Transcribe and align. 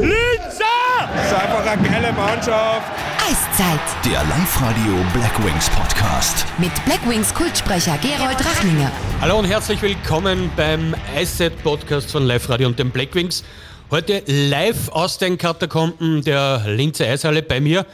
Linzer! 0.00 0.64
Das 1.14 1.26
ist 1.26 1.34
einfach 1.34 1.66
eine 1.66 1.88
geile 1.88 2.12
Mannschaft. 2.12 2.90
Eiszeit 3.28 3.80
Der 4.04 4.24
Live-Radio 4.24 5.04
Blackwings 5.12 5.68
Podcast. 5.70 6.46
mit 6.56 6.70
Blackwings 6.86 7.34
Kultsprecher 7.34 7.98
Gerold 7.98 8.42
Rachlinger. 8.44 8.90
Hallo 9.20 9.38
und 9.38 9.44
herzlich 9.44 9.82
willkommen 9.82 10.50
beim 10.56 10.94
Eiszeit-Podcast 11.14 12.10
von 12.10 12.24
Live 12.26 12.48
Radio 12.48 12.68
und 12.68 12.78
den 12.78 12.90
Blackwings. 12.90 13.44
Heute 13.90 14.22
live 14.26 14.88
aus 14.88 15.18
den 15.18 15.36
Katakomben 15.36 16.22
der 16.22 16.62
Linzer 16.66 17.06
Eishalle 17.06 17.42
bei 17.42 17.60
mir. 17.60 17.84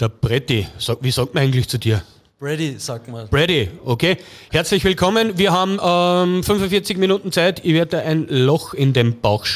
Der 0.00 0.08
Bretti. 0.08 0.66
Sag, 0.78 0.98
wie 1.02 1.10
sagt 1.10 1.34
man 1.34 1.42
eigentlich 1.42 1.68
zu 1.68 1.76
dir? 1.78 2.02
Brady, 2.42 2.74
sagt 2.76 3.06
man. 3.06 3.28
Brady, 3.28 3.70
okay. 3.84 4.16
Herzlich 4.50 4.82
willkommen. 4.82 5.38
Wir 5.38 5.52
haben 5.52 5.78
ähm, 5.80 6.42
45 6.42 6.98
Minuten 6.98 7.30
Zeit. 7.30 7.64
Ich 7.64 7.72
werde 7.72 8.02
ein 8.02 8.26
Loch 8.28 8.74
in 8.74 8.92
den 8.92 9.20
Bauch 9.20 9.46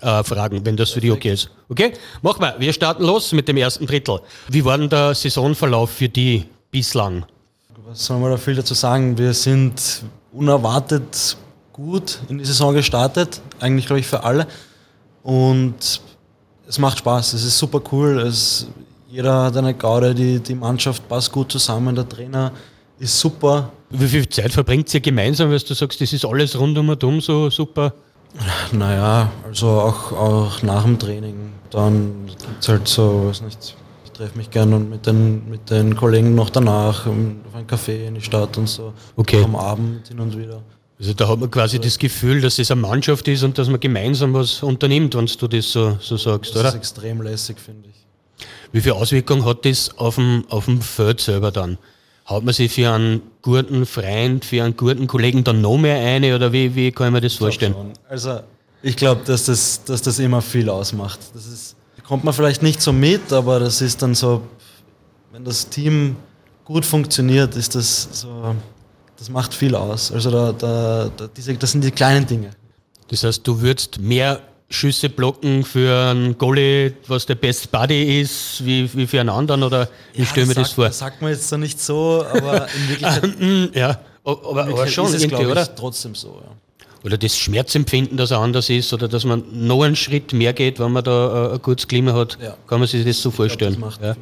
äh, 0.00 0.24
fragen, 0.24 0.64
wenn 0.64 0.74
das 0.74 0.92
für 0.92 1.02
dich 1.02 1.10
okay 1.10 1.34
ist. 1.34 1.50
Okay? 1.68 1.92
Machen 2.22 2.40
wir. 2.40 2.54
Wir 2.58 2.72
starten 2.72 3.04
los 3.04 3.32
mit 3.32 3.46
dem 3.46 3.58
ersten 3.58 3.84
Drittel. 3.84 4.20
Wie 4.48 4.64
war 4.64 4.78
denn 4.78 4.88
der 4.88 5.14
Saisonverlauf 5.14 5.90
für 5.90 6.08
die 6.08 6.46
bislang? 6.70 7.26
Was 7.86 8.06
soll 8.06 8.18
man 8.18 8.30
da 8.30 8.38
viel 8.38 8.54
dazu 8.54 8.72
sagen? 8.72 9.18
Wir 9.18 9.34
sind 9.34 10.02
unerwartet 10.32 11.36
gut 11.74 12.20
in 12.30 12.38
die 12.38 12.46
Saison 12.46 12.72
gestartet. 12.72 13.42
Eigentlich, 13.60 13.84
glaube 13.84 14.00
ich, 14.00 14.06
für 14.06 14.24
alle. 14.24 14.46
Und 15.22 16.00
es 16.66 16.78
macht 16.78 17.00
Spaß. 17.00 17.34
Es 17.34 17.44
ist 17.44 17.58
super 17.58 17.82
cool. 17.92 18.18
Es, 18.20 18.66
jeder 19.10 19.44
hat 19.44 19.56
eine 19.56 19.74
Gaude. 19.74 20.14
Die, 20.14 20.40
die 20.40 20.54
Mannschaft 20.54 21.08
passt 21.08 21.32
gut 21.32 21.52
zusammen. 21.52 21.94
Der 21.94 22.08
Trainer 22.08 22.52
ist 22.98 23.18
super. 23.18 23.72
Wie 23.90 24.06
viel 24.06 24.28
Zeit 24.28 24.52
verbringt 24.52 24.92
ihr 24.94 25.00
gemeinsam, 25.00 25.50
weil 25.50 25.58
du 25.58 25.74
sagst, 25.74 26.00
das 26.00 26.12
ist 26.12 26.24
alles 26.24 26.58
rundum 26.58 26.88
und 26.88 27.02
um 27.02 27.20
so 27.20 27.50
super? 27.50 27.92
Naja, 28.72 29.30
also 29.44 29.66
auch, 29.68 30.12
auch 30.12 30.62
nach 30.62 30.84
dem 30.84 30.98
Training. 30.98 31.34
Dann 31.70 32.26
gibt 32.26 32.62
es 32.62 32.68
halt 32.68 32.86
so, 32.86 33.26
weiß 33.28 33.42
nicht, 33.42 33.76
ich 34.04 34.10
treffe 34.12 34.38
mich 34.38 34.50
gerne 34.50 34.78
mit 34.78 35.06
den, 35.06 35.48
mit 35.50 35.68
den 35.70 35.96
Kollegen 35.96 36.34
noch 36.34 36.50
danach 36.50 37.06
um, 37.06 37.40
auf 37.48 37.54
einen 37.56 37.66
Café 37.66 38.06
in 38.06 38.14
die 38.14 38.20
Stadt 38.20 38.56
und 38.58 38.68
so. 38.68 38.92
Okay. 39.16 39.42
Am 39.42 39.56
Abend 39.56 40.06
hin 40.08 40.20
und 40.20 40.38
wieder. 40.38 40.62
Also 41.00 41.14
da 41.14 41.28
hat 41.28 41.40
man 41.40 41.50
quasi 41.50 41.80
das 41.80 41.98
Gefühl, 41.98 42.40
dass 42.42 42.58
es 42.58 42.70
eine 42.70 42.80
Mannschaft 42.82 43.26
ist 43.26 43.42
und 43.42 43.56
dass 43.56 43.68
man 43.68 43.80
gemeinsam 43.80 44.34
was 44.34 44.62
unternimmt, 44.62 45.14
wenn 45.16 45.26
du 45.26 45.48
das 45.48 45.72
so, 45.72 45.96
so 45.98 46.16
sagst, 46.16 46.54
Das 46.54 46.60
ist 46.62 46.68
oder? 46.68 46.74
extrem 46.76 47.22
lässig, 47.22 47.58
finde 47.58 47.88
ich. 47.88 47.99
Wie 48.72 48.80
viel 48.80 48.92
Auswirkung 48.92 49.44
hat 49.44 49.64
das 49.64 49.96
auf 49.98 50.14
dem, 50.14 50.44
auf 50.48 50.66
dem 50.66 50.80
Feld 50.80 51.20
selber 51.20 51.50
dann? 51.50 51.78
Haut 52.28 52.44
man 52.44 52.54
sich 52.54 52.72
für 52.72 52.90
einen 52.92 53.22
guten 53.42 53.86
Freund, 53.86 54.44
für 54.44 54.62
einen 54.62 54.76
guten 54.76 55.06
Kollegen 55.06 55.42
dann 55.42 55.60
noch 55.60 55.76
mehr 55.76 55.98
eine 55.98 56.34
oder 56.34 56.52
wie, 56.52 56.74
wie 56.74 56.92
kann 56.92 57.08
ich 57.08 57.12
mir 57.12 57.20
das 57.20 57.34
vorstellen? 57.34 57.72
Schon. 57.72 57.92
Also 58.08 58.40
ich 58.82 58.96
glaube, 58.96 59.22
dass 59.24 59.46
das, 59.46 59.82
dass 59.84 60.00
das 60.02 60.18
immer 60.20 60.40
viel 60.40 60.68
ausmacht. 60.68 61.18
Das 61.34 61.46
ist, 61.46 61.74
kommt 62.06 62.22
man 62.22 62.32
vielleicht 62.32 62.62
nicht 62.62 62.80
so 62.80 62.92
mit, 62.92 63.32
aber 63.32 63.58
das 63.58 63.80
ist 63.80 64.00
dann 64.02 64.14
so, 64.14 64.42
wenn 65.32 65.44
das 65.44 65.68
Team 65.68 66.16
gut 66.64 66.86
funktioniert, 66.86 67.56
ist 67.56 67.74
das 67.74 68.08
so, 68.12 68.54
das 69.18 69.28
macht 69.28 69.52
viel 69.52 69.74
aus. 69.74 70.12
Also 70.12 70.30
da, 70.30 70.52
da, 70.52 71.10
da 71.16 71.26
diese, 71.26 71.54
das 71.54 71.72
sind 71.72 71.82
die 71.82 71.90
kleinen 71.90 72.26
Dinge. 72.26 72.50
Das 73.08 73.24
heißt, 73.24 73.44
du 73.44 73.60
würdest 73.60 73.98
mehr 73.98 74.40
Schüsse 74.72 75.08
blocken 75.08 75.64
für 75.64 76.10
einen 76.10 76.38
Goalie, 76.38 76.94
was 77.08 77.26
der 77.26 77.34
Best 77.34 77.72
Buddy 77.72 78.20
ist, 78.20 78.64
wie, 78.64 78.88
wie 78.94 79.06
für 79.06 79.18
einen 79.20 79.28
anderen 79.28 79.64
oder 79.64 79.88
wie 80.14 80.24
stelle 80.24 80.42
ich 80.42 80.48
mir 80.48 80.54
das 80.54 80.72
vor? 80.72 80.86
Das 80.86 81.00
sagt 81.00 81.20
man 81.20 81.32
jetzt 81.32 81.48
so 81.48 81.56
nicht 81.56 81.80
so, 81.80 82.24
aber 82.32 82.68
in 82.72 82.88
Wirklichkeit, 82.88 83.40
Mm, 83.40 83.64
ja, 83.74 83.98
aber, 84.22 84.66
aber, 84.66 84.86
schon 84.86 85.06
ist 85.06 85.14
es, 85.14 85.22
irgendwie, 85.24 85.42
ich, 85.42 85.48
oder? 85.48 85.74
trotzdem 85.74 86.14
so. 86.14 86.40
Ja. 86.40 86.86
Oder 87.02 87.18
das 87.18 87.36
Schmerzempfinden, 87.36 88.16
dass 88.16 88.30
er 88.30 88.38
anders 88.38 88.70
ist 88.70 88.92
oder 88.92 89.08
dass 89.08 89.24
man 89.24 89.42
noch 89.50 89.82
einen 89.82 89.96
Schritt 89.96 90.32
mehr 90.32 90.52
geht, 90.52 90.78
wenn 90.78 90.92
man 90.92 91.02
da 91.02 91.50
äh, 91.50 91.54
ein 91.54 91.62
gutes 91.62 91.88
Klima 91.88 92.12
hat. 92.12 92.38
Ja. 92.40 92.56
Kann 92.68 92.78
man 92.78 92.88
sich 92.88 93.04
das 93.04 93.20
so 93.20 93.30
vorstellen? 93.30 93.80
macht 93.80 94.02
ja. 94.02 94.14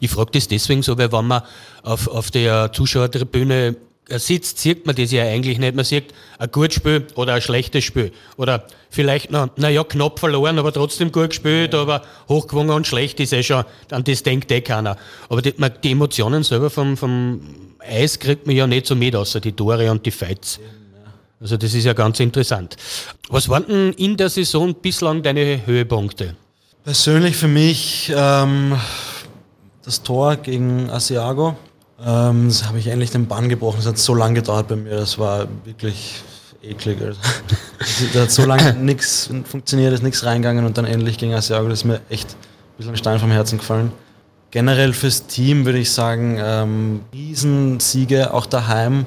Ich 0.00 0.10
frage 0.10 0.30
das 0.32 0.48
deswegen 0.48 0.82
so, 0.82 0.96
weil 0.98 1.12
wenn 1.12 1.26
man 1.26 1.42
auf, 1.82 2.08
auf 2.08 2.30
der 2.30 2.72
Zuschauertribüne 2.72 3.76
sitzt, 4.08 4.58
sieht 4.58 4.86
man 4.86 4.94
das 4.94 5.10
ja 5.10 5.24
eigentlich 5.24 5.58
nicht. 5.58 5.74
Man 5.74 5.84
sieht 5.84 6.14
ein 6.38 6.50
gutes 6.50 6.74
Spiel 6.76 7.06
oder 7.14 7.34
ein 7.34 7.40
schlechtes 7.40 7.84
Spiel. 7.84 8.12
Oder 8.36 8.66
vielleicht 8.90 9.30
noch, 9.30 9.48
naja, 9.56 9.82
knapp 9.84 10.18
verloren, 10.18 10.58
aber 10.58 10.72
trotzdem 10.72 11.10
gut 11.10 11.30
gespielt, 11.30 11.74
aber 11.74 12.02
hochgewogen 12.28 12.70
und 12.70 12.86
schlecht 12.86 13.18
ist 13.20 13.32
eh 13.32 13.42
schon, 13.42 13.64
an 13.90 14.04
das 14.04 14.22
denkt 14.22 14.50
eh 14.52 14.60
keiner. 14.60 14.96
Aber 15.28 15.42
die, 15.42 15.54
man, 15.56 15.72
die 15.82 15.92
Emotionen 15.92 16.44
selber 16.44 16.70
vom, 16.70 16.96
vom 16.96 17.40
Eis 17.80 18.18
kriegt 18.18 18.46
man 18.46 18.54
ja 18.56 18.66
nicht 18.66 18.86
so 18.86 18.94
mit, 18.94 19.16
außer 19.16 19.40
die 19.40 19.52
Tore 19.52 19.90
und 19.90 20.06
die 20.06 20.10
Fights. 20.10 20.60
Also 21.40 21.56
das 21.56 21.74
ist 21.74 21.84
ja 21.84 21.92
ganz 21.92 22.18
interessant. 22.20 22.76
Was 23.28 23.48
waren 23.48 23.66
denn 23.66 23.92
in 23.92 24.16
der 24.16 24.30
Saison 24.30 24.74
bislang 24.74 25.22
deine 25.22 25.66
Höhepunkte? 25.66 26.34
Persönlich 26.84 27.36
für 27.36 27.48
mich 27.48 28.12
ähm, 28.16 28.76
das 29.84 30.02
Tor 30.02 30.36
gegen 30.36 30.88
Asiago. 30.88 31.56
Ähm, 32.04 32.48
das 32.48 32.66
habe 32.66 32.78
ich 32.78 32.88
endlich 32.88 33.10
den 33.10 33.26
Bann 33.26 33.48
gebrochen. 33.48 33.76
Das 33.78 33.86
hat 33.86 33.98
so 33.98 34.14
lange 34.14 34.34
gedauert 34.34 34.68
bei 34.68 34.76
mir. 34.76 34.96
Das 34.96 35.18
war 35.18 35.46
wirklich 35.64 36.22
eklig. 36.62 37.00
Also, 37.00 37.18
da 38.12 38.22
hat 38.22 38.30
so 38.30 38.44
lange 38.44 38.74
nichts 38.74 39.30
funktioniert, 39.44 39.92
ist 39.92 40.02
nichts 40.02 40.24
reingegangen 40.24 40.64
und 40.64 40.76
dann 40.76 40.84
endlich 40.84 41.18
gegen 41.18 41.34
Asiago. 41.34 41.68
Das 41.68 41.80
ist 41.80 41.84
mir 41.84 42.00
echt 42.08 42.30
ein 42.30 42.76
bisschen 42.76 42.92
ein 42.92 42.96
Stein 42.96 43.18
vom 43.18 43.30
Herzen 43.30 43.58
gefallen. 43.58 43.92
Generell 44.50 44.92
fürs 44.92 45.26
Team 45.26 45.64
würde 45.64 45.78
ich 45.78 45.92
sagen, 45.92 46.38
ähm, 46.40 47.00
Riesensiege, 47.12 48.32
auch 48.32 48.46
daheim. 48.46 49.06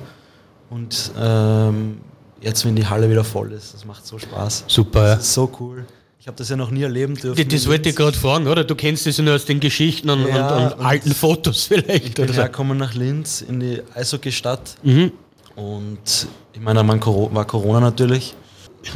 Und 0.70 1.12
ähm, 1.20 2.02
jetzt, 2.42 2.66
wenn 2.66 2.76
die 2.76 2.86
Halle 2.86 3.10
wieder 3.10 3.24
voll 3.24 3.52
ist, 3.52 3.74
das 3.74 3.86
macht 3.86 4.06
so 4.06 4.20
Spaß. 4.20 4.66
Super, 4.68 5.08
ja. 5.08 5.16
Das 5.16 5.26
ist 5.26 5.34
so 5.34 5.52
cool. 5.60 5.86
Ich 6.22 6.28
habe 6.28 6.36
das 6.36 6.50
ja 6.50 6.58
noch 6.58 6.70
nie 6.70 6.84
erleben 6.84 7.16
dürfen. 7.16 7.48
Das, 7.48 7.68
wollte 7.68 7.90
ich 7.90 7.96
gerade 7.96 8.18
fragen, 8.18 8.46
oder? 8.48 8.66
Du 8.66 8.76
kennst 8.76 9.06
das 9.08 9.16
ja 9.18 9.24
nur 9.24 9.36
aus 9.36 9.46
den 9.46 9.62
Geschichten 9.62 10.10
und, 10.10 10.28
Ja, 10.28 10.56
und, 10.58 10.64
und 10.66 10.74
und 10.80 10.86
alten 10.86 11.14
Fotos 11.14 11.64
vielleicht. 11.68 12.06
Ich 12.08 12.14
bin 12.14 12.26
Oder 12.26 12.34
hergekommen 12.34 12.78
nach 12.78 12.94
Linz 12.94 13.42
in 13.42 13.62
die 13.62 13.82
Eishockey-Stadt 13.96 14.76
Mhm. 14.84 15.14
und 15.56 16.28
ich 16.54 16.60
meine, 16.60 16.86
war 16.86 17.46
Corona 17.46 17.80
natürlich. 17.80 18.36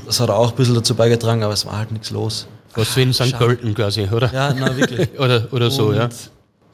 Das 0.06 0.20
hat 0.20 0.30
auch 0.30 0.52
ein 0.52 0.56
bisschen 0.58 0.76
dazu 0.76 0.96
beigetragen, 0.96 1.44
aber 1.44 1.54
es 1.54 1.66
war 1.66 1.78
halt 1.78 1.92
nichts 1.94 2.10
los. 2.12 2.46
Was 2.76 2.96
wie 2.98 3.04
in 3.04 3.14
St. 3.14 3.38
Pölten 3.38 3.74
quasi, 3.74 4.04
oder? 4.12 4.34
Ja, 4.34 4.54
na 4.54 4.76
wirklich. 4.76 5.08
oder 5.20 5.48
oder 5.52 5.72
so, 5.72 5.94
ja. 5.94 6.10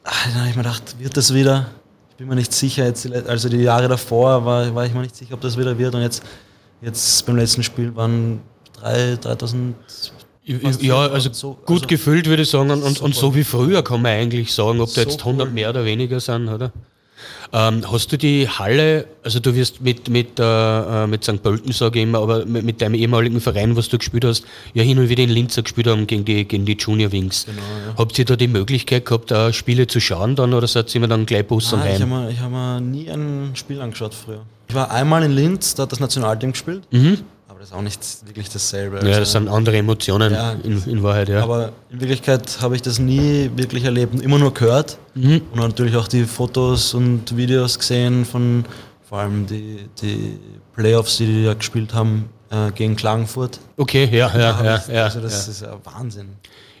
ah, 0.04 0.10
Dann 0.26 0.34
habe 0.40 0.48
ich 0.50 0.56
mir 0.56 0.62
gedacht, 0.62 0.96
wird 0.98 1.16
das 1.16 1.32
wieder? 1.32 1.70
Ich 2.10 2.16
bin 2.16 2.26
mir 2.26 2.34
nicht 2.34 2.52
sicher. 2.52 2.86
Jetzt, 2.86 3.10
also 3.28 3.48
die 3.48 3.58
Jahre 3.58 3.86
davor 3.86 4.44
war, 4.44 4.74
war 4.74 4.84
ich 4.84 4.94
mir 4.94 5.02
nicht 5.02 5.14
sicher, 5.16 5.34
ob 5.34 5.40
das 5.42 5.56
wieder 5.56 5.78
wird. 5.78 5.94
Und 5.94 6.02
jetzt, 6.02 6.22
jetzt 6.80 7.24
beim 7.26 7.36
letzten 7.36 7.62
Spiel 7.62 7.94
waren 7.94 8.40
drei, 8.72 9.16
3000. 9.20 9.74
fast 10.58 10.82
Ja, 10.82 11.08
4000, 11.08 11.14
also 11.14 11.30
so- 11.32 11.58
gut 11.66 11.76
also- 11.76 11.86
gefüllt 11.86 12.26
würde 12.26 12.42
ich 12.42 12.50
sagen 12.50 12.70
und, 12.70 13.00
und, 13.00 13.14
so 13.14 13.34
wie 13.34 13.44
früher 13.44 13.82
kann 13.82 14.02
man 14.02 14.12
eigentlich 14.12 14.52
sagen, 14.52 14.80
ob 14.80 14.88
da 14.88 15.02
So 15.02 15.08
jetzt 15.08 15.24
100 15.24 15.48
cool. 15.48 15.52
mehr 15.54 15.70
oder 15.70 15.84
weniger 15.84 16.20
sind, 16.20 16.48
oder? 16.48 16.72
Ähm, 17.52 17.82
hast 17.90 18.12
du 18.12 18.16
die 18.16 18.48
Halle, 18.48 19.06
also 19.24 19.40
du 19.40 19.54
wirst 19.56 19.80
mit, 19.82 20.08
mit, 20.08 20.38
äh, 20.38 21.06
mit 21.08 21.24
St. 21.24 21.42
Pölten, 21.42 21.72
sage 21.72 21.98
ich 21.98 22.04
immer, 22.04 22.20
aber 22.20 22.46
mit, 22.46 22.64
mit 22.64 22.80
deinem 22.80 22.94
ehemaligen 22.94 23.40
Verein, 23.40 23.76
was 23.76 23.88
du 23.88 23.98
gespielt 23.98 24.24
hast, 24.24 24.44
ja 24.72 24.84
hin 24.84 24.98
und 25.00 25.08
wieder 25.08 25.24
in 25.24 25.30
Linz 25.30 25.58
auch 25.58 25.64
gespielt 25.64 25.88
haben 25.88 26.06
gegen 26.06 26.24
die, 26.24 26.44
gegen 26.44 26.64
die 26.64 26.74
Junior 26.78 27.10
Wings. 27.10 27.46
Genau, 27.46 27.58
ja. 27.58 27.94
Habt 27.98 28.16
ihr 28.20 28.24
da 28.24 28.36
die 28.36 28.46
Möglichkeit 28.46 29.04
gehabt, 29.04 29.32
da 29.32 29.52
Spiele 29.52 29.88
zu 29.88 30.00
schauen 30.00 30.36
dann 30.36 30.54
oder 30.54 30.68
seid 30.68 30.90
ihr 30.94 30.96
immer 30.96 31.08
dann 31.08 31.26
gleich 31.26 31.44
Bus 31.46 31.72
und 31.72 31.80
Nein, 31.80 31.96
ich 31.96 32.00
habe 32.02 32.14
heim? 32.14 32.26
mir, 32.28 32.40
hab 32.40 32.50
mir 32.50 32.80
nie 32.80 33.10
ein 33.10 33.50
Spiel 33.54 33.80
angeschaut 33.80 34.14
früher. 34.14 34.42
Ich 34.68 34.74
war 34.76 34.90
einmal 34.92 35.24
in 35.24 35.32
Linz, 35.32 35.74
da 35.74 35.82
hat 35.82 35.92
das 35.92 35.98
Nationalteam 35.98 36.52
gespielt. 36.52 36.82
Aber 36.92 37.16
das 37.60 37.68
ist 37.68 37.74
auch 37.74 37.82
nicht 37.82 38.00
wirklich 38.26 38.48
dasselbe. 38.48 39.06
Ja, 39.06 39.18
das 39.20 39.32
sind 39.32 39.46
andere 39.46 39.76
Emotionen 39.76 40.32
Ja. 40.32 40.52
in, 40.64 40.82
in 40.84 41.02
Wahrheit, 41.02 41.28
ja. 41.28 41.42
Aber 41.42 41.72
in 41.90 42.00
Wirklichkeit 42.00 42.58
habe 42.62 42.74
ich 42.74 42.80
das 42.80 42.98
nie 42.98 43.50
wirklich 43.54 43.84
erlebt, 43.84 44.18
immer 44.22 44.38
nur 44.38 44.54
gehört. 44.54 44.96
Mhm. 45.14 45.42
Und 45.52 45.58
natürlich 45.60 45.94
auch 45.94 46.08
die 46.08 46.24
Fotos 46.24 46.94
und 46.94 47.36
Videos 47.36 47.78
gesehen 47.78 48.24
von 48.24 48.64
vor 49.06 49.18
allem 49.18 49.46
die, 49.46 49.88
die 50.00 50.38
Playoffs, 50.74 51.18
die 51.18 51.26
die 51.26 51.44
da 51.44 51.52
gespielt 51.52 51.92
haben 51.92 52.30
äh, 52.50 52.70
gegen 52.72 52.96
Klagenfurt. 52.96 53.60
okay, 53.76 54.04
ja, 54.10 54.32
ja, 54.34 54.64
ja. 54.64 54.82
ja, 54.90 55.04
also 55.04 55.20
das 55.20 55.44
ja. 55.46 55.50
ist 55.52 55.60
ja 55.62 55.78
Wahnsinn. 55.84 56.28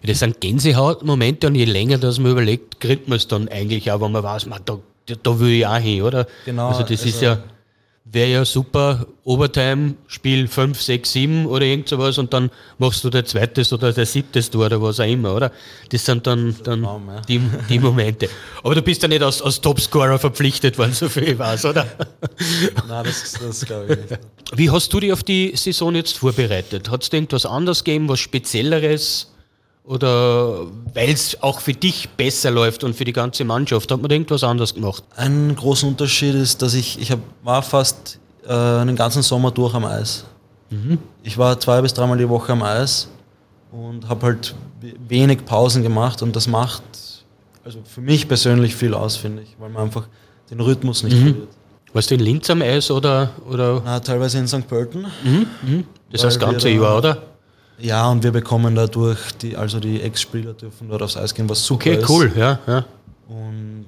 Das 0.02 0.20
sind 0.20 0.40
Gänsehautmomente 0.40 1.46
und 1.48 1.56
je 1.56 1.66
länger 1.66 1.98
das 1.98 2.18
man 2.18 2.32
überlegt, 2.32 2.80
kriegt 2.80 3.06
man 3.06 3.16
es 3.16 3.28
dann 3.28 3.48
eigentlich 3.48 3.92
auch, 3.92 4.00
wenn 4.00 4.12
man 4.12 4.22
weiß, 4.22 4.46
man, 4.46 4.60
da, 4.64 4.78
da 5.22 5.38
will 5.38 5.50
ich 5.50 5.66
auch 5.66 5.76
hin, 5.76 6.00
oder? 6.02 6.26
Genau, 6.46 6.68
Also 6.68 6.84
das 6.84 7.04
ist 7.04 7.16
also- 7.16 7.24
ja, 7.26 7.38
wäre 8.12 8.30
ja 8.30 8.44
super, 8.44 9.06
Overtime, 9.24 9.94
Spiel 10.08 10.48
5, 10.48 10.80
6, 10.80 11.12
7 11.12 11.46
oder 11.46 11.64
irgend 11.64 11.88
sowas 11.88 12.18
und 12.18 12.32
dann 12.32 12.50
machst 12.78 13.04
du 13.04 13.10
der 13.10 13.24
zweites 13.24 13.72
oder 13.72 13.92
der 13.92 14.06
siebtes 14.06 14.50
Tor 14.50 14.66
oder 14.66 14.82
was 14.82 14.98
auch 14.98 15.06
immer, 15.06 15.34
oder? 15.34 15.52
Das 15.90 16.04
sind 16.04 16.26
dann, 16.26 16.56
dann 16.64 16.82
Traum, 16.82 17.08
ja. 17.08 17.20
die, 17.20 17.40
die 17.68 17.78
Momente. 17.78 18.28
Aber 18.64 18.74
du 18.74 18.82
bist 18.82 19.02
ja 19.02 19.08
nicht 19.08 19.22
als, 19.22 19.40
als 19.40 19.60
Topscorer 19.60 20.18
verpflichtet 20.18 20.76
worden, 20.78 20.92
so 20.92 21.08
viel 21.08 21.28
ich 21.28 21.38
weiß, 21.38 21.66
oder? 21.66 21.86
Nein, 22.88 23.04
das, 23.04 23.34
das 23.40 23.64
glaube 23.64 23.92
ich 23.92 24.10
nicht. 24.10 24.20
Wie 24.54 24.70
hast 24.70 24.92
du 24.92 25.00
dich 25.00 25.12
auf 25.12 25.22
die 25.22 25.52
Saison 25.54 25.94
jetzt 25.94 26.18
vorbereitet? 26.18 26.90
Hat 26.90 27.02
es 27.02 27.12
irgendwas 27.12 27.46
anderes 27.46 27.84
gegeben, 27.84 28.08
was 28.08 28.18
Spezielleres? 28.18 29.28
Oder 29.90 30.66
weil 30.94 31.10
es 31.10 31.42
auch 31.42 31.58
für 31.60 31.72
dich 31.72 32.08
besser 32.10 32.52
läuft 32.52 32.84
und 32.84 32.94
für 32.94 33.04
die 33.04 33.12
ganze 33.12 33.44
Mannschaft, 33.44 33.90
hat 33.90 34.00
man 34.00 34.08
irgendwas 34.10 34.44
anderes 34.44 34.72
gemacht? 34.72 35.02
Ein 35.16 35.56
großer 35.56 35.88
Unterschied 35.88 36.36
ist, 36.36 36.62
dass 36.62 36.74
ich, 36.74 37.00
ich 37.00 37.10
hab, 37.10 37.18
war 37.42 37.60
fast 37.62 38.20
äh, 38.46 38.52
einen 38.52 38.94
ganzen 38.94 39.22
Sommer 39.22 39.50
durch 39.50 39.74
am 39.74 39.84
Eis. 39.84 40.24
Ich 41.24 41.36
war 41.36 41.58
zwei 41.58 41.80
bis 41.82 41.92
dreimal 41.92 42.16
die 42.16 42.28
Woche 42.28 42.52
am 42.52 42.62
Eis 42.62 43.08
und 43.72 44.08
habe 44.08 44.26
halt 44.26 44.54
we- 44.80 44.94
wenig 45.08 45.44
Pausen 45.44 45.82
gemacht 45.82 46.22
und 46.22 46.36
das 46.36 46.46
macht 46.46 46.84
also 47.64 47.80
für 47.84 48.00
mich 48.00 48.28
persönlich 48.28 48.76
viel 48.76 48.94
aus, 48.94 49.16
finde 49.16 49.42
ich, 49.42 49.56
weil 49.58 49.68
man 49.70 49.82
einfach 49.82 50.06
den 50.48 50.60
Rhythmus 50.60 51.02
nicht 51.02 51.16
verliert. 51.16 51.48
Warst 51.92 52.08
du 52.10 52.14
in 52.14 52.20
Linz 52.20 52.48
am 52.50 52.62
Eis 52.62 52.88
oder, 52.92 53.30
oder 53.50 53.82
Na, 53.84 53.98
teilweise 53.98 54.38
in 54.38 54.46
St. 54.46 54.68
Pölten. 54.68 55.06
das 56.12 56.22
das 56.22 56.34
Weil 56.36 56.40
wir 56.40 56.52
ganze 56.52 56.68
Jahr, 56.70 56.98
oder? 56.98 57.22
Ja, 57.80 58.08
und 58.10 58.22
wir 58.22 58.30
bekommen 58.32 58.74
dadurch, 58.74 59.18
die, 59.40 59.56
also 59.56 59.80
die 59.80 60.00
Ex-Spieler 60.02 60.52
dürfen 60.52 60.88
dort 60.88 61.02
aufs 61.02 61.16
Eis 61.16 61.34
gehen, 61.34 61.48
was 61.48 61.64
super 61.64 61.90
Okay, 61.90 61.96
ist. 62.00 62.08
cool, 62.10 62.30
ja, 62.36 62.58
ja. 62.66 62.84
Und 63.28 63.86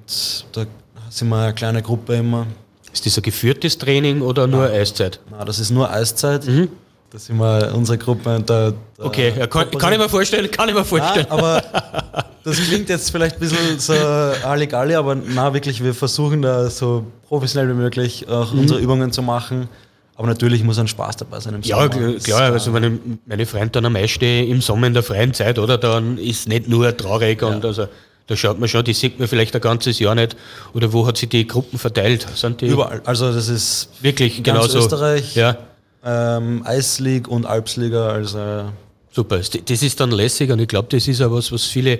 da 0.53 0.65
sind 1.09 1.29
wir 1.29 1.37
eine 1.37 1.53
kleine 1.53 1.81
Gruppe 1.81 2.15
immer. 2.15 2.47
Ist 2.91 3.05
das 3.05 3.17
ein 3.17 3.23
geführtes 3.23 3.77
Training 3.77 4.21
oder 4.21 4.47
nur 4.47 4.65
Eiszeit? 4.69 5.19
Na, 5.29 5.43
das 5.43 5.59
ist 5.59 5.71
nur 5.71 5.89
Eiszeit. 5.91 6.43
Da 6.47 7.19
sind 7.19 7.37
wir 7.37 7.71
unsere 7.75 7.97
Gruppe. 7.97 8.35
und 8.35 8.49
Da, 8.49 8.71
da 8.71 9.03
Okay, 9.05 9.33
ja, 9.37 9.45
kann, 9.47 9.69
kann 9.71 9.93
ich 9.93 9.99
mir 9.99 10.09
vorstellen, 10.09 10.49
kann 10.49 10.69
ich 10.69 10.75
mir 10.75 10.85
vorstellen. 10.85 11.27
Nein, 11.29 11.39
aber 11.39 11.61
das 12.43 12.57
klingt 12.57 12.89
jetzt 12.89 13.11
vielleicht 13.11 13.35
ein 13.35 13.39
bisschen 13.39 13.79
so 13.79 13.93
Ali-Gali, 13.93 14.95
aber 14.95 15.13
na 15.15 15.53
wirklich, 15.53 15.83
wir 15.83 15.93
versuchen 15.93 16.41
da 16.41 16.69
so 16.69 17.05
professionell 17.27 17.69
wie 17.69 17.79
möglich 17.79 18.27
auch 18.27 18.51
Mhm. 18.53 18.59
unsere 18.59 18.79
Übungen 18.79 19.11
zu 19.11 19.21
machen. 19.21 19.67
Aber 20.15 20.27
natürlich 20.27 20.63
muss 20.63 20.77
ein 20.77 20.87
Spaß 20.87 21.17
dabei 21.17 21.39
sein 21.39 21.55
im 21.55 21.61
Ja, 21.61 21.77
Sommer. 21.77 21.89
klar, 21.89 22.11
Das, 22.13 22.23
klar, 22.23 22.49
äh, 22.49 22.53
also 22.53 22.73
wenn 22.73 22.83
ich 22.83 22.91
meine 23.25 23.45
Freunde 23.45 23.69
dann 23.69 23.85
am 23.85 23.95
Eis 23.95 24.11
stehe 24.11 24.45
im 24.45 24.61
Sommer 24.61 24.87
in 24.87 24.93
der 24.93 25.03
freien 25.03 25.33
Zeit, 25.33 25.57
oder, 25.57 25.77
dann 25.77 26.17
ist 26.17 26.47
nicht 26.47 26.67
nur 26.67 26.95
traurig 26.95 27.41
und 27.41 27.65
also 27.65 27.87
da 28.27 28.35
schaut 28.37 28.59
man 28.59 28.69
schon, 28.69 28.85
die 28.85 28.93
sieht 28.93 29.19
man 29.19 29.27
vielleicht 29.27 29.53
ein 29.55 29.61
ganzes 29.61 29.99
Jahr 29.99 30.15
nicht. 30.15 30.37
Oder 30.73 30.93
wo 30.93 31.05
hat 31.05 31.17
sich 31.17 31.27
die 31.29 31.45
Gruppen 31.45 31.77
verteilt? 31.77 32.25
Sind 32.35 32.61
die 32.61 32.67
Überall. 32.67 33.01
Also 33.05 33.33
das 33.33 33.49
ist 33.49 33.89
wirklich 34.01 34.41
ganz 34.43 34.59
genauso? 34.59 34.79
Österreich. 34.79 35.35
Ja, 35.35 35.57
ähm, 36.05 36.61
Eisleague 36.65 37.29
und 37.29 37.45
Alpsliga. 37.45 38.09
Also 38.09 38.65
super. 39.11 39.39
Das 39.39 39.81
ist 39.83 39.99
dann 39.99 40.11
lässig 40.11 40.51
und 40.51 40.59
ich 40.59 40.67
glaube, 40.69 40.87
das 40.91 41.07
ist 41.07 41.21
auch 41.21 41.31
was, 41.31 41.51
was 41.51 41.63
viele 41.65 41.99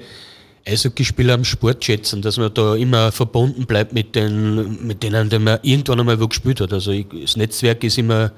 Eishockeyspieler 0.65 1.33
am 1.33 1.43
Sport 1.43 1.83
schätzen, 1.83 2.21
dass 2.21 2.37
man 2.37 2.53
da 2.53 2.75
immer 2.75 3.11
verbunden 3.11 3.65
bleibt 3.65 3.93
mit, 3.93 4.15
den, 4.15 4.85
mit 4.85 5.03
denen, 5.03 5.29
die 5.29 5.39
man 5.39 5.59
irgendwann 5.61 5.99
einmal 5.99 6.19
wo 6.19 6.27
gespielt 6.27 6.61
hat. 6.61 6.71
Also 6.71 6.91
ich, 6.91 7.05
das 7.21 7.35
Netzwerk 7.35 7.83
ist 7.83 7.97
immer 7.97 8.31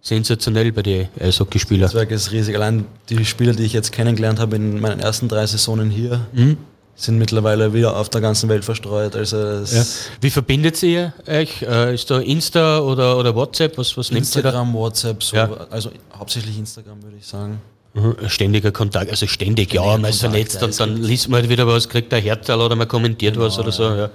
sensationell 0.00 0.72
bei 0.72 0.82
den 0.82 1.08
Eishockeyspielern. 1.20 1.82
das 1.82 1.94
Werk 1.94 2.10
ist 2.10 2.32
riesig. 2.32 2.54
Allein 2.56 2.86
die 3.08 3.24
Spieler, 3.24 3.52
die 3.52 3.64
ich 3.64 3.72
jetzt 3.72 3.92
kennengelernt 3.92 4.38
habe 4.40 4.56
in 4.56 4.80
meinen 4.80 5.00
ersten 5.00 5.28
drei 5.28 5.46
Saisonen 5.46 5.90
hier, 5.90 6.26
Mhm. 6.32 6.56
sind 6.94 7.18
mittlerweile 7.18 7.72
wieder 7.72 7.96
auf 7.96 8.08
der 8.10 8.20
ganzen 8.20 8.48
Welt 8.48 8.64
verstreut. 8.64 9.14
Also 9.16 9.36
Ja. 9.36 9.84
Wie 10.20 10.30
verbindet 10.30 10.80
ihr 10.82 11.12
euch? 11.26 11.62
Äh, 11.62 11.94
Ist 11.94 12.10
da 12.10 12.18
Insta 12.18 12.80
oder, 12.80 13.16
oder 13.18 13.34
WhatsApp? 13.34 13.78
Was, 13.78 13.96
was 13.96 14.10
nehmt 14.10 14.26
ihr 14.36 14.42
da? 14.42 14.48
Instagram, 14.50 14.74
WhatsApp, 14.74 15.22
so, 15.22 15.36
Ja. 15.36 15.50
also 15.70 15.90
hauptsächlich 16.16 16.58
Instagram 16.58 17.02
würde 17.02 17.16
ich 17.18 17.26
sagen. 17.26 17.60
Mhm, 17.94 18.16
Ständiger 18.28 18.72
Kontakt, 18.72 19.10
also 19.10 19.26
ständig, 19.26 19.72
ja, 19.74 19.82
Ständiger 19.82 19.98
man 20.00 20.10
ist 20.10 20.20
vernetzt 20.20 20.60
ja, 20.60 20.66
und 20.66 20.80
dann 20.80 20.96
liest 21.02 21.28
man 21.28 21.40
halt 21.40 21.50
wieder 21.50 21.66
was, 21.66 21.88
kriegt 21.88 22.12
ein 22.14 22.22
Herzteil 22.22 22.58
oder 22.60 22.74
man 22.74 22.88
kommentiert 22.88 23.38
was 23.38 23.58
oder 23.58 23.70
so. 23.72 23.82
Ja. 23.84 24.10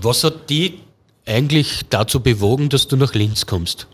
Was 0.00 0.24
hat 0.24 0.48
die 0.48 0.80
eigentlich 1.26 1.82
dazu 1.90 2.20
bewogen, 2.20 2.70
dass 2.70 2.88
du 2.88 2.96
nach 2.96 3.12
Linz 3.14 3.44
kommst? 3.44 3.86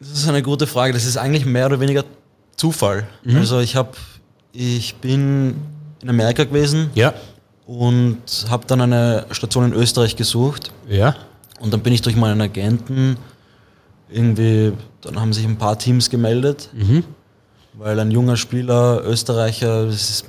Das 0.00 0.10
ist 0.12 0.28
eine 0.28 0.42
gute 0.42 0.66
Frage. 0.66 0.92
Das 0.94 1.04
ist 1.04 1.16
eigentlich 1.18 1.44
mehr 1.44 1.66
oder 1.66 1.78
weniger 1.80 2.04
Zufall. 2.56 3.06
Mhm. 3.24 3.36
Also 3.36 3.60
ich 3.60 3.76
habe, 3.76 3.90
ich 4.52 4.94
bin 4.96 5.56
in 6.02 6.08
Amerika 6.08 6.44
gewesen 6.44 6.88
Ja, 6.94 7.12
und 7.66 8.18
habe 8.48 8.66
dann 8.66 8.80
eine 8.80 9.26
Station 9.30 9.64
in 9.66 9.72
Österreich 9.74 10.16
gesucht. 10.16 10.70
ja, 10.88 11.14
Und 11.60 11.72
dann 11.72 11.80
bin 11.80 11.92
ich 11.92 12.00
durch 12.02 12.16
meinen 12.16 12.40
Agenten 12.40 13.16
irgendwie, 14.10 14.72
dann 15.02 15.20
haben 15.20 15.32
sich 15.32 15.44
ein 15.44 15.56
paar 15.56 15.78
Teams 15.78 16.08
gemeldet, 16.10 16.70
Mhm. 16.72 17.04
Weil 17.76 17.98
ein 18.00 18.10
junger 18.10 18.36
Spieler, 18.36 19.02
Österreicher, 19.04 19.86
das 19.86 19.94
ist, 20.10 20.24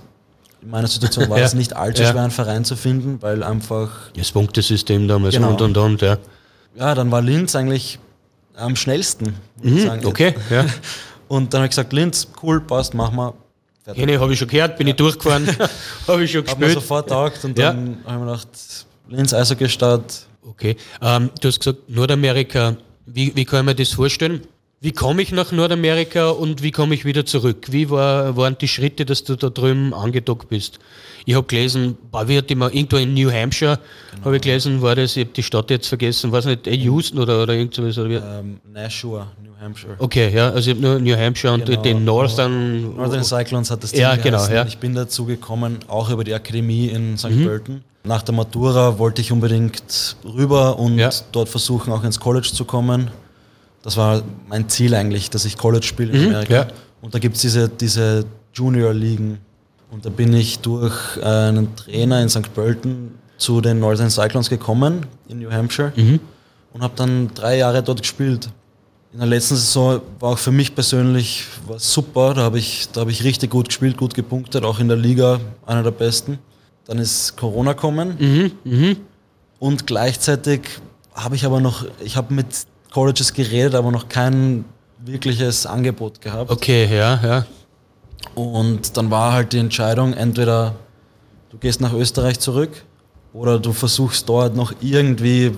in 0.62 0.69
meiner 0.69 0.88
Situation 0.88 1.30
war 1.30 1.38
Ja. 1.39 1.45
es 1.45 1.53
nicht 1.53 1.75
allzu 1.75 2.03
Ja. 2.03 2.12
schwer, 2.12 2.21
einen 2.24 2.31
Verein 2.31 2.65
zu 2.65 2.75
finden, 2.75 3.21
weil 3.21 3.44
einfach, 3.44 3.89
das 4.18 4.31
Punktesystem 4.31 5.07
damals 5.07 5.36
Genau. 5.36 5.50
und 5.51 5.62
und 5.62 5.77
und, 5.77 6.01
ja. 6.01 6.18
ja, 6.75 6.95
dann 6.95 7.12
war 7.12 7.21
Linz 7.21 7.56
eigentlich 7.56 8.00
am 8.56 8.75
schnellsten, 8.75 9.36
würde 9.62 9.77
ich 9.77 9.83
sagen. 9.83 10.01
Mhm, 10.01 10.07
okay, 10.07 10.36
ja. 10.50 10.65
Und 11.27 11.51
dann 11.53 11.62
habe 11.62 11.65
ich 11.65 11.71
gesagt, 11.71 11.92
Linz, 11.92 12.27
cool, 12.44 12.62
passt, 12.62 12.94
machen 12.94 13.15
wir. 13.15 13.33
Fertig. 13.83 14.06
Kenne, 14.06 14.19
habe 14.19 14.31
ich 14.31 14.38
schon 14.38 14.47
gehört, 14.47 14.77
bin 14.77 14.86
ich 14.86 14.95
durchgefahren, 14.95 15.47
habe 16.07 16.24
ich 16.24 16.31
schon 16.31 16.42
Hab 16.45 16.59
mir 16.59 16.68
gespielt. 16.68 16.74
sofort 16.83 17.09
taugt 17.09 17.44
und 17.44 17.57
Ja. 17.57 17.74
dann 17.74 17.97
habe 18.06 18.13
ich 18.13 18.19
mir 18.19 18.25
gedacht, 18.27 18.47
Linz 19.09 19.33
Eishockey-Stadt, 19.33 20.27
Okay, 20.47 20.77
ähm, 21.01 21.31
du 21.42 21.47
hast 21.47 21.59
gesagt, 21.59 21.89
Nordamerika, 21.89 22.75
wie, 23.07 23.36
wie 23.36 23.44
kann 23.44 23.62
ich 23.62 23.65
mir 23.65 23.75
das 23.75 23.89
vorstellen? 23.89 24.42
Wie 24.85 24.91
komme 24.91 25.23
ich 25.23 25.31
nach 25.31 25.51
Nordamerika 25.51 26.29
und 26.29 26.61
wie 26.61 26.69
komme 26.69 26.93
ich 26.93 27.05
wieder 27.05 27.25
zurück? 27.25 27.69
Wie 27.71 27.89
war, 27.89 28.37
waren 28.37 28.55
die 28.61 28.67
Schritte, 28.67 29.03
dass 29.03 29.23
du 29.23 29.35
da 29.35 29.49
drüben 29.49 29.95
angedockt 29.95 30.47
bist? 30.49 30.77
Ich 31.25 31.33
habe 31.33 31.47
gelesen, 31.47 31.97
war 32.11 32.27
wird 32.27 32.51
immer 32.51 32.71
irgendwo 32.71 32.97
in 32.97 33.15
New 33.15 33.31
Hampshire, 33.31 33.79
habe 34.23 34.35
ich 34.35 34.43
gelesen, 34.43 34.83
war 34.83 34.93
das, 34.95 35.17
ich 35.17 35.23
habe 35.23 35.33
die 35.35 35.41
Stadt 35.41 35.71
jetzt 35.71 35.87
vergessen, 35.87 36.31
weiß 36.31 36.45
nicht, 36.45 36.67
äh, 36.67 36.75
Houston 36.75 37.17
oder, 37.17 37.41
oder 37.41 37.55
irgend 37.55 37.73
sowas. 37.73 37.97
Oder 37.97 38.09
wie? 38.11 38.15
ähm, 38.17 38.59
Nashua, 38.71 39.25
New 39.43 39.53
Hampshire. 39.59 39.95
Okay, 39.97 40.31
ja, 40.31 40.51
also 40.51 40.69
ich 40.69 40.77
habe 40.77 40.85
nur 40.87 40.99
New 40.99 41.17
Hampshire 41.17 41.51
und 41.55 41.65
Genau. 41.65 41.81
den 41.81 42.05
Northern. 42.05 42.95
Northern 42.95 43.23
Cyclones 43.23 43.71
hat 43.71 43.81
das 43.81 43.89
Team 43.91 44.01
Ja, 44.01 44.15
genau, 44.17 44.45
ja. 44.49 44.67
Ich 44.67 44.77
bin 44.77 44.93
dazu 44.93 45.25
gekommen, 45.25 45.79
auch 45.87 46.11
über 46.11 46.23
die 46.23 46.35
Akademie 46.35 46.89
in 46.89 47.17
St. 47.17 47.31
Mhm. 47.31 47.43
Pölten. 47.43 47.83
Nach 48.03 48.21
der 48.21 48.35
Matura 48.35 48.99
wollte 48.99 49.19
ich 49.23 49.31
unbedingt 49.31 50.15
rüber 50.23 50.77
und 50.77 50.99
Ja. 50.99 51.09
dort 51.31 51.49
versuchen, 51.49 51.91
auch 51.91 52.03
ins 52.03 52.19
College 52.19 52.49
zu 52.53 52.65
kommen. 52.65 53.09
Das 53.85 53.97
war 53.97 54.23
mein 54.49 54.67
Ziel 54.67 54.95
eigentlich, 54.95 55.29
dass 55.29 55.45
ich 55.45 55.57
College 55.57 55.85
spiele 55.85 56.11
in 56.11 56.25
Amerika. 56.29 56.63
Mhm, 56.63 56.69
ja. 56.69 56.75
Und 57.01 57.13
da 57.13 57.19
gibt 57.19 57.35
es 57.35 57.41
diese, 57.43 57.69
diese 57.69 58.25
Junior-Ligen. 58.53 59.37
Und 59.91 60.05
da 60.05 60.09
bin 60.09 60.33
ich 60.33 60.59
durch 60.59 60.95
einen 61.23 61.75
Trainer 61.75 62.21
in 62.21 62.27
St. 62.29 62.51
Pölten 62.53 63.11
zu 63.37 63.61
den 63.61 63.79
Northern 63.79 64.09
Cyclones 64.09 64.49
gekommen 64.49 65.05
in 65.29 65.39
New 65.39 65.51
Hampshire 65.51 65.93
Mhm. 65.95 66.19
und 66.73 66.81
habe 66.81 66.93
dann 66.95 67.29
drei 67.35 67.57
Jahre 67.57 67.83
dort 67.83 68.01
gespielt. 68.01 68.49
In 69.13 69.19
der 69.19 69.27
letzten 69.27 69.55
Saison 69.55 70.01
war 70.19 70.31
auch 70.31 70.37
für 70.39 70.51
mich 70.51 70.73
persönlich 70.73 71.45
was 71.67 71.93
super. 71.93 72.33
Da 72.33 72.41
habe 72.41 72.57
ich, 72.57 72.87
da 72.91 73.01
hab 73.01 73.09
ich 73.09 73.23
richtig 73.23 73.51
gut 73.51 73.67
gespielt, 73.67 73.97
gut 73.97 74.13
gepunktet, 74.15 74.63
auch 74.65 74.79
in 74.79 74.87
der 74.87 74.97
Liga 74.97 75.39
einer 75.67 75.83
der 75.83 75.91
besten. 75.91 76.39
Dann 76.85 76.97
ist 76.97 77.37
Corona 77.37 77.73
gekommen 77.73 78.15
Mhm, 78.19 78.51
mhm. 78.63 78.97
und 79.59 79.85
gleichzeitig 79.87 80.61
habe 81.13 81.35
ich 81.35 81.45
aber 81.45 81.59
noch, 81.59 81.85
ich 82.03 82.17
habe 82.17 82.33
mit 82.33 82.47
Colleges 82.95 83.33
geredet, 83.33 83.75
aber 83.75 83.92
noch 83.92 84.07
kein 84.07 84.63
wirkliches 85.03 85.65
Angebot 85.65 86.21
gehabt. 86.21 86.50
Okay, 86.50 86.88
ja, 86.89 87.19
ja. 87.21 87.45
Und 88.36 88.95
dann 88.95 89.12
war 89.12 89.33
halt 89.33 89.51
die 89.51 89.57
Entscheidung, 89.57 90.13
entweder 90.13 90.75
du 91.50 91.57
gehst 91.57 91.81
nach 91.81 91.92
Österreich 91.94 92.39
zurück 92.39 92.69
oder 93.33 93.59
du 93.59 93.73
versuchst 93.73 94.30
dort 94.30 94.56
noch 94.56 94.73
irgendwie 94.80 95.52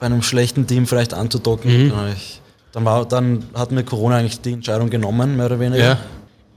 bei 0.00 0.06
einem 0.06 0.20
schlechten 0.22 0.66
Team 0.66 0.84
vielleicht 0.88 1.14
anzudocken. 1.14 1.92
Ich, 2.16 2.40
dann, 2.72 2.84
war, 2.84 3.06
dann 3.06 3.44
hat 3.54 3.70
mir 3.70 3.84
Corona 3.84 4.16
eigentlich 4.16 4.40
die 4.40 4.54
Entscheidung 4.54 4.90
genommen, 4.90 5.36
mehr 5.36 5.46
oder 5.46 5.60
weniger. 5.60 5.84
ja. 5.84 5.98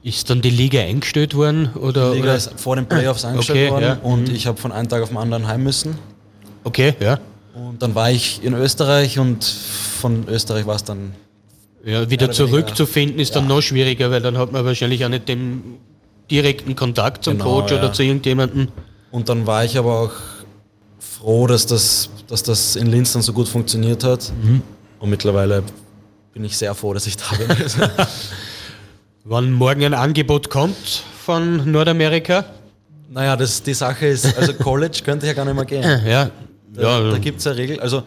Ist 0.01 0.29
dann 0.31 0.41
die 0.41 0.49
Liga 0.49 0.81
eingestellt 0.81 1.35
worden? 1.35 1.69
Oder, 1.75 2.09
Die 2.09 2.15
Liga 2.17 2.29
oder? 2.29 2.35
ist 2.35 2.59
vor 2.59 2.75
den 2.75 2.87
Playoffs 2.87 3.23
eingestellt 3.23 3.59
Okay, 3.59 3.71
worden 3.71 3.83
ja. 3.83 3.97
und 4.01 4.29
ich 4.29 4.47
habe 4.47 4.57
von 4.59 4.71
einem 4.71 4.89
Tag 4.89 5.03
auf 5.03 5.09
den 5.09 5.17
anderen 5.17 5.47
heim 5.47 5.63
müssen. 5.63 5.97
Okay, 6.65 6.95
ja. 6.99 7.19
Und 7.55 7.81
dann 7.81 7.93
war 7.95 8.09
ich 8.11 8.43
in 8.43 8.53
Österreich 8.53 9.19
und 9.19 9.43
von 9.43 10.27
Österreich 10.27 10.65
war 10.65 10.75
es 10.75 10.83
dann 10.83 11.13
Ja, 11.85 12.09
wieder 12.09 12.31
zurückzufinden 12.31 13.19
ist 13.19 13.35
dann 13.35 13.47
noch 13.47 13.61
schwieriger, 13.61 14.09
weil 14.09 14.21
dann 14.21 14.37
hat 14.37 14.51
man 14.51 14.65
wahrscheinlich 14.65 15.03
auch 15.05 15.09
nicht 15.09 15.27
den 15.27 15.77
direkten 16.31 16.75
Kontakt 16.75 17.23
zum 17.25 17.33
Genau, 17.37 17.61
Coach 17.61 17.71
ja. 17.71 17.79
oder 17.79 17.93
zu 17.93 18.03
irgendjemandem. 18.03 18.69
Und 19.11 19.29
dann 19.29 19.45
war 19.45 19.63
ich 19.65 19.77
aber 19.77 19.99
auch 19.99 20.11
froh, 20.99 21.45
dass 21.45 21.67
das, 21.67 22.09
dass 22.27 22.41
das 22.41 22.75
in 22.75 22.87
Linz 22.87 23.13
dann 23.13 23.21
so 23.21 23.33
gut 23.33 23.47
funktioniert 23.47 24.03
hat. 24.03 24.31
Und 24.99 25.09
mittlerweile 25.09 25.63
bin 26.33 26.43
ich 26.43 26.57
sehr 26.57 26.73
froh, 26.73 26.93
dass 26.93 27.05
ich 27.05 27.17
da 27.17 27.25
bin. 27.35 27.49
Wann 29.25 29.51
morgen 29.51 29.83
ein 29.85 29.93
Angebot 29.93 30.49
kommt 30.49 31.03
von 31.23 31.71
Nordamerika, 31.71 32.45
naja, 33.09 33.35
das, 33.37 33.61
die 33.61 33.73
Sache 33.75 34.07
ist, 34.07 34.35
also 34.37 34.53
College 34.63 35.01
könnte 35.05 35.27
ja 35.27 35.33
gar 35.33 35.45
nicht 35.45 35.53
mehr 35.55 35.65
gehen. 35.65 35.83
ja, 36.05 36.29
Da, 36.73 36.81
ja 36.81 37.11
da 37.11 37.17
gibt 37.19 37.39
es 37.39 37.45
ja 37.45 37.51
Regeln, 37.51 37.79
also 37.79 38.03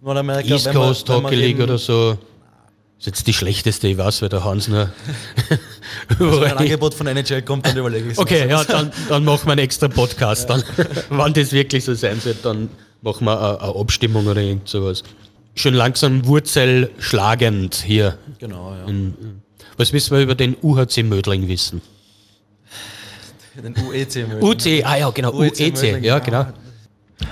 Nordamerika, 0.00 0.54
East 0.54 0.72
Coast 0.72 1.08
wir 1.08 1.16
Hockey 1.16 1.34
League 1.34 1.60
oder 1.60 1.78
so. 1.78 2.16
ist 2.98 3.06
jetzt 3.06 3.26
die 3.26 3.32
schlechteste, 3.32 3.88
ich 3.88 3.98
weiß, 3.98 4.22
weil 4.22 4.28
da 4.28 4.42
haben 4.42 4.60
sie 4.60 4.70
nur. 4.70 4.90
Wenn 6.18 6.44
ein 6.44 6.58
Angebot 6.58 6.94
von 6.94 7.06
NHL 7.06 7.42
kommt, 7.42 7.66
dann 7.66 7.76
überlege 7.76 8.12
ich 8.12 8.18
okay, 8.18 8.48
ja, 8.48 8.64
dann, 8.64 8.90
dann 9.08 9.24
machen 9.24 9.46
wir 9.46 9.52
einen 9.52 9.64
extra 9.64 9.88
Podcast. 9.88 10.48
Dann, 10.48 10.62
wann 11.10 11.32
das 11.34 11.52
wirklich 11.52 11.84
so 11.84 11.94
sein 11.94 12.24
wird, 12.24 12.44
dann 12.44 12.70
machen 13.02 13.26
wir 13.26 13.38
eine, 13.38 13.60
eine 13.60 13.74
Abstimmung 13.74 14.26
oder 14.26 14.40
irgend 14.40 14.68
sowas. 14.68 15.02
Schon 15.54 15.74
langsam 15.74 16.26
wurzelschlagend 16.26 17.74
hier. 17.74 18.18
Genau, 18.38 18.74
ja. 18.74 18.86
Was 19.76 19.92
müssen 19.92 20.14
wir 20.14 20.22
über 20.22 20.34
den 20.34 20.56
UHC 20.62 21.02
Mödling 21.02 21.48
wissen? 21.48 21.82
Den 23.62 23.74
UEC. 23.76 24.28
Mödling. 24.28 24.42
UC, 24.42 24.86
ah 24.86 24.96
ja, 24.96 25.10
genau, 25.10 25.32
UEC 25.32 25.60
UEC, 25.60 25.74
Mödling, 25.74 26.04
ja, 26.04 26.14
ja. 26.14 26.18
genau. 26.18 26.46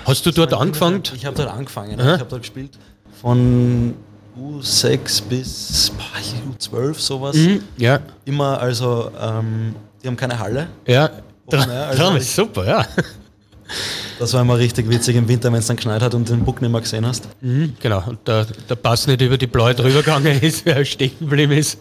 Hast 0.04 0.24
du 0.26 0.30
dort 0.30 0.52
angefangen? 0.54 1.02
Ich 1.14 1.24
habe 1.26 1.36
dort 1.36 1.48
angefangen, 1.50 2.00
Aha. 2.00 2.14
ich 2.14 2.20
habe 2.20 2.30
dort 2.30 2.42
gespielt. 2.42 2.78
Von 3.20 3.94
U6 4.38 5.22
bis 5.28 5.90
boah, 5.96 6.52
U12 6.90 6.94
sowas. 6.98 7.36
Mhm, 7.36 7.62
ja. 7.76 8.00
Immer 8.24 8.60
also 8.60 9.10
ähm, 9.20 9.74
die 10.02 10.08
haben 10.08 10.16
keine 10.16 10.38
Halle. 10.38 10.68
Ja, 10.86 11.10
Air, 11.50 11.88
also 11.88 12.10
ich- 12.12 12.22
ist 12.22 12.34
super, 12.34 12.66
ja. 12.66 12.86
Das 14.18 14.32
war 14.32 14.42
immer 14.42 14.58
richtig 14.58 14.88
witzig 14.88 15.16
im 15.16 15.26
Winter, 15.26 15.50
wenn 15.52 15.58
es 15.58 15.66
dann 15.66 15.76
geschneit 15.76 16.00
hat 16.02 16.14
und 16.14 16.28
den 16.28 16.44
Buck 16.44 16.60
nicht 16.62 16.70
mehr 16.70 16.80
gesehen 16.80 17.06
hast. 17.06 17.28
Mhm, 17.40 17.74
genau, 17.80 18.02
und 18.06 18.26
der, 18.28 18.44
der 18.68 18.74
Pass 18.76 19.06
nicht 19.06 19.20
über 19.20 19.36
die 19.38 19.46
Blaue 19.46 19.74
drüber 19.74 20.00
gegangen 20.00 20.38
ist, 20.42 20.64
wer 20.66 20.84
stehen 20.84 21.12
geblieben 21.18 21.52
ist. 21.52 21.78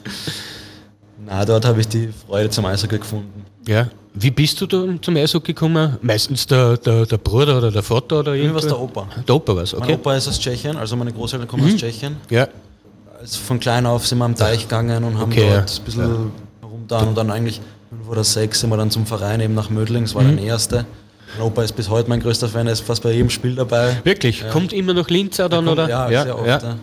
Na, 1.25 1.45
dort 1.45 1.65
habe 1.65 1.79
ich 1.81 1.87
die 1.87 2.09
Freude 2.27 2.49
zum 2.49 2.65
Eishockey 2.65 2.97
gefunden. 2.99 3.45
Ja. 3.67 3.87
Wie 4.15 4.29
bist 4.31 4.59
du 4.61 4.67
da 4.67 4.85
zum 5.01 5.15
Eishockey 5.17 5.53
gekommen? 5.53 5.97
Meistens 6.01 6.45
der, 6.45 6.77
der, 6.77 7.05
der 7.05 7.17
Bruder 7.17 7.57
oder 7.57 7.71
der 7.71 7.81
Vater 7.83 8.19
oder 8.19 8.33
irgendwer? 8.35 8.61
der 8.61 8.79
Opa. 8.79 9.07
Der 9.27 9.35
Opa 9.35 9.55
war 9.55 9.63
es, 9.63 9.73
Mein 9.73 9.81
okay. 9.83 9.93
Opa 9.95 10.15
ist 10.15 10.27
aus 10.27 10.39
Tschechien, 10.39 10.77
also 10.77 10.95
meine 10.95 11.11
Großeltern 11.11 11.47
kommen 11.47 11.65
aus 11.65 11.75
Tschechien. 11.75 12.17
Ja, 12.29 12.47
Also 13.19 13.39
von 13.39 13.59
klein 13.59 13.85
auf 13.85 14.05
sind 14.05 14.19
wir 14.19 14.25
am 14.25 14.35
Teich 14.35 14.61
gegangen 14.63 15.03
und 15.03 15.17
haben 15.17 15.31
Okay, 15.31 15.47
dort 15.49 15.69
ja. 15.71 15.77
ein 15.77 15.83
bisschen 15.85 16.31
herumgetan 16.61 17.07
und 17.07 17.15
dann 17.17 17.31
eigentlich 17.31 17.59
fünf 17.89 18.07
oder 18.07 18.23
sechs 18.23 18.59
sind 18.59 18.69
wir 18.69 18.77
dann 18.77 18.91
zum 18.91 19.05
Verein 19.07 19.39
eben 19.41 19.55
nach 19.55 19.69
Mödling, 19.71 20.03
das 20.03 20.13
war 20.13 20.21
Mhm. 20.23 20.37
der 20.37 20.45
erste. 20.45 20.85
Mein 21.39 21.47
Opa 21.47 21.63
ist 21.63 21.75
bis 21.75 21.89
heute 21.89 22.07
mein 22.09 22.19
größter 22.19 22.47
Fan, 22.47 22.67
er 22.67 22.73
ist 22.73 22.81
fast 22.81 23.01
bei 23.01 23.13
jedem 23.13 23.31
Spiel 23.31 23.55
dabei. 23.55 23.97
wirklich? 24.03 24.47
Kommt 24.51 24.73
immer 24.73 24.93
noch 24.93 25.09
Linz 25.09 25.37
dann, 25.37 25.49
Kommt- 25.49 25.69
oder? 25.69 25.89
Ja, 25.89 26.07
sehr 26.23 26.37
oft. 26.37 26.47
Ja. 26.47 26.75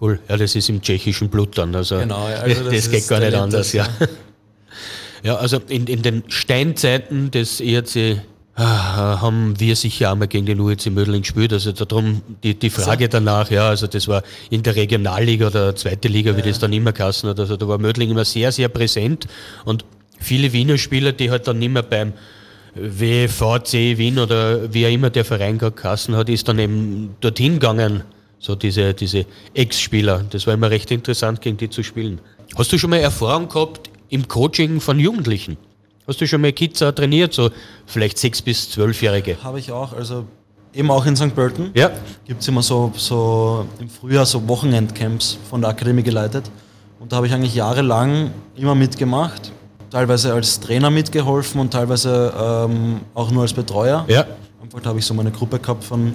Cool, 0.00 0.18
ja, 0.28 0.36
das 0.36 0.54
ist 0.56 0.68
im 0.68 0.80
tschechischen 0.80 1.28
Blut 1.28 1.58
dann. 1.58 1.74
Also, 1.74 1.98
Genau, 1.98 2.28
ja, 2.28 2.36
also 2.36 2.64
das, 2.64 2.74
das 2.74 2.90
geht 2.90 3.08
gar 3.08 3.20
nicht 3.20 3.34
anders, 3.34 3.72
das, 3.72 3.72
ja. 3.72 3.88
Ja, 5.22 5.36
also 5.36 5.58
in, 5.68 5.86
in 5.86 6.02
den 6.02 6.24
Steinzeiten 6.28 7.30
des 7.30 7.60
ERC 7.60 8.22
ah, 8.54 9.20
haben 9.20 9.58
wir 9.60 9.76
sicher 9.76 10.10
einmal 10.10 10.28
gegen 10.28 10.46
den 10.46 10.60
UEC 10.60 10.86
Mödling 10.86 11.22
gespielt. 11.22 11.52
Also 11.52 11.72
darum 11.72 12.22
die, 12.42 12.58
die 12.58 12.70
Frage 12.70 13.08
danach, 13.08 13.50
ja, 13.50 13.68
also 13.68 13.86
das 13.86 14.08
war 14.08 14.22
in 14.48 14.62
der 14.62 14.76
Regionalliga 14.76 15.48
oder 15.48 15.76
zweite 15.76 16.08
Liga, 16.08 16.36
wie 16.36 16.42
das 16.42 16.58
dann 16.58 16.72
immer 16.72 16.92
geheißen 16.92 17.28
hat. 17.28 17.38
Also 17.38 17.56
da 17.56 17.68
war 17.68 17.78
Mödling 17.78 18.10
immer 18.10 18.24
sehr, 18.24 18.50
sehr 18.50 18.68
präsent 18.68 19.26
und 19.64 19.84
viele 20.18 20.52
Wiener 20.52 20.78
Spieler, 20.78 21.12
die 21.12 21.30
halt 21.30 21.46
dann 21.46 21.58
nicht 21.58 21.72
mehr 21.72 21.82
beim 21.82 22.12
WVC 22.74 23.98
Wien 23.98 24.18
oder 24.18 24.72
wie 24.72 24.86
auch 24.86 24.90
immer 24.90 25.10
der 25.10 25.24
Verein 25.24 25.58
gerade 25.58 25.76
geheißen 25.76 26.16
hat, 26.16 26.28
ist 26.28 26.48
dann 26.48 26.58
eben 26.58 27.16
dorthin 27.20 27.54
gegangen. 27.54 28.04
So 28.40 28.54
diese, 28.54 28.94
diese 28.94 29.26
Ex-Spieler. 29.52 30.24
Das 30.30 30.46
war 30.46 30.54
immer 30.54 30.70
recht 30.70 30.90
interessant, 30.90 31.42
gegen 31.42 31.58
die 31.58 31.68
zu 31.68 31.82
spielen. 31.82 32.20
Hast 32.56 32.72
du 32.72 32.78
schon 32.78 32.90
mal 32.90 32.96
Erfahrung 32.96 33.48
gehabt 33.48 33.90
im 34.08 34.26
Coaching 34.26 34.80
von 34.80 34.98
Jugendlichen? 34.98 35.58
Hast 36.08 36.22
du 36.22 36.26
schon 36.26 36.40
mal 36.40 36.52
Kids 36.52 36.78
trainiert, 36.78 37.34
so 37.34 37.50
vielleicht 37.86 38.16
sechs 38.16 38.40
bis 38.40 38.70
zwölfjährige? 38.70 39.36
Habe 39.44 39.58
ich 39.58 39.70
auch, 39.70 39.92
also 39.92 40.24
eben 40.72 40.90
auch 40.90 41.04
in 41.04 41.16
St. 41.16 41.34
Pölten. 41.34 41.70
Ja. 41.74 41.90
Gibt 42.26 42.40
es 42.40 42.48
immer 42.48 42.62
so, 42.62 42.90
so 42.96 43.66
im 43.78 43.90
Frühjahr 43.90 44.24
so 44.24 44.48
Wochenendcamps 44.48 45.38
von 45.48 45.60
der 45.60 45.70
Akademie 45.70 46.02
geleitet. 46.02 46.50
Und 46.98 47.12
da 47.12 47.16
habe 47.16 47.26
ich 47.26 47.34
eigentlich 47.34 47.54
jahrelang 47.54 48.30
immer 48.56 48.74
mitgemacht. 48.74 49.52
Teilweise 49.90 50.32
als 50.32 50.60
Trainer 50.60 50.88
mitgeholfen 50.88 51.60
und 51.60 51.72
teilweise 51.72 52.32
ähm, 52.38 53.00
auch 53.12 53.30
nur 53.30 53.42
als 53.42 53.52
Betreuer. 53.52 54.06
Ja. 54.08 54.24
Einfach, 54.62 54.80
da 54.80 54.88
habe 54.88 54.98
ich 54.98 55.04
so 55.04 55.12
meine 55.12 55.30
Gruppe 55.30 55.58
gehabt 55.58 55.84
von 55.84 56.14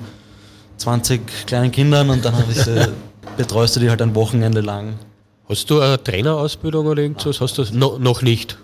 20 0.77 1.45
kleinen 1.47 1.71
Kindern 1.71 2.09
und 2.09 2.23
dann 2.25 2.33
ich 2.49 2.61
sie, 2.61 2.87
betreust 3.37 3.75
du 3.75 3.79
die 3.79 3.89
halt 3.89 4.01
ein 4.01 4.13
Wochenende 4.15 4.61
lang. 4.61 4.95
Hast 5.47 5.69
du 5.69 5.79
eine 5.79 6.01
Trainerausbildung 6.03 6.85
oder 6.87 7.01
irgendwas? 7.03 7.39
Hast 7.39 7.57
du 7.57 7.61
das? 7.63 7.71
No, 7.71 7.97
noch 7.99 8.21
nicht, 8.21 8.57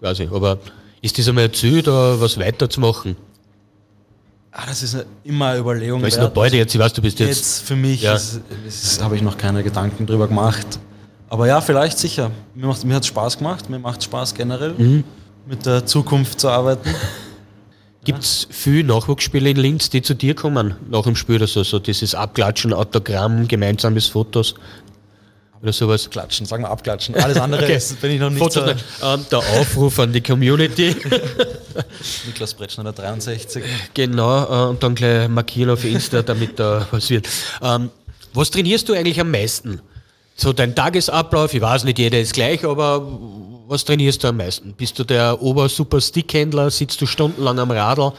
quasi. 0.00 0.28
Aber 0.32 0.58
ist 1.02 1.18
das 1.18 1.28
einmal 1.28 1.44
ein 1.44 1.52
Ziel, 1.52 1.82
da 1.82 2.20
was 2.20 2.38
weiterzumachen? 2.38 3.16
Ah, 4.52 4.62
das 4.66 4.82
ist 4.82 5.04
immer 5.24 5.48
eine 5.48 5.60
Überlegung. 5.60 6.02
Es 6.04 6.16
wert. 6.16 6.24
noch 6.24 6.30
beide 6.30 6.56
jetzt, 6.56 6.74
ich 6.74 6.80
weiß, 6.80 6.92
du 6.92 7.02
bist 7.02 7.18
jetzt. 7.20 7.28
Jetzt 7.36 7.62
für 7.62 7.76
mich 7.76 8.02
Ja. 8.02 8.18
habe 9.00 9.14
ich 9.16 9.22
noch 9.22 9.36
keine 9.36 9.62
Gedanken 9.62 10.06
drüber 10.06 10.26
gemacht. 10.26 10.66
Aber 11.28 11.46
ja, 11.46 11.60
vielleicht 11.60 11.98
sicher. 11.98 12.30
Mir, 12.54 12.66
macht, 12.66 12.84
mir 12.84 12.94
hat 12.94 13.02
es 13.02 13.08
Spaß 13.08 13.38
gemacht. 13.38 13.68
Mir 13.68 13.78
macht 13.78 14.02
Spaß 14.02 14.34
generell, 14.34 14.74
Mhm. 14.78 15.04
mit 15.46 15.66
der 15.66 15.84
Zukunft 15.86 16.40
zu 16.40 16.48
arbeiten. 16.48 16.88
Gibt 18.08 18.24
es 18.24 18.48
viele 18.50 18.84
Nachwuchsspieler 18.84 19.50
in 19.50 19.58
Linz, 19.58 19.90
die 19.90 20.00
zu 20.00 20.14
dir 20.14 20.34
kommen 20.34 20.76
nach 20.90 21.02
dem 21.02 21.14
Spiel 21.14 21.36
oder 21.36 21.46
so? 21.46 21.62
So 21.62 21.78
dieses 21.78 22.14
Abklatschen, 22.14 22.72
Autogramm, 22.72 23.46
gemeinsames 23.46 24.06
Fotos 24.06 24.54
oder 25.60 25.74
sowas? 25.74 26.08
Klatschen, 26.08 26.46
sagen 26.46 26.62
wir 26.62 26.70
abklatschen. 26.70 27.16
Alles 27.16 27.36
andere 27.36 27.64
Okay. 27.64 27.78
bin 28.00 28.12
ich 28.12 28.18
noch 28.20 28.30
nicht 28.30 28.38
Fotos 28.38 28.80
so. 29.00 29.06
Ähm, 29.06 29.26
der 29.30 29.38
Aufruf 29.40 29.98
an 29.98 30.10
die 30.14 30.22
Community. 30.22 30.96
Niklas 32.26 32.54
Bretschner, 32.54 32.84
der 32.84 32.94
63. 32.94 33.62
genau, 33.92 34.44
äh, 34.44 34.70
und 34.70 34.82
dann 34.82 34.94
gleich 34.94 35.28
markieren 35.28 35.68
auf 35.68 35.84
Insta, 35.84 36.22
damit 36.22 36.58
da 36.58 36.88
was 36.90 37.10
wird. 37.10 37.28
Ähm, 37.60 37.90
was 38.32 38.50
trainierst 38.50 38.88
du 38.88 38.94
eigentlich 38.94 39.20
am 39.20 39.30
meisten? 39.30 39.82
So 40.40 40.52
dein 40.52 40.72
Tagesablauf, 40.72 41.52
ich 41.52 41.60
weiß 41.60 41.82
nicht, 41.82 41.98
jeder 41.98 42.20
ist 42.20 42.32
gleich, 42.32 42.64
aber 42.64 43.04
was 43.66 43.84
trainierst 43.84 44.22
du 44.22 44.28
am 44.28 44.36
meisten? 44.36 44.72
Bist 44.72 44.96
du 44.96 45.02
der 45.02 45.42
Ober-Super-Stick-Händler, 45.42 46.70
sitzt 46.70 47.00
du 47.00 47.06
stundenlang 47.06 47.58
am 47.58 47.72
Radl 47.72 48.12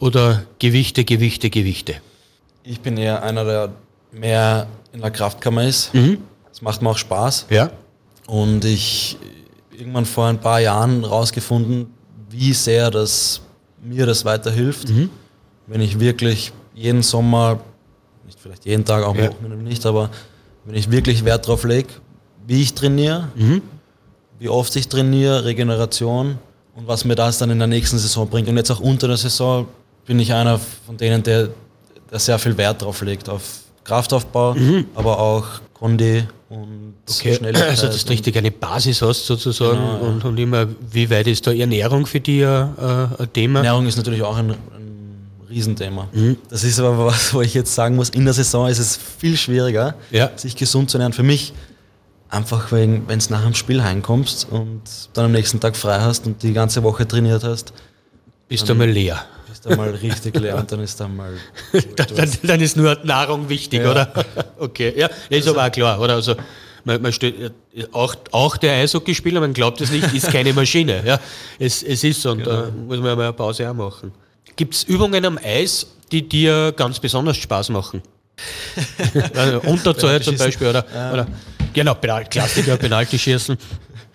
oder 0.00 0.42
Gewichte, 0.58 1.04
Gewichte, 1.04 1.50
Gewichte? 1.50 1.94
Ich 2.64 2.80
bin 2.80 2.96
eher 2.96 3.22
einer, 3.22 3.44
der 3.44 3.70
mehr 4.10 4.66
in 4.92 5.00
der 5.00 5.12
Kraftkammer 5.12 5.62
ist. 5.62 5.92
Das 6.48 6.60
macht 6.60 6.82
mir 6.82 6.90
auch 6.90 6.98
Spaß. 6.98 7.46
Ja. 7.50 7.70
Und 8.26 8.64
ich 8.64 9.16
irgendwann 9.70 10.06
vor 10.06 10.26
ein 10.26 10.40
paar 10.40 10.58
Jahren 10.58 11.04
rausgefunden, 11.04 11.86
wie 12.30 12.52
sehr 12.52 12.90
das 12.90 13.42
mir 13.80 14.06
das 14.06 14.24
weiterhilft, 14.24 14.88
wenn 15.68 15.80
ich 15.80 16.00
wirklich 16.00 16.52
jeden 16.74 17.04
Sommer, 17.04 17.60
nicht 18.26 18.40
vielleicht 18.40 18.64
jeden 18.64 18.84
Tag, 18.84 19.04
auch 19.04 19.14
Ja. 19.14 19.28
Wochenende 19.30 19.56
nicht, 19.58 19.86
aber 19.86 20.10
wenn 20.64 20.74
ich 20.74 20.90
wirklich 20.90 21.24
Wert 21.24 21.46
drauf 21.46 21.64
lege, 21.64 21.88
wie 22.46 22.62
ich 22.62 22.74
trainiere, 22.74 23.28
wie 24.38 24.48
oft 24.48 24.74
ich 24.76 24.88
trainiere, 24.88 25.44
Regeneration 25.44 26.38
und 26.74 26.86
was 26.88 27.04
mir 27.04 27.14
das 27.14 27.38
dann 27.38 27.50
in 27.50 27.58
der 27.58 27.68
nächsten 27.68 27.98
Saison 27.98 28.28
bringt. 28.28 28.48
Und 28.48 28.56
jetzt 28.56 28.70
auch 28.70 28.80
unter 28.80 29.08
der 29.08 29.16
Saison 29.16 29.66
bin 30.06 30.18
ich 30.18 30.32
einer 30.32 30.58
von 30.86 30.96
denen, 30.96 31.22
der, 31.22 31.48
der 32.10 32.18
sehr 32.18 32.38
viel 32.38 32.56
Wert 32.58 32.82
drauf 32.82 33.00
legt, 33.02 33.28
auf 33.28 33.42
Kraftaufbau, 33.84 34.56
aber 34.94 35.18
auch 35.18 35.46
Kondi 35.74 36.24
und 36.48 36.94
Okay, 37.10 37.34
Schnelligkeit. 37.34 37.68
also 37.70 37.86
dass 37.88 38.04
du 38.04 38.12
richtig 38.12 38.36
eine 38.38 38.50
Basis 38.50 39.02
hast 39.02 39.26
sozusagen 39.26 39.76
Genau, 39.78 39.92
ja. 40.02 40.08
und, 40.08 40.24
und 40.24 40.38
immer, 40.38 40.66
wie 40.90 41.10
weit 41.10 41.26
ist 41.26 41.46
da 41.46 41.52
Ernährung 41.52 42.06
für 42.06 42.20
dich 42.20 42.46
ein, 42.46 42.68
äh, 42.78 43.22
ein 43.22 43.32
Thema? 43.32 43.58
Ernährung 43.60 43.86
ist 43.86 43.96
natürlich 43.96 44.22
auch 44.22 44.36
ein, 44.36 44.50
ein 44.50 44.56
Riesenthema. 45.48 46.08
Mhm. 46.12 46.36
Das 46.48 46.64
ist 46.64 46.78
aber 46.80 47.06
was, 47.06 47.32
wo 47.34 47.40
ich 47.42 47.54
jetzt 47.54 47.74
sagen 47.74 47.96
muss, 47.96 48.10
in 48.10 48.24
der 48.24 48.34
Saison 48.34 48.68
ist 48.68 48.78
es 48.78 48.96
viel 49.18 49.36
schwieriger, 49.36 49.94
Ja. 50.10 50.30
sich 50.36 50.56
gesund 50.56 50.90
zu 50.90 50.96
ernähren. 50.98 51.12
Für 51.12 51.22
mich 51.22 51.52
einfach, 52.28 52.72
wenn 52.72 53.06
du 53.06 53.16
nach 53.30 53.44
dem 53.44 53.54
Spiel 53.54 53.82
heimkommst 53.82 54.48
und 54.50 54.82
dann 55.12 55.26
am 55.26 55.32
nächsten 55.32 55.60
Tag 55.60 55.76
frei 55.76 56.00
hast 56.00 56.26
und 56.26 56.42
die 56.42 56.52
ganze 56.52 56.82
Woche 56.82 57.06
trainiert 57.06 57.44
hast, 57.44 57.72
Bist 58.48 58.68
du 58.68 58.74
mal 58.74 58.88
leer? 58.90 59.24
bist 59.48 59.64
du 59.66 59.76
mal 59.76 59.90
richtig 59.90 60.38
leer 60.38 60.56
und 60.56 60.70
dann 60.70 60.80
ist 60.80 60.98
dann 61.00 61.14
mal... 61.16 61.32
Dann, 61.96 62.06
dann, 62.16 62.30
dann 62.42 62.60
ist 62.60 62.76
nur 62.76 62.98
Nahrung 63.04 63.48
wichtig, 63.48 63.82
Ja. 63.82 63.90
oder? 63.90 64.12
Okay, 64.58 64.92
ja, 64.96 65.08
ist 65.30 65.46
aber 65.48 65.64
auch 65.66 65.70
klar, 65.72 66.00
oder? 66.00 66.14
Also, 66.14 66.34
man, 66.84 67.00
man 67.00 67.12
steht, 67.12 67.52
auch, 67.92 68.14
auch 68.32 68.56
der 68.58 68.72
Eishockeyspieler, 68.74 69.40
man 69.40 69.54
glaubt 69.54 69.80
es 69.80 69.90
nicht, 69.90 70.12
ist 70.12 70.30
keine 70.30 70.52
Maschine. 70.52 71.02
Ja, 71.06 71.18
es, 71.58 71.82
es 71.82 72.04
ist 72.04 72.20
so 72.20 72.32
und 72.32 72.46
da 72.46 72.68
muss 72.70 72.98
man 72.98 73.16
mal 73.16 73.22
eine 73.24 73.32
Pause 73.32 73.70
auch 73.70 73.74
machen. 73.74 74.12
Gibt 74.56 74.74
es 74.74 74.84
Übungen 74.84 75.24
am 75.24 75.38
Eis, 75.42 75.86
die 76.12 76.28
dir 76.28 76.72
ganz 76.76 76.98
besonders 77.00 77.36
Spaß 77.36 77.70
machen? 77.70 78.02
also 79.34 79.60
zum 80.20 80.36
Beispiel, 80.36 80.68
oder? 80.68 80.84
oder 81.12 81.26
genau, 81.72 81.94
Penal 81.94 82.24
Klassiker, 82.24 82.76
Penalty 82.76 83.18
schießen. 83.18 83.56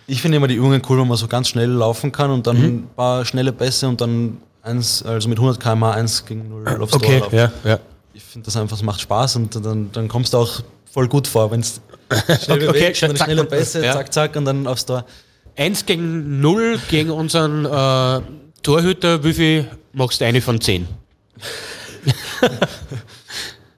Ich 0.08 0.22
finde 0.22 0.38
immer 0.38 0.48
die 0.48 0.56
Übungen 0.56 0.82
cool, 0.90 1.00
wenn 1.00 1.08
man 1.08 1.18
so 1.18 1.28
ganz 1.28 1.50
schnell 1.50 1.70
laufen 1.70 2.12
kann 2.12 2.32
und 2.32 2.48
dann 2.48 2.58
ein 2.58 2.90
paar 2.96 3.24
schnelle 3.26 3.54
Pässe 3.54 3.88
und 3.88 4.02
dann 4.02 4.38
eins, 4.64 5.04
also 5.04 5.30
mit 5.30 5.38
100 5.38 5.60
km 5.62 5.84
1 5.84 6.26
gegen 6.26 6.50
0 6.50 6.82
aufs 6.82 6.92
Tor 6.92 7.02
Okay, 7.02 7.20
laufen. 7.20 7.36
ja, 7.36 7.52
ja. 7.64 7.80
Ich 8.14 8.24
finde 8.24 8.46
das 8.46 8.58
einfach, 8.58 8.76
es 8.76 8.84
macht 8.84 9.00
Spaß 9.02 9.36
und 9.38 9.56
dann, 9.64 9.92
dann 9.92 10.08
kommst 10.08 10.34
du 10.34 10.38
auch 10.40 10.62
voll 10.92 11.08
gut 11.08 11.28
vor, 11.28 11.52
wenn 11.52 11.60
es 11.62 11.80
schnell 12.44 12.68
Okay, 12.70 12.92
okay, 12.92 12.94
zack, 12.94 13.18
schnelle 13.18 13.46
Pässe, 13.46 13.86
ja. 13.86 13.94
zack, 13.94 14.12
zack 14.12 14.36
und 14.36 14.46
dann 14.46 14.68
aufs 14.68 14.86
Tor. 14.86 15.06
Eins 15.56 15.86
gegen 15.86 16.40
null 16.42 16.80
gegen 16.90 17.12
unseren 17.12 17.66
äh, 17.66 18.22
Torhüter, 18.62 19.24
wie 19.24 19.34
viel 19.34 19.68
machst 19.94 20.22
du 20.22 20.25
eine 20.25 20.42
von 20.42 20.60
zehn? 20.62 20.88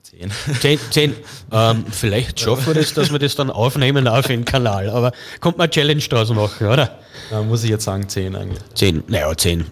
Zehn. 0.04 0.32
Zehn, 0.60 0.80
zehn. 0.92 1.16
Ähm, 1.52 1.86
vielleicht 1.90 2.40
schaffen 2.40 2.68
wir 2.68 2.74
das, 2.76 2.94
dass 2.94 3.12
wir 3.12 3.20
das 3.20 3.36
dann 3.36 3.50
aufnehmen 3.50 4.08
auf 4.08 4.28
den 4.28 4.46
Kanal. 4.46 4.90
Aber 4.90 5.12
kommt 5.40 5.58
mal 5.58 5.64
eine 5.66 5.72
Challenge 5.72 6.02
draus 6.02 6.30
machen, 6.30 6.68
oder? 6.68 7.00
Da 7.30 7.42
muss 7.42 7.64
ich 7.64 7.70
jetzt 7.70 7.86
sagen 7.86 8.08
10 8.08 8.36
eigentlich. 8.36 8.60
Zehn. 8.76 9.04
Naja, 9.08 9.36
zehn. 9.36 9.66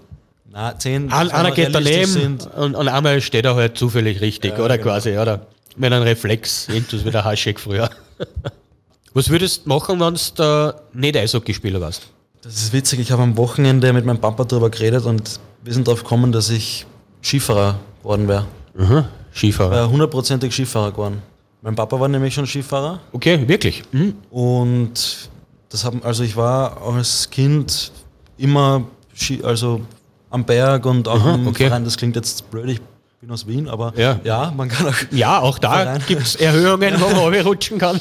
Na, 0.52 0.78
10. 0.78 1.12
Ein, 1.12 1.30
einer 1.32 1.52
geht 1.52 1.76
daneben 1.76 2.40
und, 2.56 2.76
und 2.76 2.88
einmal 2.88 3.22
steht 3.22 3.46
er 3.46 3.56
halt 3.56 3.78
zufällig 3.78 4.20
richtig, 4.22 4.58
Ja, 4.58 4.64
oder 4.64 4.78
genau. 4.78 4.92
quasi, 4.92 5.18
oder? 5.18 5.46
Mit 5.76 5.94
einem 5.94 6.04
Reflex, 6.04 6.68
intus 6.68 7.06
wie 7.06 7.12
der 7.12 7.24
Haschek 7.24 7.60
früher. 7.60 7.90
Was 9.14 9.30
würdest 9.30 9.66
du 9.66 9.70
machen, 9.70 10.00
wenn 10.00 10.16
du 10.16 10.20
da 10.36 10.82
nicht 10.94 11.16
Eishockeyspieler 11.16 11.80
warst? 11.80 12.08
Das 12.42 12.54
ist 12.56 12.72
witzig, 12.74 13.00
ich 13.00 13.12
habe 13.12 13.24
am 13.24 13.36
Wochenende 13.38 13.92
mit 13.92 14.06
meinem 14.06 14.20
Papa 14.20 14.46
darüber 14.46 14.70
geredet 14.70 15.06
und 15.06 15.40
wir 15.64 15.74
sind 15.74 15.88
darauf 15.88 16.04
gekommen, 16.04 16.32
dass 16.32 16.50
ich 16.50 16.86
Skifahrer 17.22 17.80
geworden 18.02 18.28
wäre. 18.28 18.46
Mhm. 18.76 19.04
Skifahrer. 19.34 19.72
Wäre 19.72 19.90
hundertprozentig 19.90 20.54
Skifahrer 20.54 20.92
geworden. 20.92 21.22
Mein 21.62 21.76
Papa 21.76 22.00
war 22.00 22.08
nämlich 22.08 22.34
schon 22.34 22.48
Skifahrer 22.48 23.00
Okay, 23.12 23.46
wirklich. 23.48 23.84
Mhm. 23.92 24.14
und 24.32 25.30
das 25.70 25.84
haben, 25.84 26.02
also 26.04 26.24
ich 26.24 26.36
war 26.38 26.82
als 26.82 27.30
Kind 27.30 27.92
immer 28.38 28.84
Ski, 29.14 29.44
also 29.44 29.82
am 30.30 30.46
Berg 30.46 30.86
und 30.86 31.08
auch 31.10 31.20
Aha, 31.20 31.34
am 31.34 31.48
okay. 31.48 31.68
Verein. 31.68 31.84
Das 31.84 31.98
klingt 31.98 32.16
jetzt 32.16 32.50
blöd, 32.50 32.70
ich 32.70 32.82
bin 33.20 33.30
aus 33.32 33.46
Wien, 33.48 33.68
aber 33.68 33.92
Ja. 33.98 34.18
ja, 34.24 34.54
man 34.56 34.70
kann 34.70 34.88
auch 34.88 34.96
Ja, 35.12 35.40
auch 35.40 35.60
da 35.60 35.98
gibt 36.08 36.22
es 36.22 36.36
Erhöhungen, 36.38 36.96
wo 37.00 37.10
man 37.30 37.34
rutschen 37.46 37.78
kann. 37.78 38.00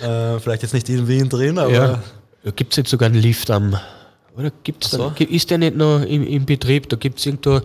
äh, 0.00 0.38
vielleicht 0.38 0.62
jetzt 0.62 0.72
nicht 0.72 0.88
in 0.88 1.08
Wien 1.08 1.28
drin, 1.28 1.58
aber 1.58 1.72
Ja. 1.72 1.98
Gibt 2.56 2.72
es 2.72 2.76
jetzt 2.76 2.90
sogar 2.90 3.08
einen 3.08 3.20
Lift 3.20 3.50
am. 3.50 3.76
Oder 4.36 4.50
gibt's 4.62 4.88
Ach 4.94 4.98
so. 4.98 5.12
da, 5.16 5.24
ist 5.24 5.50
der 5.50 5.58
nicht 5.58 5.76
noch 5.76 6.00
im, 6.02 6.26
im 6.26 6.46
Betrieb? 6.46 6.88
Da 6.88 6.96
gibt 6.96 7.18
es 7.18 7.26
irgendwo. 7.26 7.60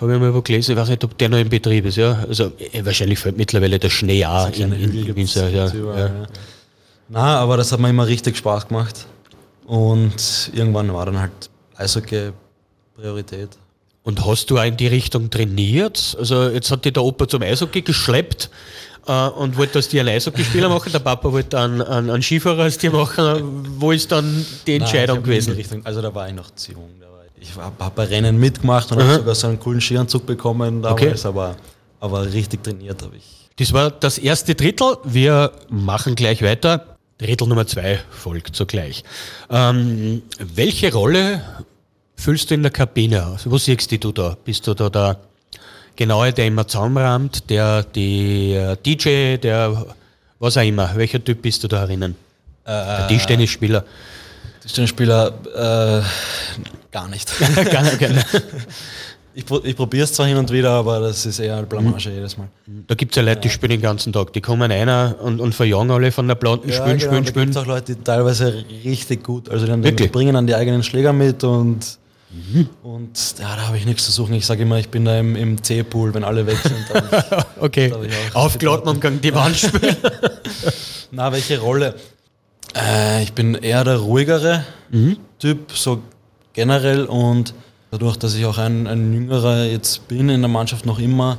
Habe 0.00 0.14
ich 0.14 0.20
mal 0.20 0.32
wo 0.32 0.42
gelesen, 0.42 0.72
ich 0.72 0.78
weiß 0.78 0.88
nicht, 0.90 1.02
ob 1.04 1.18
der 1.18 1.28
noch 1.28 1.38
im 1.38 1.48
Betrieb 1.48 1.84
ist. 1.86 1.96
Ja? 1.96 2.24
Also 2.28 2.52
äh, 2.72 2.84
wahrscheinlich 2.84 3.18
fällt 3.18 3.36
mittlerweile 3.36 3.78
der 3.78 3.90
Schnee 3.90 4.24
auch 4.24 4.50
in, 4.50 4.72
in, 4.72 5.06
in 5.06 5.16
Winzer. 5.16 5.48
Ja, 5.48 5.66
ja. 5.66 5.96
ja. 5.98 6.26
Na, 7.08 7.38
aber 7.38 7.56
das 7.56 7.72
hat 7.72 7.80
mir 7.80 7.90
immer 7.90 8.06
richtig 8.06 8.36
Spaß 8.36 8.68
gemacht. 8.68 9.06
Und 9.66 10.50
irgendwann 10.54 10.92
war 10.92 11.06
dann 11.06 11.18
halt 11.18 11.50
Eishockey 11.76 12.30
Priorität. 12.94 13.50
Und 14.02 14.24
hast 14.24 14.50
du 14.50 14.58
auch 14.58 14.64
in 14.64 14.76
die 14.76 14.86
Richtung 14.86 15.30
trainiert? 15.30 16.16
Also 16.18 16.48
jetzt 16.48 16.70
hat 16.70 16.84
dich 16.84 16.92
der 16.92 17.02
Opa 17.02 17.28
zum 17.28 17.42
Eishockey 17.42 17.82
geschleppt 17.82 18.50
äh, 19.08 19.28
und 19.28 19.56
wollte 19.56 19.78
aus 19.78 19.88
dir 19.88 20.02
einen 20.02 20.10
Eishockeyspieler 20.10 20.68
machen. 20.68 20.92
Der 20.92 21.00
Papa 21.00 21.32
wollte 21.32 21.58
einen, 21.58 21.82
einen, 21.82 22.10
einen 22.10 22.22
Skifahrer 22.22 22.66
aus 22.66 22.78
dir 22.78 22.90
machen. 22.90 23.66
Wo 23.78 23.90
ist 23.90 24.12
dann 24.12 24.44
die 24.66 24.76
Entscheidung 24.76 25.16
Nein, 25.16 25.24
gewesen? 25.24 25.54
Richtung, 25.54 25.84
also 25.84 26.02
da 26.02 26.14
war 26.14 26.28
ich 26.28 26.34
noch 26.34 26.50
zu 26.54 26.72
jung. 26.72 26.90
Ich 27.40 27.54
habe 27.56 27.84
hab 27.84 27.94
bei 27.94 28.04
Rennen 28.04 28.38
mitgemacht 28.38 28.90
und 28.90 29.00
habe 29.00 29.14
sogar 29.14 29.34
so 29.34 29.46
einen 29.46 29.60
coolen 29.60 29.80
Skianzug 29.80 30.26
bekommen 30.26 30.82
damals, 30.82 31.24
aber, 31.24 31.56
aber 32.00 32.32
richtig 32.32 32.64
trainiert 32.64 33.00
habe 33.02 33.16
ich. 33.16 33.48
Das 33.56 33.72
war 33.72 33.90
das 33.90 34.18
erste 34.18 34.54
Drittel. 34.54 34.96
Wir 35.04 35.52
machen 35.68 36.14
gleich 36.14 36.42
weiter. 36.42 36.96
Drittel 37.18 37.48
Nummer 37.48 37.66
zwei 37.66 38.00
folgt 38.10 38.54
sogleich. 38.54 39.04
Ähm, 39.50 40.22
welche 40.38 40.92
Rolle 40.92 41.42
füllst 42.16 42.50
du 42.50 42.54
in 42.54 42.62
der 42.62 42.72
Kabine 42.72 43.26
aus? 43.26 43.48
Wo 43.48 43.58
siehst 43.58 43.92
du 44.04 44.12
da? 44.12 44.36
Bist 44.44 44.66
du 44.66 44.74
da 44.74 44.90
der 44.90 45.20
Genaue, 45.98 46.32
der 46.32 46.46
immer 46.46 46.66
zusammenrahmt, 46.66 47.50
der 47.50 47.82
die 47.82 48.52
äh, 48.54 48.76
DJ, 48.86 49.36
der 49.36 49.84
was 50.38 50.56
auch 50.56 50.62
immer? 50.62 50.90
Welcher 50.94 51.22
Typ 51.22 51.42
bist 51.42 51.64
du 51.64 51.68
da 51.68 51.80
herinnen? 51.80 52.14
Der 52.64 53.06
Tischtennisspieler. 53.08 53.82
Tischtennisspieler 54.62 55.32
äh, 55.54 56.02
gar 56.92 57.08
nicht. 57.08 57.30
gerne, 57.70 57.96
gerne. 57.96 58.24
Ich, 59.34 59.44
pro- 59.44 59.60
ich 59.64 59.74
probiere 59.76 60.04
es 60.04 60.12
zwar 60.12 60.26
hin 60.26 60.36
und 60.36 60.52
wieder, 60.52 60.70
aber 60.70 61.00
das 61.00 61.24
ist 61.26 61.38
eher 61.40 61.56
eine 61.56 61.66
Blamage 61.66 62.10
jedes 62.10 62.36
Mal. 62.38 62.48
Da 62.86 62.94
gibt 62.94 63.12
es 63.12 63.16
ja 63.16 63.22
Leute, 63.22 63.40
die 63.40 63.50
spielen 63.50 63.70
den 63.70 63.80
ganzen 63.80 64.12
Tag. 64.12 64.32
Die 64.32 64.40
kommen 64.40 64.70
einer 64.70 65.16
und, 65.20 65.40
und 65.40 65.54
verjagen 65.54 65.90
alle 65.90 66.12
von 66.12 66.28
der 66.28 66.34
Platten, 66.36 66.72
spielen, 66.72 67.00
spielen, 67.00 67.24
Da 67.24 67.28
spielen. 67.30 67.46
gibt 67.46 67.58
auch 67.58 67.66
Leute, 67.66 67.94
die 67.94 68.02
teilweise 68.04 68.64
richtig 68.84 69.24
gut, 69.24 69.48
also 69.48 69.66
die, 69.76 69.96
die 69.96 70.06
bringen 70.08 70.34
dann 70.34 70.46
die 70.46 70.54
eigenen 70.54 70.82
Schläger 70.84 71.12
mit 71.12 71.42
und, 71.44 71.98
und 72.82 73.38
ja, 73.38 73.56
da 73.56 73.66
habe 73.68 73.78
ich 73.78 73.86
nichts 73.86 74.04
zu 74.04 74.12
suchen. 74.12 74.34
Ich 74.34 74.44
sage 74.44 74.62
immer, 74.62 74.78
ich 74.78 74.90
bin 74.90 75.04
da 75.04 75.18
im, 75.18 75.34
im 75.34 75.62
C-Pool, 75.62 76.12
wenn 76.14 76.24
alle 76.24 76.46
weg 76.46 76.58
sind. 76.58 76.84
Dann 76.92 77.44
Okay, 77.60 77.92
aufgeladen 78.34 78.88
und 78.88 79.00
gegen 79.00 79.20
die 79.20 79.34
Wand 79.34 79.56
spielen. 79.58 79.96
Na, 81.10 81.32
welche 81.32 81.58
Rolle? 81.58 81.94
Äh, 82.76 83.22
ich 83.22 83.32
bin 83.32 83.54
eher 83.54 83.84
der 83.84 83.96
ruhigere 83.96 84.64
Typ, 85.38 85.72
so 85.72 86.02
generell 86.52 87.06
und 87.06 87.54
dadurch, 87.90 88.16
dass 88.16 88.34
ich 88.34 88.44
auch 88.44 88.58
ein, 88.58 88.86
ein 88.86 89.12
jüngerer 89.12 89.64
jetzt 89.64 90.06
bin 90.08 90.28
in 90.28 90.42
der 90.42 90.50
Mannschaft 90.50 90.84
noch 90.84 90.98
immer, 90.98 91.38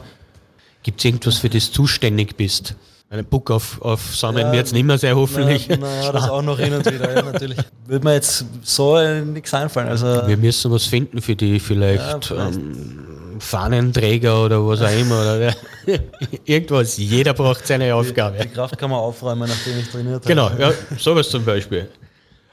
Gibt 0.84 1.00
es 1.00 1.06
irgendwas, 1.06 1.38
für 1.40 1.50
das 1.50 1.68
du 1.72 1.84
zuständig 1.84 2.38
bist? 2.38 2.76
Einen 3.12 3.26
Book 3.26 3.50
auf, 3.50 3.82
auf 3.82 4.16
Sammeln 4.16 4.48
Ja, 4.48 4.54
wird 4.54 4.68
es 4.68 4.72
nicht 4.74 4.84
mehr 4.84 5.00
sein, 5.00 5.16
hoffentlich. 5.16 5.68
Na, 5.68 5.78
naja, 5.78 6.12
das 6.12 6.30
auch 6.30 6.44
noch 6.44 6.60
hin 6.60 6.74
und 6.74 6.86
wieder, 6.86 7.16
ja, 7.16 7.24
natürlich. 7.24 7.58
Würde 7.88 8.06
mir 8.06 8.14
jetzt 8.14 8.46
so 8.62 8.98
äh, 8.98 9.22
nichts 9.22 9.52
einfallen. 9.52 9.88
Also, 9.90 10.28
Wir 10.28 10.38
müssen 10.38 10.72
was 10.72 10.86
finden 10.86 11.20
für 11.20 11.36
die, 11.36 11.60
vielleicht, 11.60 12.04
Ja, 12.04 12.20
vielleicht. 12.22 12.58
Ähm, 12.58 13.06
Fahnenträger 13.40 14.46
oder 14.46 14.66
was 14.68 14.82
auch 14.82 14.92
immer. 14.92 15.22
Oder 15.22 15.56
irgendwas. 16.46 16.98
Jeder 16.98 17.34
braucht 17.34 17.66
seine 17.66 17.96
Aufgabe. 17.96 18.38
die 18.44 18.50
Kraft 18.50 18.78
kann 18.78 18.92
man 18.92 19.00
aufräumen, 19.00 19.50
nachdem 19.50 19.80
ich 19.80 19.90
trainiert 19.90 20.16
habe. 20.16 20.28
Genau, 20.28 20.52
ja, 20.60 20.72
sowas 20.98 21.30
zum 21.30 21.44
Beispiel. 21.44 21.88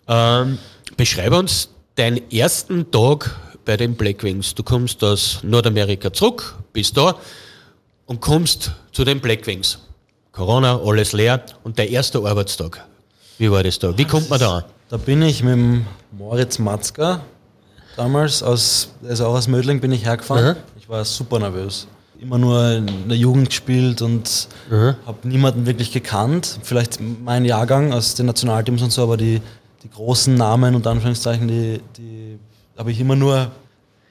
Ähm, 0.09 0.57
beschreib 0.97 1.33
uns 1.33 1.69
deinen 1.97 2.31
ersten 2.31 2.91
Tag 2.91 3.37
bei 3.67 3.77
den 3.77 3.95
Blackwings. 3.95 4.55
Du 4.55 4.63
kommst 4.63 5.05
aus 5.05 5.41
Nordamerika 5.43 6.11
zurück, 6.13 6.55
bist 6.73 6.97
da 6.97 7.17
und 8.07 8.21
kommst 8.23 8.71
zu 8.93 9.05
den 9.05 9.21
Blackwings. 9.21 9.81
Corona, 10.37 10.79
alles 10.85 11.15
leer 11.15 11.41
und 11.65 11.79
der 11.79 11.89
erste 11.89 12.19
Arbeitstag. 12.19 12.85
Wie 13.39 13.51
war 13.51 13.63
das 13.63 13.79
da? 13.79 13.97
Wie 13.97 14.05
kommt 14.05 14.29
man 14.29 14.39
da 14.39 14.59
an? 14.59 14.65
Da 14.91 14.99
bin 14.99 15.23
ich 15.23 15.43
mit 15.43 15.55
dem 15.55 15.87
Moritz 16.13 16.59
Matzka 16.59 17.23
damals 17.97 18.43
aus, 18.43 18.91
ist 19.09 19.23
auch 19.23 19.33
aus 19.35 19.49
Mödling, 19.49 19.81
bin 19.81 19.93
ich 19.93 20.05
hergefahren. 20.05 20.49
Mhm. 20.49 20.61
Ich 20.79 20.91
war 20.91 21.03
super 21.07 21.39
nervös. 21.39 21.87
Immer 22.21 22.37
nur 22.37 22.71
in 22.73 23.09
der 23.09 23.17
Jugend 23.17 23.49
gespielt 23.49 24.03
und 24.03 24.49
Mhm. 24.71 24.95
habe 25.07 25.27
niemanden 25.27 25.65
wirklich 25.65 25.91
gekannt. 25.91 26.59
Vielleicht 26.63 26.99
mein 27.01 27.47
Jahrgang 27.47 27.95
aus 27.95 28.15
den 28.15 28.27
Nationalteams 28.27 28.83
und 28.83 28.93
so, 28.93 29.05
aber 29.05 29.17
die, 29.17 29.41
die 29.85 29.89
großen 29.91 30.35
Namen 30.35 30.75
und 30.75 30.87
Anführungszeichen, 30.87 31.49
die, 31.49 31.81
die 31.97 32.39
habe 32.77 32.93
ich 32.93 33.01
immer 33.01 33.17
nur 33.17 33.51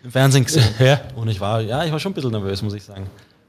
im 0.03 0.09
Fernsehen 0.11 0.43
gesehen. 0.45 0.65
Ja. 0.79 1.01
Und 1.15 1.27
ich 1.27 1.39
war, 1.39 1.61
ja, 1.61 1.83
ich 1.85 1.91
war 1.91 1.99
schon 1.99 2.13
ein 2.13 2.15
bisschen 2.15 2.31
nervös, 2.31 2.63
muss 2.63 2.73
ich 2.73 2.83
sagen. 2.83 3.05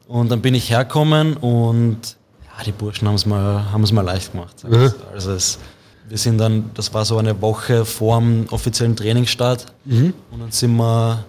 Und 0.07 0.31
dann 0.31 0.43
bin 0.43 0.55
ich 0.55 0.69
hergekommen 0.71 1.39
und 1.39 2.17
ja, 2.57 2.65
die 2.65 2.73
Burschen 2.73 3.09
haben 3.09 3.15
es 3.15 3.27
mal, 3.27 3.65
es 3.83 3.93
mal 3.93 4.03
leicht 4.03 4.33
gemacht. 4.33 4.55
ich. 4.65 4.93
Also 5.13 5.33
es, 5.33 5.59
wir 6.09 6.19
sind 6.19 6.39
dann, 6.39 6.71
das 6.75 6.93
war 6.95 7.05
so 7.05 7.19
eine 7.19 7.41
Woche 7.41 7.85
vor 7.85 8.21
dem 8.21 8.47
offiziellen 8.51 8.97
Trainingsstart 8.97 9.67
und 10.31 10.41
dann 10.41 10.51
sind 10.51 10.77
wir, 10.77 11.25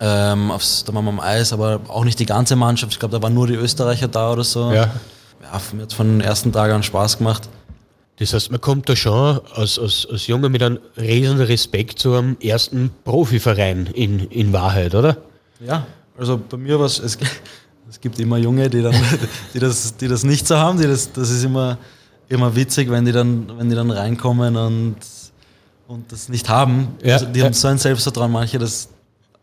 ähm, 0.00 0.50
aufs, 0.50 0.84
da 0.84 0.94
waren 0.94 1.04
wir 1.04 1.10
am 1.10 1.20
Eis, 1.20 1.52
aber 1.52 1.80
auch 1.88 2.04
nicht 2.04 2.18
die 2.18 2.26
ganze 2.26 2.56
Mannschaft. 2.56 2.92
Ich 2.92 2.98
glaube, 2.98 3.12
da 3.12 3.22
waren 3.22 3.34
nur 3.34 3.46
die 3.46 3.54
Österreicher 3.54 4.08
da 4.08 4.32
oder 4.32 4.44
so. 4.44 4.72
Ja. 4.72 4.90
Ja, 5.42 5.60
mir 5.72 5.82
hat 5.82 5.92
von 5.92 6.08
den 6.08 6.20
ersten 6.20 6.52
Tagen 6.52 6.72
an 6.72 6.82
Spaß 6.82 7.18
gemacht. 7.18 7.48
Das 8.18 8.32
heißt, 8.32 8.50
man 8.50 8.60
kommt 8.60 8.88
da 8.88 8.96
schon 8.96 9.40
als, 9.54 9.78
als, 9.78 10.06
als 10.10 10.26
Junge 10.26 10.48
mit 10.48 10.62
einem 10.62 10.78
riesen 10.96 11.40
Respekt 11.40 11.98
zu 11.98 12.14
einem 12.14 12.36
ersten 12.40 12.90
Profiverein 13.04 13.86
in, 13.92 14.20
in 14.30 14.52
Wahrheit, 14.52 14.94
oder? 14.94 15.16
Ja, 15.60 15.86
also 16.16 16.38
bei 16.38 16.56
mir 16.56 16.78
war 16.78 16.86
es, 16.86 17.18
es 17.88 17.96
es 17.96 18.00
gibt 18.00 18.18
immer 18.18 18.38
Junge, 18.38 18.68
die, 18.68 18.82
dann, 18.82 18.94
die, 19.54 19.58
das, 19.58 19.96
die 19.96 20.08
das 20.08 20.24
nicht 20.24 20.46
so 20.46 20.56
haben. 20.56 20.78
Die 20.78 20.86
das, 20.86 21.12
das 21.12 21.30
ist 21.30 21.44
immer, 21.44 21.78
immer 22.28 22.54
witzig, 22.54 22.90
wenn 22.90 23.04
die 23.04 23.12
dann, 23.12 23.50
wenn 23.58 23.68
die 23.68 23.76
dann 23.76 23.90
reinkommen 23.90 24.56
und, 24.56 24.96
und 25.88 26.10
das 26.10 26.28
nicht 26.28 26.48
haben. 26.48 26.88
Ja, 27.02 27.14
also 27.14 27.26
die 27.26 27.40
ja. 27.40 27.46
haben 27.46 27.52
so 27.52 27.68
ein 27.68 27.78
Selbstvertrauen, 27.78 28.32
manche, 28.32 28.58
das 28.58 28.88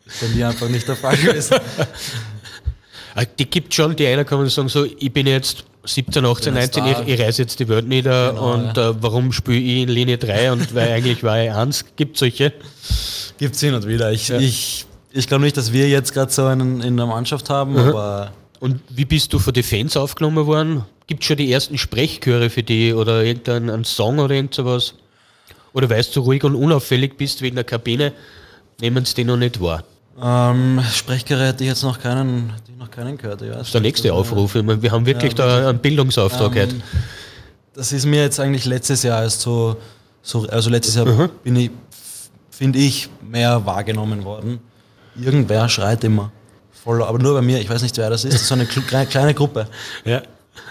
ist 0.06 0.22
bei 0.22 0.28
mir 0.28 0.50
einfach 0.50 0.70
nicht 0.70 0.88
der 0.88 0.96
Fall 0.96 1.18
gewesen. 1.18 1.58
Ah, 3.14 3.26
Die 3.26 3.46
gibt 3.46 3.74
schon, 3.74 3.94
die 3.94 4.08
einer 4.08 4.24
kann 4.24 4.38
man 4.38 4.48
sagen, 4.48 4.70
so, 4.70 4.86
ich 4.86 5.12
bin 5.12 5.28
jetzt 5.28 5.66
17, 5.84 6.26
18, 6.26 6.54
bin 6.54 6.64
ein 6.64 6.70
19, 6.74 6.86
ich, 6.86 7.14
ich 7.14 7.22
reise 7.22 7.42
jetzt 7.42 7.60
die 7.60 7.68
Welt 7.68 7.88
nieder 7.88 8.30
Genau, 8.30 8.54
und 8.54 8.78
äh, 8.78 9.02
warum 9.02 9.32
spiele 9.34 9.58
ich 9.58 9.84
in 9.84 9.90
Linie 9.90 10.18
3 10.18 10.54
und 10.54 10.74
weil 10.74 10.94
eigentlich 10.94 11.24
war 11.24 11.44
ich 11.44 11.52
1, 11.52 11.86
gibt 11.98 12.18
solche. 12.18 12.54
Gibt 13.38 13.56
es 13.56 13.62
hin 13.62 13.74
und 13.74 13.86
wieder. 13.88 14.12
Ich, 14.12 14.30
ich, 14.30 14.86
ich 15.14 15.28
glaube 15.28 15.44
nicht, 15.44 15.58
dass 15.58 15.72
wir 15.74 15.88
jetzt 15.90 16.14
gerade 16.14 16.32
so 16.32 16.46
einen 16.46 16.82
in 16.82 16.98
der 16.98 17.06
Mannschaft 17.06 17.50
haben, 17.50 17.74
Mhm. 17.74 17.80
aber 17.90 18.32
Und 18.60 18.80
wie 18.90 19.06
bist 19.06 19.34
du 19.34 19.40
von 19.40 19.54
den 19.54 19.64
Fans 19.64 19.98
aufgenommen 19.98 20.46
worden? 20.46 20.84
Gibt 21.08 21.24
es 21.24 21.28
schon 21.28 21.38
die 21.38 21.52
ersten 21.52 21.78
Sprechchöre 21.78 22.50
für 22.50 22.64
die 22.64 22.94
oder 22.94 23.24
irgendeinen 23.24 23.84
Song 23.84 24.20
oder 24.20 24.36
irgend 24.36 24.54
sowas? 24.54 24.94
Oder 25.74 25.90
weißt 25.90 26.16
du 26.16 26.20
ruhig 26.22 26.44
und 26.44 26.56
unauffällig 26.56 27.18
bist 27.18 27.42
wie 27.42 27.48
in 27.48 27.56
der 27.56 27.64
Kabine, 27.64 28.14
nehmen 28.80 29.04
sie 29.06 29.16
die 29.16 29.24
noch 29.24 29.38
nicht 29.38 29.60
wahr? 29.62 29.84
ähm, 30.22 30.80
Sprechgerät 30.94 31.48
hätte 31.54 31.64
ich 31.64 31.70
jetzt 31.70 31.84
noch 31.84 31.98
keinen, 32.00 32.50
hätte 32.54 32.72
ich 32.72 32.78
noch 32.78 32.92
keinen 32.92 33.18
gehört. 33.18 33.42
Ja, 33.42 33.54
Das 33.56 33.68
ist 33.68 33.74
der 33.74 33.82
nächste 33.82 34.14
Aufruf. 34.14 34.54
Ich 34.56 34.62
meine, 34.64 34.82
wir 34.82 34.92
haben 34.92 35.06
wirklich 35.06 35.34
Ja, 35.38 35.62
da 35.62 35.70
einen 35.70 35.80
Bildungsauftrag. 35.80 36.56
Ähm, 36.58 36.84
das 37.74 37.92
ist 37.94 38.06
mir 38.06 38.22
jetzt 38.22 38.40
eigentlich 38.40 38.66
letztes 38.66 39.02
Jahr 39.04 39.24
erst 39.24 39.42
so, 39.42 39.78
so 40.22 40.46
also 40.48 40.70
letztes 40.70 40.96
Jahr 40.96 41.06
Mhm. 41.06 41.30
bin 41.44 41.56
ich, 41.56 41.72
finde 42.52 42.78
ich, 42.80 43.10
mehr 43.28 43.66
wahrgenommen 43.66 44.24
worden. 44.24 44.60
Irgendwer 45.20 45.68
schreit 45.70 46.04
immer. 46.04 46.32
Voll, 46.84 47.04
aber 47.04 47.20
nur 47.20 47.34
bei 47.34 47.42
mir, 47.42 47.60
ich 47.60 47.70
weiß 47.70 47.82
nicht, 47.84 47.98
wer 47.98 48.10
das 48.10 48.24
ist. 48.26 48.34
Das 48.34 48.42
ist 48.42 48.48
so 48.48 48.56
eine 48.56 48.66
kle- 48.66 49.06
kleine, 49.06 49.34
Gruppe. 49.34 49.68
Ja. 50.06 50.22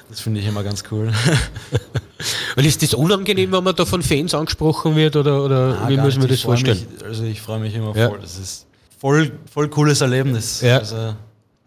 Das 0.08 0.20
finde 0.20 0.40
ich 0.40 0.46
immer 0.46 0.62
ganz 0.64 0.82
cool. 0.90 1.12
Und 2.56 2.64
ist 2.66 2.82
das 2.82 2.94
unangenehm, 2.94 3.52
wenn 3.52 3.64
man 3.64 3.74
da 3.74 3.84
von 3.84 4.02
Fans 4.02 4.34
angesprochen 4.34 4.96
wird 4.96 5.16
oder, 5.16 5.44
oder 5.44 5.78
Ah, 5.82 5.88
wie 5.88 5.96
man 5.96 6.06
nicht. 6.08 6.30
das 6.30 6.40
vorstellen? 6.40 6.86
Mich, 6.96 7.04
also 7.04 7.22
ich 7.24 7.40
freue 7.40 7.60
mich 7.60 7.74
immer 7.74 7.96
Ja. 7.96 8.08
voll. 8.08 8.18
Das 8.20 8.36
ist 8.38 8.66
voll, 8.98 9.30
voll 9.50 9.68
cooles 9.68 10.00
Erlebnis. 10.00 10.60
Ja. 10.60 10.78
Also, 10.78 11.14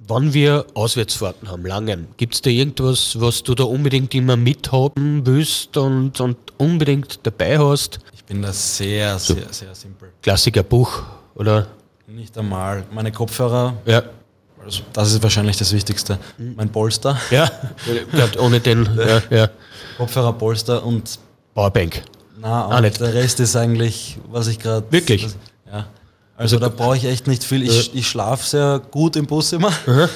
Wann 0.06 0.34
wir 0.34 0.66
Auswärtsfahrten 0.74 1.50
haben, 1.50 1.66
langen, 1.66 2.10
gibt 2.18 2.34
es 2.36 2.42
da 2.42 2.50
irgendwas, 2.50 3.22
was 3.22 3.42
du 3.42 3.56
da 3.56 3.64
unbedingt 3.64 4.14
immer 4.14 4.36
mithaben 4.36 5.26
willst 5.26 5.78
und, 5.78 6.20
und 6.20 6.36
unbedingt 6.58 7.22
dabei 7.24 7.58
hast? 7.58 8.00
ich 8.14 8.26
bin 8.26 8.42
da 8.42 8.52
sehr, 8.52 9.18
sehr, 9.18 9.48
sehr 9.52 9.74
simpel. 9.74 10.10
Klassiker 10.22 10.64
Buch, 10.64 11.04
oder? 11.36 11.68
Nicht 12.14 12.38
einmal. 12.38 12.84
Meine 12.92 13.12
Kopfhörer, 13.12 13.74
Ja. 13.86 14.04
also 14.64 14.84
das 14.94 15.12
ist 15.14 15.24
wahrscheinlich 15.24 15.58
das 15.58 15.74
Wichtigste. 15.74 16.20
Mein 16.38 16.70
Polster, 16.70 17.18
Ja, 17.32 17.50
Grad 18.12 18.38
ohne 18.40 18.60
den 18.60 18.88
ja, 18.98 19.22
ja. 19.38 19.50
Kopfhörer, 19.98 20.34
Polster 20.34 20.86
und 20.86 21.18
Powerbank. 21.56 22.04
Na, 22.40 22.48
Ah, 22.48 22.66
auch 22.66 22.82
nicht. 22.82 23.00
nicht. 23.00 23.02
Der 23.02 23.14
Rest 23.14 23.40
ist 23.40 23.56
eigentlich, 23.56 24.18
was 24.30 24.48
ich 24.48 24.60
gerade. 24.60 24.86
Wirklich? 24.92 25.26
was- 25.26 25.36
Ja. 25.72 25.86
Also 26.38 26.60
da 26.60 26.68
brauche 26.70 26.98
ich 26.98 27.06
echt 27.06 27.26
nicht 27.28 27.44
viel. 27.44 27.64
Ich, 27.64 27.94
ich 27.96 28.08
schlafe 28.08 28.46
sehr 28.46 28.80
gut 28.92 29.16
im 29.16 29.26
Bus 29.26 29.54
immer 29.54 29.72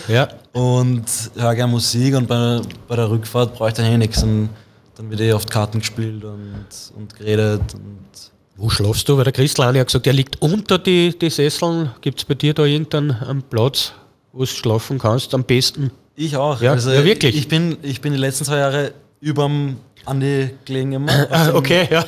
Ja. 0.08 0.28
und 0.52 1.06
höre 1.36 1.56
gerne 1.56 1.72
Musik 1.72 2.16
und 2.16 2.28
bei, 2.28 2.60
bei 2.88 2.96
der 2.96 3.10
Rückfahrt 3.10 3.54
brauche 3.56 3.70
ich 3.70 3.76
dann 3.76 3.86
eh 3.86 3.98
nichts. 3.98 4.22
Und 4.24 4.50
dann 4.96 5.10
wird 5.10 5.22
eh 5.22 5.32
oft 5.34 5.50
Karten 5.50 5.80
gespielt 5.80 6.24
und, 6.24 6.66
und 6.96 7.16
geredet. 7.16 7.62
Und 7.76 8.32
Wo 8.58 8.70
schlafst 8.70 9.08
du? 9.08 9.18
Weil 9.18 9.26
der 9.26 9.34
Christlani 9.34 9.80
hat 9.80 9.88
gesagt, 9.88 10.08
er 10.08 10.14
liegt 10.14 10.42
unter 10.42 10.80
die, 10.80 11.18
die 11.18 11.30
Sesseln. 11.30 11.92
Gibt 12.02 12.20
es 12.20 12.26
bei 12.26 12.34
dir 12.34 12.54
da 12.54 12.66
irgendeinen 12.66 13.12
einen 13.12 13.44
Platz, 13.44 13.94
wo 14.34 14.40
du 14.40 14.46
schlafen 14.48 14.98
kannst? 14.98 15.34
Am 15.34 15.44
besten? 15.44 15.92
ich 16.18 16.36
auch. 16.36 16.60
Ja, 16.62 16.76
ja, 16.76 17.06
wirklich. 17.06 17.36
Ich 17.36 17.48
bin, 17.48 17.78
ich 17.84 18.02
bin 18.02 18.12
die 18.12 18.20
letzten 18.20 18.46
zwei 18.46 18.58
Jahre 18.58 18.94
überm 19.22 19.78
Andi 20.06 20.50
gelegen 20.66 20.94
immer. 20.94 21.28
Ah, 21.32 21.52
okay, 21.54 21.88
ja. 21.92 22.04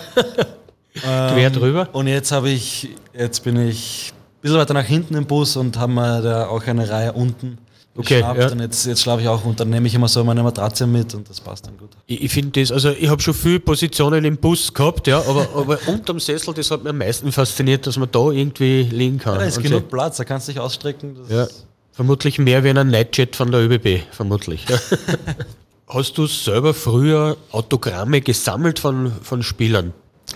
Quer 0.94 1.50
drüber. 1.52 1.88
Und 1.94 2.08
jetzt 2.08 2.32
habe 2.32 2.50
ich, 2.50 2.90
jetzt 3.14 3.44
bin 3.44 3.56
ich 3.58 4.12
ein 4.12 4.42
bisschen 4.42 4.58
weiter 4.58 4.74
nach 4.74 4.86
hinten 4.86 5.16
im 5.16 5.26
Bus 5.26 5.56
und 5.56 5.78
haben 5.78 5.94
wir 5.94 6.22
da 6.22 6.48
auch 6.48 6.66
eine 6.66 6.90
Reihe 6.90 7.14
unten 7.14 7.60
Okay, 8.00 8.16
geschnappt. 8.16 8.40
ja. 8.40 8.52
Und 8.52 8.60
jetzt, 8.62 8.86
jetzt 8.86 9.02
schlafe 9.02 9.22
ich 9.22 9.28
auch 9.28 9.44
und 9.46 9.60
dann 9.60 9.70
nehme 9.70 9.88
ich 9.88 9.94
immer 9.94 10.08
so 10.08 10.24
meine 10.24 10.42
Matratze 10.42 10.88
mit 10.88 11.14
und 11.14 11.30
das 11.30 11.40
passt 11.42 11.68
dann 11.68 11.78
gut. 11.78 11.90
Ich, 12.08 12.24
ich 12.24 12.32
finde 12.32 12.60
das, 12.62 12.72
also 12.72 12.90
ich 12.92 13.10
habe 13.10 13.22
schon 13.22 13.34
viele 13.34 13.60
Positionen 13.60 14.24
im 14.26 14.38
Bus 14.38 14.74
gehabt, 14.74 15.08
ja, 15.08 15.20
aber, 15.20 15.48
aber 15.56 15.78
unterm 15.88 16.20
Sessel, 16.20 16.54
das 16.54 16.72
hat 16.72 16.84
mir 16.84 16.92
am 16.92 16.98
meisten 16.98 17.32
fasziniert, 17.32 17.86
dass 17.88 17.98
man 17.98 18.10
da 18.12 18.32
irgendwie 18.32 18.84
liegen 18.84 19.18
kann. 19.20 19.34
Ja, 19.36 19.40
da 19.42 19.46
ist 19.46 19.58
Und 19.58 19.64
genug 19.64 19.82
sie- 19.82 19.88
Platz, 19.88 20.18
da 20.18 20.24
kannst 20.24 20.48
du 20.48 20.54
dich 20.54 20.62
ausstrecken. 20.62 21.16
Ja, 21.30 21.48
vermutlich 21.92 22.40
mehr 22.40 22.64
wie 22.64 22.70
ein 22.70 22.88
Nightjet 22.88 23.36
von 23.36 23.52
der 23.52 23.62
ÖBB, 23.62 24.04
vermutlich. 24.12 24.66
Hast 25.88 26.18
du 26.18 26.28
selber 26.28 26.74
früher 26.74 27.36
Autogramme 27.52 28.22
gesammelt 28.22 28.80
von, 28.80 29.12
von 29.24 29.42
Spielern? 29.44 29.92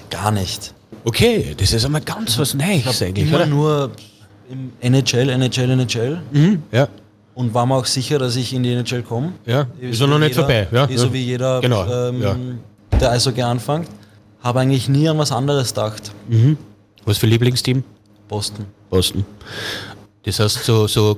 Gar 0.10 0.32
nicht. 0.32 0.74
Okay, 1.06 1.54
das 1.58 1.74
ist 1.74 1.86
einmal 1.86 2.02
ganz 2.02 2.38
was 2.40 2.54
Neues 2.56 3.02
eigentlich, 3.02 3.28
Immer 3.28 3.38
oder? 3.38 3.46
nur 3.46 3.92
im 4.50 4.72
NHL, 4.82 5.30
NHL, 5.30 5.70
NHL. 5.70 6.22
Mhm, 6.32 6.64
ja, 6.72 6.88
Und 7.36 7.54
war 7.54 7.66
mir 7.66 7.76
auch 7.76 7.86
sicher, 7.86 8.20
dass 8.20 8.36
ich 8.36 8.54
in 8.54 8.62
die 8.64 8.72
NHL 8.74 9.02
komme. 9.04 9.34
ja, 9.46 9.66
ist 9.80 9.98
so 9.98 10.06
ja 10.06 10.12
noch 10.12 10.20
nicht 10.20 10.30
jeder- 10.36 10.42
vorbei. 10.42 10.68
Ja, 10.72 10.86
eh 10.86 10.92
ja. 10.92 10.98
So 10.98 11.12
wie 11.14 11.24
jeder, 11.24 11.62
Genau, 11.62 11.86
ähm, 12.10 12.22
ja. 12.22 12.36
der 13.00 13.12
Eishockey 13.12 13.42
anfängt. 13.42 13.88
Habe 14.42 14.60
eigentlich 14.60 14.88
nie 14.90 15.08
an 15.10 15.18
was 15.18 15.32
anderes 15.32 15.70
gedacht. 15.70 16.12
Was 17.06 17.18
für 17.18 17.26
Lieblingsteam? 17.28 17.84
Boston. 18.28 18.66
Boston. 18.90 19.26
Das 20.24 20.40
heißt 20.40 20.64
so, 20.64 20.86
so 20.88 21.18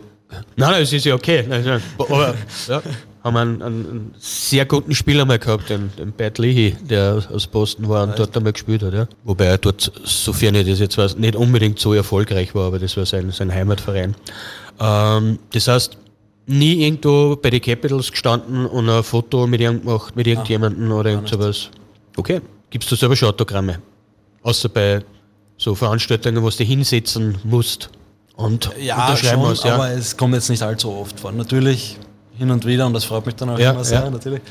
nein, 0.56 0.72
nein, 0.72 0.82
es 0.84 0.94
ist 0.94 1.06
ja 1.06 1.16
okay. 1.16 1.44
Nein, 1.48 1.64
nein. 1.66 1.82
Aber 1.98 2.34
ja, 2.68 2.82
haben 3.24 3.38
einen, 3.38 3.62
einen, 3.62 3.86
einen 3.90 4.16
sehr 4.20 4.66
guten 4.66 4.94
Spieler 4.96 5.26
mal 5.26 5.40
gehabt, 5.40 5.70
den, 5.70 5.92
den 5.98 6.14
Pat 6.14 6.38
Leahy, 6.38 6.76
der 6.90 7.22
aus 7.34 7.48
Boston 7.48 7.90
war 7.90 8.04
und 8.04 8.18
dort 8.18 8.36
einmal 8.38 8.54
gespielt 8.54 8.84
hat. 8.84 8.94
Ja. 8.94 9.08
Wobei 9.24 9.46
er 9.46 9.58
dort, 9.58 9.92
sofern 10.06 10.56
ich 10.56 10.68
das 10.68 10.80
jetzt 10.80 10.98
weiß, 10.98 11.18
nicht 11.18 11.36
unbedingt 11.36 11.80
so 11.80 11.94
erfolgreich 11.94 12.54
war, 12.56 12.68
aber 12.68 12.80
das 12.80 12.96
war 12.96 13.06
sein, 13.06 13.32
sein 13.32 13.52
Heimatverein. 13.54 14.16
Ähm, 14.80 15.40
das 15.54 15.68
heißt, 15.68 15.98
nie 16.48 16.84
irgendwo 16.86 17.36
bei 17.36 17.50
den 17.50 17.62
Capitals 17.62 18.12
gestanden 18.12 18.66
und 18.66 18.90
ein 18.90 19.04
Foto 19.04 19.48
mit, 19.48 19.62
irgend 19.62 19.84
gemacht, 19.86 20.16
mit 20.16 20.28
irgendjemandem 20.28 20.92
oder 20.92 21.10
irgend 21.12 21.28
sowas. 21.30 21.70
Okay. 22.18 22.42
Gibst 22.70 22.92
du 22.92 22.96
selber 22.96 23.16
schon 23.16 23.30
Autogramme? 23.30 23.80
Außer 24.44 24.70
bei 24.70 25.04
so 25.58 25.74
Veranstaltungen, 25.76 26.42
wo 26.44 26.50
du 26.50 26.56
dich 26.58 26.68
hinsetzen 26.68 27.38
musst 27.44 27.90
und 28.36 28.70
Ja, 28.80 28.96
unterschreiben 29.08 29.42
schon, 29.42 29.50
musst. 29.50 29.64
Ja. 29.64 29.76
aber 29.76 29.90
es 29.92 30.16
kommt 30.16 30.34
jetzt 30.34 30.50
nicht 30.50 30.62
allzu 30.62 30.92
oft 30.92 31.20
vor. 31.20 31.32
Natürlich 31.32 31.98
hin 32.38 32.52
und 32.52 32.66
wieder 32.66 32.86
und 32.86 32.94
das 32.94 33.06
freut 33.06 33.26
mich 33.26 33.36
dann 33.36 33.50
auch 33.50 33.60
Ja, 33.60 33.72
immer 33.72 33.84
sehr, 33.84 34.04
ja. 34.04 34.10
natürlich. 34.10 34.42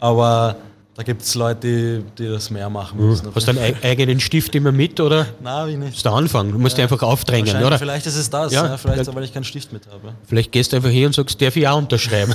Aber 0.00 0.56
da 0.96 1.02
gibt 1.02 1.22
es 1.22 1.34
Leute, 1.34 1.60
die, 1.60 2.04
die 2.24 2.28
das 2.28 2.50
mehr 2.50 2.70
machen 2.70 2.98
müssen. 3.04 3.28
Hast 3.34 3.48
du 3.48 3.52
deinen 3.52 3.64
ei- 3.82 3.88
eigenen 3.90 4.20
Stift 4.20 4.54
immer 4.54 4.70
mit 4.72 5.00
oder? 5.00 5.26
Nein, 5.42 5.52
hab 5.52 5.66
ich 5.68 5.74
Das 5.74 5.84
nicht. 5.84 5.96
ist 5.96 6.04
der 6.04 6.12
Anfang. 6.12 6.52
Du 6.52 6.58
musst 6.58 6.76
dich 6.76 6.82
einfach 6.84 7.02
aufdrängen, 7.02 7.62
oder? 7.64 7.78
Vielleicht 7.78 8.06
ist 8.06 8.14
es 8.16 8.30
das, 8.30 8.52
Ja, 8.52 8.64
ja, 8.66 8.76
vielleicht, 8.76 9.06
ja. 9.06 9.14
weil 9.14 9.24
ich 9.24 9.34
keinen 9.34 9.44
Stift 9.44 9.72
mit 9.72 9.86
habe. 9.88 10.14
Vielleicht 10.26 10.52
gehst 10.52 10.72
du 10.72 10.76
einfach 10.76 10.90
hier 10.90 11.06
und 11.08 11.14
sagst, 11.14 11.40
darf 11.42 11.56
ich 11.56 11.66
auch 11.66 11.78
unterschreiben? 11.78 12.32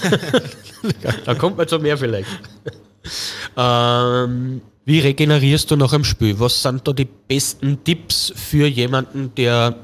Dann 1.25 1.37
kommt 1.37 1.57
man 1.57 1.67
zu 1.67 1.79
mehr 1.79 1.97
vielleicht. 1.97 2.27
ähm, 3.57 4.61
wie 4.85 4.99
regenerierst 4.99 5.69
du 5.71 5.75
nach 5.75 5.91
dem 5.91 6.03
Spiel? 6.03 6.39
Was 6.39 6.61
sind 6.61 6.87
da 6.87 6.93
die 6.93 7.05
besten 7.27 7.83
Tipps 7.83 8.33
für 8.35 8.67
jemanden, 8.67 9.33
der 9.35 9.75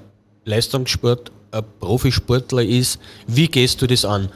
Leistungssport, 0.45 1.31
ein 1.51 1.63
Profisportler 1.79 2.63
ist? 2.63 2.99
Wie 3.27 3.47
gehst 3.47 3.81
du 3.81 3.87
das 3.87 4.03
an? 4.05 4.29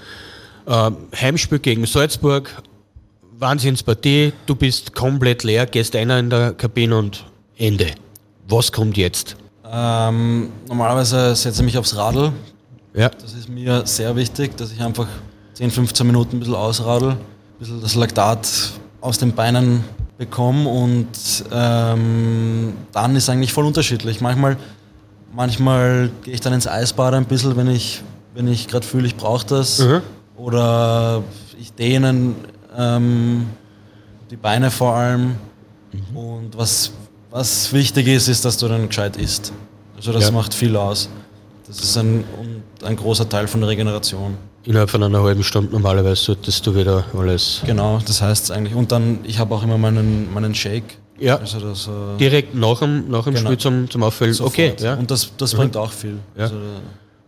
Ähm, 0.67 0.97
Heimspiel 1.19 1.59
gegen 1.59 1.85
Salzburg, 1.85 2.55
Wahnsinnspartie, 3.39 4.33
du 4.45 4.53
bist 4.53 4.93
komplett 4.93 5.43
leer, 5.45 5.65
gehst 5.65 5.95
einer 5.95 6.19
in 6.19 6.29
der 6.29 6.51
Kabine 6.51 6.97
und 6.97 7.23
Ende. 7.57 7.87
Was 8.49 8.69
kommt 8.69 8.97
jetzt? 8.97 9.37
Ähm, 9.65 10.49
normalerweise 10.67 11.33
setze 11.35 11.61
ich 11.61 11.65
mich 11.65 11.77
aufs 11.77 11.95
Radl. 11.95 12.33
Ja. 12.93 13.07
Das 13.07 13.33
ist 13.33 13.47
mir 13.47 13.85
sehr 13.85 14.13
wichtig, 14.17 14.57
dass 14.57 14.73
ich 14.73 14.81
einfach 14.81 15.07
10, 15.53 15.71
15 15.71 16.05
Minuten 16.05 16.35
ein 16.35 16.39
bisschen 16.39 16.55
ausradel, 16.55 17.11
ein 17.11 17.17
bisschen 17.59 17.81
das 17.81 17.95
Laktat 17.95 18.49
aus 18.99 19.19
den 19.19 19.31
Beinen 19.31 19.85
bekomme 20.17 20.67
und 20.67 21.07
ähm, 21.49 22.73
dann 22.91 23.15
ist 23.15 23.29
eigentlich 23.29 23.53
voll 23.53 23.65
unterschiedlich. 23.65 24.19
Manchmal, 24.19 24.57
manchmal 25.33 26.11
gehe 26.23 26.33
ich 26.33 26.41
dann 26.41 26.51
ins 26.51 26.67
Eisbad 26.67 27.13
ein 27.13 27.23
bisschen, 27.23 27.55
wenn 27.55 27.69
ich, 27.69 28.03
wenn 28.33 28.49
ich 28.49 28.67
gerade 28.67 28.85
fühle, 28.85 29.07
ich 29.07 29.15
brauche 29.15 29.47
das. 29.47 29.79
Mhm. 29.79 30.01
Oder 30.35 31.23
ich 31.57 31.71
dehne 31.71 32.35
ähm, 32.77 33.47
die 34.31 34.35
Beine 34.37 34.69
vor 34.71 34.93
allem. 34.95 35.35
Mhm. 35.91 36.17
Und 36.17 36.57
was, 36.57 36.91
was 37.31 37.71
wichtig 37.73 38.07
ist, 38.07 38.27
ist, 38.27 38.45
dass 38.45 38.57
du 38.57 38.67
dann 38.67 38.87
gescheit 38.87 39.17
isst. 39.17 39.51
Also 39.95 40.11
das 40.13 40.25
Ja. 40.25 40.31
macht 40.31 40.53
viel 40.53 40.75
aus. 40.75 41.09
Das 41.67 41.79
ist 41.81 41.97
ein, 41.97 42.23
ein 42.83 42.95
großer 42.95 43.27
Teil 43.29 43.47
von 43.47 43.61
der 43.61 43.69
Regeneration. 43.69 44.35
Innerhalb 44.65 44.89
von 44.89 45.01
einer 45.03 45.21
halben 45.23 45.43
Stunde 45.43 45.71
normalerweise 45.71 46.15
solltest 46.21 46.65
du 46.67 46.75
wieder 46.75 47.03
alles 47.17 47.61
Genau, 47.65 47.99
das 48.05 48.21
heißt 48.21 48.51
eigentlich. 48.51 48.75
Und 48.75 48.91
dann, 48.91 49.19
ich 49.23 49.39
habe 49.39 49.53
auch 49.55 49.63
immer 49.63 49.77
meinen, 49.77 50.31
meinen 50.33 50.53
Shake. 50.55 50.97
Ja. 51.19 51.37
Also 51.37 51.59
das, 51.59 51.87
äh, 51.87 52.17
direkt 52.17 52.55
nach 52.55 52.79
dem, 52.79 53.09
nach 53.09 53.23
dem 53.25 53.33
Genau. 53.33 53.47
Spiel 53.49 53.57
zum, 53.57 53.89
zum 53.89 54.03
Auffüllen. 54.03 54.33
sofort. 54.33 54.53
Okay, 54.53 54.73
ja. 54.81 54.95
Und 54.95 55.11
das, 55.11 55.31
das 55.37 55.53
bringt 55.53 55.75
auch 55.77 55.91
viel. 55.91 56.17
Ja. 56.35 56.43
Also, 56.43 56.55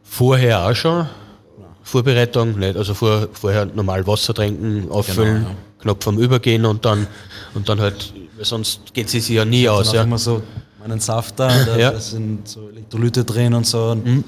Vorher 0.03 0.65
auch 0.67 0.75
schon. 0.75 1.07
Vorbereitung, 1.91 2.57
nicht? 2.57 2.75
Also 2.77 2.93
vor, 2.93 3.27
vorher 3.33 3.65
normal 3.65 4.05
Wasser 4.07 4.33
trinken, 4.33 4.89
auffüllen, 4.89 5.35
Genau, 5.39 5.49
ja. 5.49 5.55
knapp 5.81 6.03
vom 6.03 6.17
Übergehen 6.19 6.65
und 6.65 6.83
dann 6.85 7.05
und 7.53 7.67
dann 7.67 7.79
halt, 7.79 8.13
weil 8.37 8.45
sonst 8.45 8.93
geht 8.93 9.05
es 9.07 9.11
sich 9.11 9.27
ja 9.29 9.45
nie 9.45 9.67
aus. 9.67 9.91
Ja. 9.93 10.03
immer 10.03 10.17
so 10.17 10.41
meinen 10.79 10.99
Saft 10.99 11.39
da, 11.39 11.47
da, 11.65 11.77
Ja. 11.77 11.91
da 11.91 11.99
sind 11.99 12.47
so 12.47 12.69
Elektrolyte 12.69 13.23
drin 13.25 13.53
und 13.53 13.67
so. 13.67 13.91
Und 13.91 14.23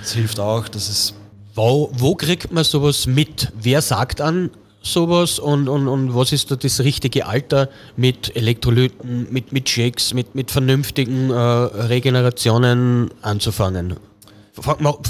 Das 0.00 0.12
hilft 0.12 0.38
auch. 0.38 0.68
Das 0.68 0.88
ist 0.88 1.14
Wo, 1.54 1.90
wo 1.94 2.14
kriegt 2.14 2.52
man 2.52 2.64
sowas 2.64 3.06
mit? 3.06 3.50
Wer 3.60 3.80
sagt 3.80 4.20
an 4.20 4.50
sowas 4.82 5.38
und, 5.40 5.68
und, 5.68 5.88
und 5.88 6.14
was 6.14 6.30
ist 6.32 6.50
da 6.50 6.54
das 6.56 6.78
richtige 6.80 7.26
Alter 7.26 7.68
mit 7.96 8.36
Elektrolyten, 8.36 9.26
mit, 9.32 9.52
mit 9.52 9.68
Shakes, 9.68 10.12
mit, 10.14 10.34
mit 10.36 10.50
vernünftigen 10.50 11.30
äh, 11.30 11.34
Regenerationen 11.34 13.10
anzufangen? 13.22 13.96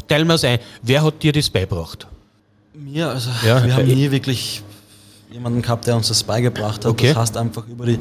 Teil 0.09 0.25
mal 0.25 0.39
ein, 0.45 0.59
wer 0.83 1.03
hat 1.03 1.23
dir 1.23 1.33
das 1.33 1.51
beigebracht? 1.51 2.07
mir, 2.75 3.09
also 3.09 3.31
Ja, 3.45 3.65
wir 3.65 3.75
haben 3.75 3.87
nie 3.87 4.11
wirklich 4.11 4.63
jemanden 5.31 5.63
gehabt, 5.63 5.87
der 5.87 5.97
uns 5.97 6.09
das 6.09 6.23
beigebracht 6.23 6.85
hat. 6.85 6.91
Okay. 6.91 7.09
Das 7.09 7.17
heißt 7.17 7.37
einfach 7.37 7.67
über 7.69 7.87
die, 7.87 7.99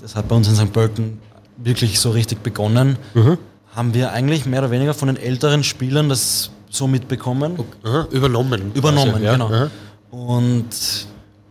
das 0.00 0.14
hat 0.16 0.28
bei 0.28 0.36
uns 0.36 0.48
in 0.48 0.54
St. 0.56 0.72
Pölten 0.72 1.18
wirklich 1.56 1.98
so 2.00 2.10
richtig 2.10 2.42
begonnen. 2.42 2.96
Mhm. 3.14 3.38
Haben 3.74 3.94
wir 3.94 4.12
eigentlich 4.12 4.46
mehr 4.46 4.60
oder 4.60 4.70
weniger 4.70 4.94
von 4.94 5.08
den 5.08 5.16
älteren 5.16 5.64
Spielern 5.64 6.08
das 6.08 6.50
so 6.70 6.86
mitbekommen. 6.86 7.58
Aha, 7.84 8.06
übernommen. 8.10 8.72
Übernommen, 8.74 9.14
Also, 9.14 9.24
ja, 9.24 9.32
genau. 9.32 9.46
aha. 9.46 9.70
Und 10.10 10.68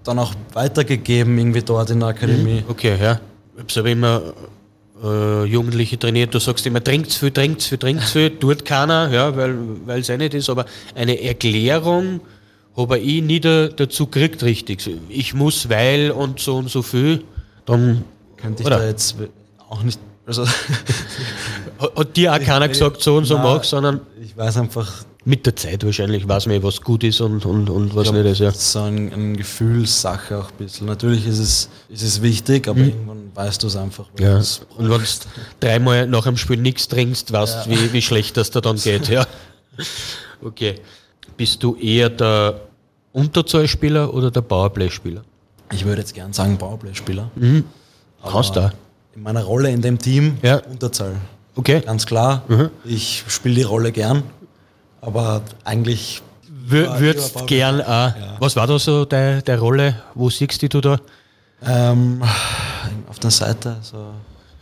dann 0.04 0.19
auch 0.19 0.34
weitergegeben 0.54 1.38
irgendwie 1.38 1.62
dort 1.62 1.89
in 1.89 1.99
der 1.99 2.10
Akademie. 2.10 2.63
Okay, 2.67 2.97
ja. 3.01 3.19
Ich 3.56 3.62
habe 3.62 3.71
selber 3.71 3.89
immer 3.89 4.21
äh, 5.04 5.46
Jugendliche 5.46 5.98
trainiert, 5.98 6.34
du 6.34 6.40
sagst 6.40 6.66
immer, 6.66 6.84
trinkt's 6.84 7.16
viel, 7.16 7.32
trinkt's 7.32 7.66
viel, 7.66 7.78
trinkt's 7.78 8.12
viel, 8.14 8.30
tut 8.32 8.66
keiner, 8.66 9.10
ja, 9.12 9.36
weil 9.36 10.00
es 10.00 10.10
eh 10.10 10.18
nicht 10.18 10.34
ist, 10.34 10.50
aber 10.50 10.66
eine 10.96 11.22
Erklärung 11.22 12.22
habe 12.78 13.00
ich 13.00 13.22
nie 13.22 13.40
da, 13.40 13.68
dazu 13.68 14.08
gekriegt, 14.08 14.44
richtig. 14.44 14.90
Ich 15.10 15.34
muss, 15.34 15.70
weil 15.70 16.12
und 16.12 16.40
so 16.40 16.58
und 16.58 16.70
so 16.70 16.82
viel, 16.82 17.24
dann 17.66 18.04
Könnte 18.42 18.64
ich 18.64 18.68
Oder? 18.68 18.80
da 18.80 18.86
jetzt 18.86 19.16
auch 19.70 19.84
nicht. 19.84 20.00
Also, 20.26 20.46
hat, 21.80 22.18
dir 22.18 22.34
auch 22.34 22.40
keiner 22.40 22.68
gesagt, 22.68 23.02
so 23.02 23.18
und 23.18 23.26
so 23.26 23.38
mach, 23.38 23.64
sondern 23.64 24.02
ich 24.24 24.36
weiß 24.38 24.58
einfach, 24.58 25.04
mit 25.24 25.46
der 25.46 25.56
Zeit 25.56 25.84
wahrscheinlich 25.84 26.28
weiß 26.28 26.48
man, 26.48 26.64
was 26.64 26.82
gut 26.82 27.04
ist 27.04 27.22
und, 27.22 27.46
und, 27.46 27.70
und 27.70 27.96
was 27.96 28.08
Ich 28.08 28.14
nicht 28.14 28.22
glaub, 28.22 28.32
ist. 28.34 28.40
Ja. 28.40 28.48
Das 28.48 28.58
ist 28.58 28.72
so 28.72 28.82
ein, 28.82 29.14
eine 29.14 29.34
Gefühlssache 29.34 30.38
auch 30.40 30.50
ein 30.50 30.58
bisschen. 30.58 30.88
Natürlich 30.88 31.28
ist 31.28 31.40
es, 31.40 31.70
ist 31.90 32.02
es 32.02 32.22
wichtig, 32.22 32.68
aber 32.68 32.80
irgendwann 32.80 33.11
weißt 33.34 33.63
du 33.63 33.67
es 33.67 33.76
einfach. 33.76 34.06
Mhm. 34.17 34.24
Ja. 34.24 34.36
Und 34.38 34.89
wenn 34.89 35.00
du 35.02 35.06
dreimal 35.60 36.08
nach 36.08 36.24
dem 36.24 36.38
Spiel 36.38 36.58
nichts 36.58 36.88
trinkst, 36.88 37.32
weißt 37.32 37.65
du, 37.65 37.70
wie, 37.72 37.94
wie 37.94 38.02
schlecht 38.02 38.38
das 38.38 38.52
da 38.52 38.62
dann 38.62 38.76
geht. 38.82 39.08
Ja. 39.10 39.26
Okay. 40.44 40.80
Bist 41.38 41.63
du 41.63 41.76
eher 41.76 42.10
der 42.10 42.62
Unterzahlspieler 43.13 44.13
oder 44.13 44.32
der 44.32 44.41
Powerplay-Spieler? 44.41 45.22
Ich 45.72 45.86
würde 45.86 46.02
jetzt 46.02 46.13
gern 46.13 46.34
sagen 46.34 46.58
Powerplay-Spieler. 46.58 47.30
Kannst 48.30 48.56
du. 48.56 48.72
In 49.15 49.24
meiner 49.24 49.44
Rolle 49.44 49.70
in 49.72 49.82
dem 49.82 49.98
Team 50.00 50.38
Ja. 50.41 50.58
Unterzahl. 50.58 51.15
Okay. 51.56 51.82
ganz 51.82 52.06
klar. 52.06 52.44
Mhm. 52.48 52.70
Ich 52.86 53.24
spiele 53.28 53.56
die 53.56 53.63
Rolle 53.63 53.91
gern, 53.91 54.24
aber 55.02 55.41
eigentlich 55.65 56.22
Wür 56.63 56.86
Ja, 56.86 57.00
würdest 57.00 57.48
gern 57.48 57.82
auch. 57.82 58.13
Was 58.39 58.56
war 58.56 58.67
da 58.67 58.80
so 58.80 59.04
deine, 59.04 59.41
deine 59.41 59.60
Rolle? 59.60 59.96
Wo 60.15 60.30
siehst 60.30 60.62
du 60.74 60.80
da? 60.80 60.98
ähm, 61.65 62.24
auf 63.12 63.19
der 63.19 63.30
Seite, 63.32 63.76
so, 63.82 64.13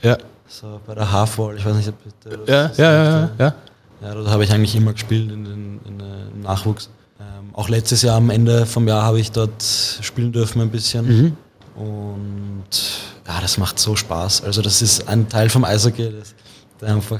Ja. 0.01 0.17
so 0.47 0.81
bei 0.85 0.95
der 0.95 1.11
Halfwall, 1.11 1.55
ich 1.57 1.63
weiß 1.63 1.75
nicht, 1.75 1.89
ob 1.89 1.95
du 2.23 2.29
Ja, 2.51 2.67
das 2.67 2.77
ja, 2.77 2.91
ja, 2.91 3.21
sagt, 3.21 3.39
ja. 3.39 3.53
Ja, 4.01 4.15
da 4.15 4.31
habe 4.31 4.43
ich 4.43 4.51
eigentlich 4.51 4.75
immer 4.75 4.93
gespielt 4.93 5.31
in 5.31 5.45
den, 5.45 5.79
in 5.85 5.99
den 5.99 6.41
Nachwuchs. 6.41 6.89
Ähm, 7.19 7.53
auch 7.53 7.69
letztes 7.69 8.01
Jahr 8.01 8.17
am 8.17 8.31
Ende 8.31 8.65
vom 8.65 8.87
Jahr 8.87 9.03
habe 9.03 9.19
ich 9.19 9.31
dort 9.31 9.61
spielen 10.01 10.31
dürfen 10.31 10.61
ein 10.61 10.71
bisschen. 10.71 11.05
Mhm. 11.05 11.37
Und 11.75 12.65
ja, 13.27 13.39
das 13.39 13.57
macht 13.59 13.77
so 13.77 13.95
Spaß. 13.95 14.43
Also 14.43 14.63
das 14.63 14.81
ist 14.81 15.07
ein 15.07 15.29
Teil 15.29 15.49
vom 15.49 15.63
Eishockey, 15.63 16.11
das, 16.17 16.33
da 16.79 16.87
einfach, 16.87 17.19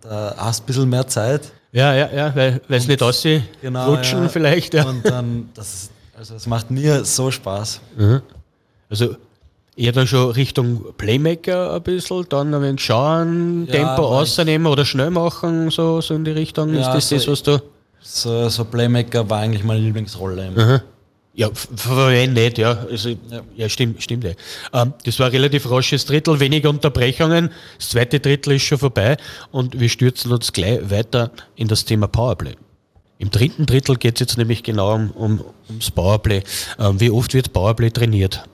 da 0.00 0.34
hast 0.38 0.60
du 0.60 0.64
ein 0.64 0.66
bisschen 0.66 0.88
mehr 0.88 1.06
Zeit. 1.06 1.52
Ja, 1.70 1.94
ja, 1.94 2.10
ja, 2.12 2.34
weil 2.34 2.60
es 2.68 2.88
nicht 2.88 3.02
aussieht. 3.02 3.42
Genau, 3.60 3.90
rutschen 3.94 4.22
ja. 4.22 4.28
vielleicht, 4.28 4.74
ja. 4.74 4.84
Und 4.86 5.04
dann, 5.04 5.50
das, 5.54 5.90
also 6.18 6.34
das 6.34 6.46
macht 6.48 6.70
mir 6.70 7.04
so 7.04 7.30
Spaß. 7.30 7.80
Also 8.90 9.16
eher 9.76 9.92
dann 9.92 10.06
schon 10.06 10.30
Richtung 10.30 10.84
Playmaker 10.96 11.74
ein 11.74 11.82
bisschen, 11.82 12.24
dann 12.28 12.54
ein 12.54 12.62
wenig 12.62 12.80
schauen, 12.80 13.66
Ja, 13.66 13.72
Tempo 13.72 14.02
rausnehmen 14.02 14.66
oder 14.66 14.84
schnell 14.84 15.10
machen, 15.10 15.70
so, 15.70 16.00
so 16.00 16.14
in 16.14 16.24
die 16.24 16.30
Richtung. 16.32 16.74
Ja, 16.74 16.94
ist 16.94 16.94
das 16.94 17.08
so 17.08 17.16
das, 17.16 17.28
was 17.28 17.42
du. 17.42 17.62
So, 18.00 18.48
so 18.48 18.64
Playmaker 18.64 19.28
war 19.28 19.40
eigentlich 19.40 19.64
meine 19.64 19.80
Lieblingsrolle. 19.80 20.48
immer. 20.48 20.82
Ja, 21.36 21.48
f- 21.48 21.68
für 21.74 22.10
wen 22.10 22.32
nicht, 22.34 22.58
ja. 22.58 22.86
Also, 22.88 23.10
ja. 23.56 23.68
stimmt, 23.68 24.00
stimmt. 24.02 24.24
Eh. 24.24 24.36
Ähm, 24.72 24.92
das 25.04 25.18
war 25.18 25.26
ein 25.26 25.32
relativ 25.32 25.68
rasches 25.68 26.06
Drittel, 26.06 26.38
wenige 26.38 26.68
Unterbrechungen. 26.68 27.50
Das 27.78 27.88
zweite 27.88 28.20
Drittel 28.20 28.52
ist 28.52 28.62
schon 28.62 28.78
vorbei 28.78 29.16
und 29.50 29.80
wir 29.80 29.88
stürzen 29.88 30.30
uns 30.30 30.52
gleich 30.52 30.88
weiter 30.90 31.32
in 31.56 31.66
das 31.66 31.84
Thema 31.84 32.06
Powerplay. 32.06 32.54
Im 33.18 33.30
dritten 33.30 33.66
Drittel 33.66 33.96
geht 33.96 34.14
es 34.14 34.20
jetzt 34.20 34.38
nämlich 34.38 34.62
genau 34.62 34.94
um, 34.94 35.10
um, 35.12 35.44
ums 35.68 35.90
Powerplay. 35.90 36.42
Ähm, 36.78 37.00
wie 37.00 37.10
oft 37.10 37.34
wird 37.34 37.52
Powerplay 37.52 37.90
trainiert? 37.90 38.44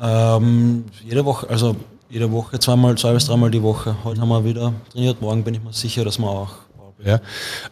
Ähm, 0.00 0.84
jede 1.04 1.24
Woche, 1.24 1.48
also 1.48 1.76
jede 2.08 2.30
Woche, 2.32 2.58
zweimal, 2.58 2.96
zwei 2.96 3.12
bis 3.12 3.26
dreimal 3.26 3.50
die 3.50 3.62
Woche. 3.62 3.96
Heute 4.04 4.20
haben 4.20 4.28
wir 4.28 4.44
wieder 4.44 4.72
trainiert, 4.92 5.20
morgen 5.20 5.44
bin 5.44 5.54
ich 5.54 5.62
mir 5.62 5.72
sicher, 5.72 6.04
dass 6.04 6.18
wir 6.18 6.28
auch. 6.28 6.52
Ja. 7.04 7.20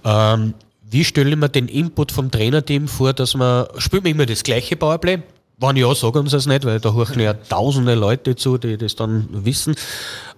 Ähm, 0.04 0.54
wie 0.90 1.04
stelle 1.04 1.30
ich 1.30 1.36
mir 1.36 1.48
den 1.48 1.68
Input 1.68 2.12
vom 2.12 2.30
Trainerteam 2.30 2.88
vor, 2.88 3.12
dass 3.12 3.34
man, 3.34 3.66
spielt 3.78 4.04
man 4.04 4.12
immer 4.12 4.26
das 4.26 4.42
gleiche 4.42 4.76
Powerplay? 4.76 5.18
Wenn 5.60 5.76
ja, 5.76 5.92
sagen 5.92 6.20
uns 6.20 6.30
das 6.30 6.46
nicht, 6.46 6.64
weil 6.64 6.78
da 6.78 6.92
hören 6.92 7.18
ja 7.18 7.34
tausende 7.34 7.96
Leute 7.96 8.36
zu, 8.36 8.58
die 8.58 8.78
das 8.78 8.94
dann 8.94 9.28
wissen. 9.32 9.74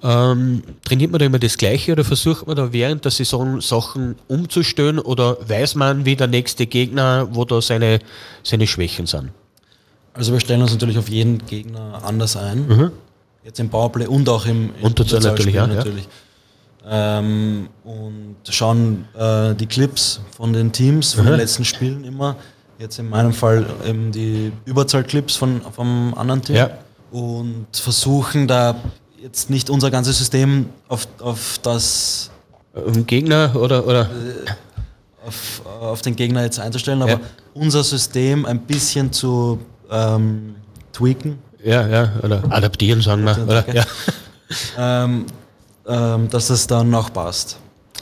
Ähm, 0.03 0.63
trainiert 0.83 1.11
man 1.11 1.19
da 1.19 1.27
immer 1.27 1.39
das 1.39 1.59
Gleiche 1.59 1.93
oder 1.93 2.05
versucht 2.05 2.47
man 2.47 2.57
da 2.57 2.73
während 2.73 3.05
der 3.05 3.13
Saison 3.13 3.61
Sachen 3.61 4.17
umzustellen 4.29 4.99
oder 4.99 5.37
weiß 5.47 5.75
man, 5.75 6.07
wie 6.07 6.17
der 6.17 6.27
nächste 6.27 6.67
Gegner, 6.67 7.29
wo 7.33 7.45
da 7.45 7.61
seine, 7.61 7.99
seine 8.43 8.67
Schwächen 8.67 9.05
sind? 9.05 9.31
Also 10.15 10.33
wir 10.33 10.41
stellen 10.41 10.63
uns 10.63 10.73
natürlich 10.73 10.99
auf 10.99 11.09
jeden 11.09 11.45
Gegner 11.47 12.03
anders 12.05 12.37
ein. 12.37 12.91
Jetzt 13.45 13.59
im 13.61 13.71
Powerplay 13.71 14.07
und 14.07 14.29
auch 14.29 14.45
im, 14.47 14.71
Unterzahl 14.83 15.21
natürlich, 15.21 15.55
Unterzahlspiel 15.55 15.55
ja, 15.55 15.67
ja. 15.67 15.75
natürlich. 15.75 16.09
Ähm, 16.87 17.69
und 17.85 18.37
schauen 18.49 19.07
äh, 19.17 19.55
die 19.55 19.67
Clips 19.67 20.21
von 20.37 20.53
den 20.53 20.73
Teams, 20.73 21.15
von 21.15 21.27
den 21.27 21.37
letzten 21.37 21.65
Spielen 21.65 22.05
immer. 22.05 22.37
Jetzt 22.79 22.99
in 22.99 23.09
meinem 23.09 23.33
Fall 23.35 23.67
eben 23.87 24.11
die 24.11 24.53
Überzahlclips 24.65 25.37
von, 25.37 25.61
vom 25.73 26.15
anderen 26.15 26.43
Team. 26.43 26.57
Ja. 26.57 26.71
Und 27.11 27.67
versuchen 27.73 28.47
da 28.49 28.77
jetzt 29.23 29.51
nicht 29.51 29.69
unser 29.69 29.91
ganzes 29.91 30.19
System 30.19 30.67
auf, 30.89 31.07
auf 31.21 31.59
das 31.63 32.31
Ein 32.75 33.07
Gegner 33.07 33.55
oder, 33.55 33.87
oder 33.87 34.09
auf, 35.27 35.63
auf 35.81 36.03
den 36.03 36.17
Gegner 36.17 36.43
jetzt 36.45 36.59
einzustellen, 36.59 37.03
aber 37.03 37.13
Ja. 37.13 37.21
unser 37.53 37.85
System 37.85 38.47
ein 38.47 38.61
bisschen 38.61 39.13
zu 39.13 39.59
ähm, 39.91 40.55
tweaken. 40.93 41.39
ja, 41.65 41.87
ja, 41.89 42.13
oder 42.23 42.43
adaptieren, 42.51 43.01
sagen 43.03 43.25
wir. 43.25 43.37
Oder? 43.43 43.65
Ja. 43.75 43.85
ähm, 44.79 45.27
ähm, 45.87 46.29
dass 46.29 46.51
es 46.51 46.67
dann 46.67 46.95
auch 46.95 47.13
passt. 47.13 47.59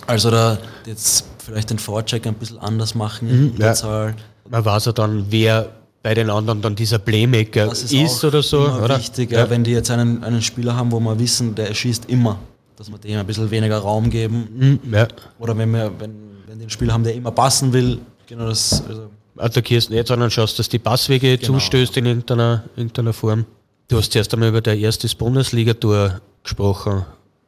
Also 0.07 0.31
da 0.31 0.59
jetzt 0.87 1.25
vielleicht 1.39 1.71
den 1.71 1.79
Vorcheck 1.79 2.27
ein 2.27 2.35
bisschen 2.35 2.59
anders 2.59 2.95
machen 2.95 3.29
in 3.29 3.37
der 3.37 3.53
Mhm, 3.57 3.61
ja. 3.61 3.75
Zahl. 3.75 4.15
Man 4.49 4.65
weiß 4.65 4.87
ja 4.87 4.93
dann, 4.93 5.27
wer 5.31 5.69
bei 6.03 6.15
den 6.15 6.31
anderen 6.31 6.63
dann 6.63 6.75
dieser 6.75 6.99
Playmaker 6.99 7.67
Das 7.67 7.83
ist, 7.83 7.93
ist, 7.93 8.25
oder 8.25 8.43
so. 8.43 8.61
oder? 8.71 8.99
wichtig, 8.99 9.31
Ja. 9.33 9.51
wenn 9.51 9.65
die 9.65 9.73
jetzt 9.73 9.91
einen, 9.91 10.23
einen 10.25 10.41
Spieler 10.43 10.77
haben, 10.77 10.91
wo 10.93 11.01
wir 11.01 11.19
wissen, 11.19 11.55
der 11.55 11.75
schießt 11.75 12.07
immer, 12.09 12.39
dass 12.77 12.91
wir 12.91 12.99
dem 12.99 13.19
ein 13.19 13.27
bisschen 13.27 13.51
weniger 13.51 13.79
Raum 13.79 14.09
geben. 14.09 14.81
Mhm, 14.85 14.95
ja. 14.95 15.09
Oder 15.39 15.57
wenn 15.59 15.71
wir, 15.73 15.91
wenn, 15.99 16.15
wenn 16.47 16.59
die 16.59 16.63
einen 16.65 16.71
Spieler 16.71 16.93
haben, 16.95 17.05
der 17.05 17.15
immer 17.15 17.33
passen 17.33 17.73
will, 17.73 17.99
genau 18.27 18.47
das, 18.47 18.83
also 18.89 19.11
attackierst 19.39 19.91
nicht, 19.91 20.07
sondern 20.09 20.31
schaust, 20.31 20.59
dass 20.59 20.69
die 20.69 20.79
Passwege 20.79 21.39
Genau. 21.39 21.53
zustößt 21.59 21.97
in 21.97 22.07
irgendeiner, 22.07 22.65
irgendeiner 22.77 23.13
Form. 23.13 23.45
Du 23.89 23.97
hast 23.99 24.13
zuerst 24.13 24.33
einmal 24.35 24.51
über 24.51 24.61
dein 24.61 24.79
erstes 24.79 25.15
Bundesliga-Tour 25.15 26.21
gesprochen. 26.43 27.05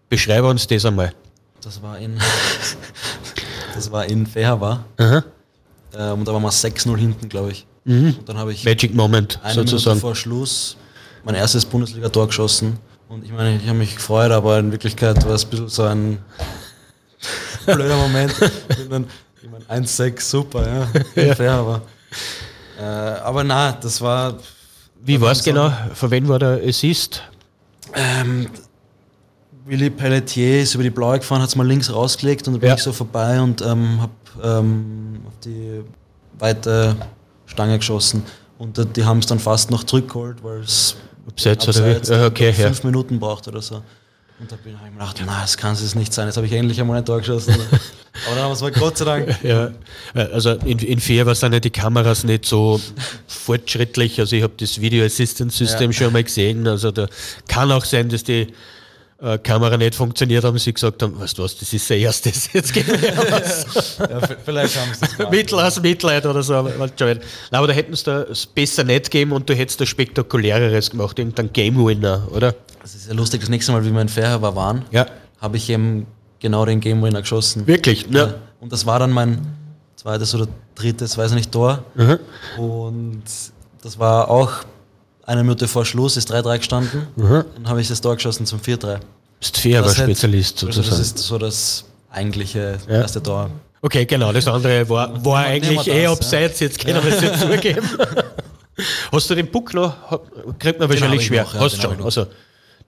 Beschreibe 0.09 0.49
uns 0.49 0.67
das 0.67 0.85
einmal. 0.85 1.13
das 1.63 1.83
war 1.83 1.99
in 1.99 2.19
das 3.75 3.91
war 3.93 4.07
in. 4.07 4.27
Aha. 4.37 5.25
Ähm, 5.97 6.19
und 6.21 6.29
da 6.29 6.33
waren 6.33 6.43
wir 6.43 6.51
6-0 6.51 6.97
hinten, 6.97 7.29
glaube 7.29 7.53
ich. 7.53 7.67
Und 7.85 8.29
dann 8.29 8.37
habe 8.39 8.53
ich 8.53 8.65
Magic 8.65 8.95
Moment, 8.95 9.39
eine 9.43 9.55
Minute 9.55 9.71
sozusagen. 9.71 10.01
vor 10.01 10.15
Schluss 10.15 10.77
mein 11.25 11.35
erstes 11.35 11.65
Bundesliga-Tor 11.65 12.29
geschossen. 12.29 12.79
Und 13.09 13.25
ich 13.25 13.33
meine, 13.33 13.57
ich 13.57 13.67
habe 13.69 13.79
mich 13.79 13.97
gefreut, 13.97 14.31
aber 14.31 14.59
in 14.59 14.71
Wirklichkeit 14.71 15.25
war 15.27 15.35
es 15.35 15.45
ein 15.45 15.51
bisschen 15.51 15.69
so 15.69 15.83
ein 15.83 16.19
blöder 17.67 17.97
Moment. 17.97 18.33
ich 18.71 18.89
meine, 18.89 19.07
ich 19.43 19.49
meine 19.51 19.65
1-6, 19.87 20.21
super, 20.21 20.89
ja. 21.17 21.35
Fair, 21.35 21.53
aber. 21.53 21.83
Äh, 22.79 22.83
aber 22.83 23.45
na, 23.45 23.73
das 23.73 24.01
war. 24.01 24.35
Wie 25.03 25.21
war 25.21 25.33
es 25.33 25.43
genau? 25.43 25.73
Für 25.95 26.11
wen 26.11 26.29
war 26.29 26.39
der 26.39 26.61
Assist? 26.67 27.23
Ähm, 27.95 28.49
Willy 29.65 29.91
Pelletier 29.91 30.63
ist 30.63 30.75
über 30.75 30.83
die 30.85 30.91
Blaue 30.91 31.19
gefahren, 31.19 31.41
hat 31.43 31.49
es 31.49 31.57
mal 31.57 31.67
links 31.67 31.93
rausgelegt 31.93 32.47
und 32.49 32.55
dann 32.55 32.61
bin 32.61 32.69
Ja. 32.69 32.75
ich 32.77 32.83
so 32.83 32.93
vorbei 32.93 33.41
und 33.41 33.63
ähm, 33.63 34.01
habe 34.01 34.13
ähm, 34.43 35.21
auf 35.27 35.35
die 35.45 35.83
weite 36.39 36.97
Stange 37.47 37.79
geschossen. 37.79 38.23
Und 38.59 38.79
äh, 38.79 38.85
die 38.87 39.05
haben 39.05 39.19
es 39.21 39.27
dann 39.27 39.39
fast 39.39 39.71
noch 39.71 39.85
zurückgeholt, 39.85 40.43
weil 40.43 40.61
es 40.61 40.97
Abseits 41.29 41.69
oder 41.69 41.87
wie? 42.03 42.13
Ja, 42.13 42.27
okay, 42.27 42.47
ja. 42.49 42.67
fünf 42.67 42.85
Minuten 42.85 43.19
braucht 43.21 43.47
oder 43.49 43.63
so. 43.63 43.83
Und 44.41 44.51
da 44.51 44.57
bin 44.57 44.75
ich 44.75 44.81
mir 44.81 44.91
gedacht, 44.91 45.23
na, 45.27 45.43
das 45.43 45.57
kann 45.59 45.75
es 45.75 45.95
nicht 45.95 46.15
sein. 46.15 46.27
Jetzt 46.27 46.37
habe 46.37 46.47
ich 46.47 46.53
endlich 46.55 46.81
einmal 46.81 46.97
ein 46.97 47.05
Tor 47.05 47.19
geschossen. 47.19 47.53
Aber 48.27 48.35
dann 48.35 48.45
haben 48.45 48.51
wir 48.51 48.53
es 48.55 48.61
mal 48.63 48.73
Gott 48.73 48.97
sei 48.97 49.05
Dank. 49.05 49.39
Ja, 49.45 49.71
also 50.15 50.53
in, 50.53 50.79
in 50.79 50.99
Fair 50.99 51.33
sind 51.35 51.53
ja 51.53 51.61
die 51.61 51.71
Kameras 51.71 52.25
nicht 52.25 52.47
so 52.47 52.81
fortschrittlich. 53.27 54.19
Also 54.19 54.37
ich 54.37 54.43
habe 54.43 54.55
das 54.57 54.81
Video 54.81 55.05
Assistance 55.05 55.59
System 55.59 55.91
Ja. 55.91 55.97
schon 55.99 56.13
mal 56.13 56.25
gesehen. 56.25 56.67
Also 56.67 56.91
da 56.91 57.07
kann 57.49 57.71
auch 57.71 57.85
sein, 57.85 58.09
dass 58.09 58.25
die 58.25 58.49
äh, 59.23 59.39
Kamera 59.39 59.77
nicht 59.77 59.95
funktioniert 59.95 60.45
haben. 60.45 60.59
Sie 60.59 60.73
gesagt 60.73 61.03
haben, 61.03 61.19
weißt 61.19 61.37
du 61.39 61.43
was, 61.43 61.57
das 61.57 61.73
ist 61.73 61.89
der 61.91 61.99
erste, 61.99 62.31
jetzt 62.31 62.73
gehen 62.73 62.87
wir 62.87 63.17
was. 63.17 63.99
Ja, 63.99 64.21
vielleicht 64.45 64.77
haben 64.81 64.93
sie 64.95 65.01
das. 65.19 65.31
Mittel 65.31 65.59
aus 65.61 65.81
Mitleid 65.81 66.25
oder 66.27 66.43
so. 66.43 66.55
Aber. 66.55 66.71
Nein, 66.99 67.21
aber 67.51 67.67
da 67.67 67.73
hätten 67.73 67.95
sie 67.95 68.11
es 68.31 68.47
besser 68.47 68.85
nicht 68.85 69.05
gegeben 69.11 69.33
und 69.33 69.49
du 69.49 69.55
hättest 69.55 69.81
da 69.81 69.87
spektakuläreres 69.87 70.91
gemacht, 70.91 71.19
irgendein 71.19 71.53
Game 71.53 71.85
Winner, 71.85 72.27
oder? 72.33 72.55
Das 72.83 72.95
ist 72.95 73.09
ja 73.09 73.15
lustig, 73.15 73.41
das 73.41 73.51
nächste 73.51 73.73
Mal, 73.73 73.85
wie 73.85 73.91
wir 73.91 74.01
in 74.01 74.09
Fair 74.09 74.41
war, 74.41 74.57
waren, 74.57 74.85
Ja. 74.91 75.07
habe 75.41 75.59
ich 75.59 75.69
eben 75.69 76.07
genau 76.39 76.65
den 76.65 76.81
Game 76.81 77.03
Winner 77.03 77.21
geschossen. 77.21 77.67
Wirklich? 77.67 78.07
Ja. 78.11 78.27
Ja. 78.27 78.35
Und 78.61 78.73
das 78.73 78.87
war 78.87 78.99
dann 78.99 79.11
mein 79.11 79.39
zweites 79.97 80.35
oder 80.35 80.49
drittes, 80.75 81.19
weiß 81.19 81.33
ich 81.33 81.37
nicht, 81.37 81.53
Tor. 81.53 81.85
Und 82.57 83.23
das 83.83 83.99
war 83.99 84.31
auch 84.31 84.51
eine 85.31 85.43
Minute 85.43 85.69
vor 85.69 85.85
Schluss, 85.85 86.17
ist 86.17 86.33
3-3 86.33 86.59
gestanden. 86.59 87.07
Dann 87.17 87.69
habe 87.69 87.81
ich 87.81 87.89
das 87.89 88.01
Tor 88.01 88.17
geschossen 88.17 88.47
zum 88.47 88.61
4-3. 88.61 88.99
Bist 89.39 89.57
fair, 89.57 89.83
hätte- 89.83 89.95
Spezialist 89.95 90.65
Also 90.65 90.83
sozusagen. 90.83 90.99
das 91.01 91.07
ist 91.07 91.19
so 91.19 91.39
das 91.39 91.85
eigentliche 92.11 92.79
Ja. 92.89 92.97
erste 93.03 93.23
Tor. 93.23 93.51
Okay, 93.83 94.05
genau, 94.05 94.33
das 94.33 94.47
andere 94.47 94.87
war, 94.89 95.25
war 95.25 95.43
Nehmen 95.43 95.53
eigentlich 95.53 95.87
nehmen 95.87 95.99
eh 95.99 96.03
das, 96.05 96.13
abseits, 96.13 96.61
jetzt 96.61 96.79
können 96.85 97.03
wir 97.03 97.15
es 97.15 97.21
nicht 97.23 97.41
zugeben. 97.41 97.89
Hast 99.13 99.31
du 99.31 99.35
den 99.35 99.51
Puck 99.51 99.73
noch? 99.75 99.95
Kriegt 100.59 100.79
man 100.81 100.89
wahrscheinlich 100.91 101.25
schwer. 101.25 101.45
noch, 101.45 101.55
ja, 101.55 101.61
Hast 101.61 101.81
schon. 101.81 102.03
Also, 102.03 102.27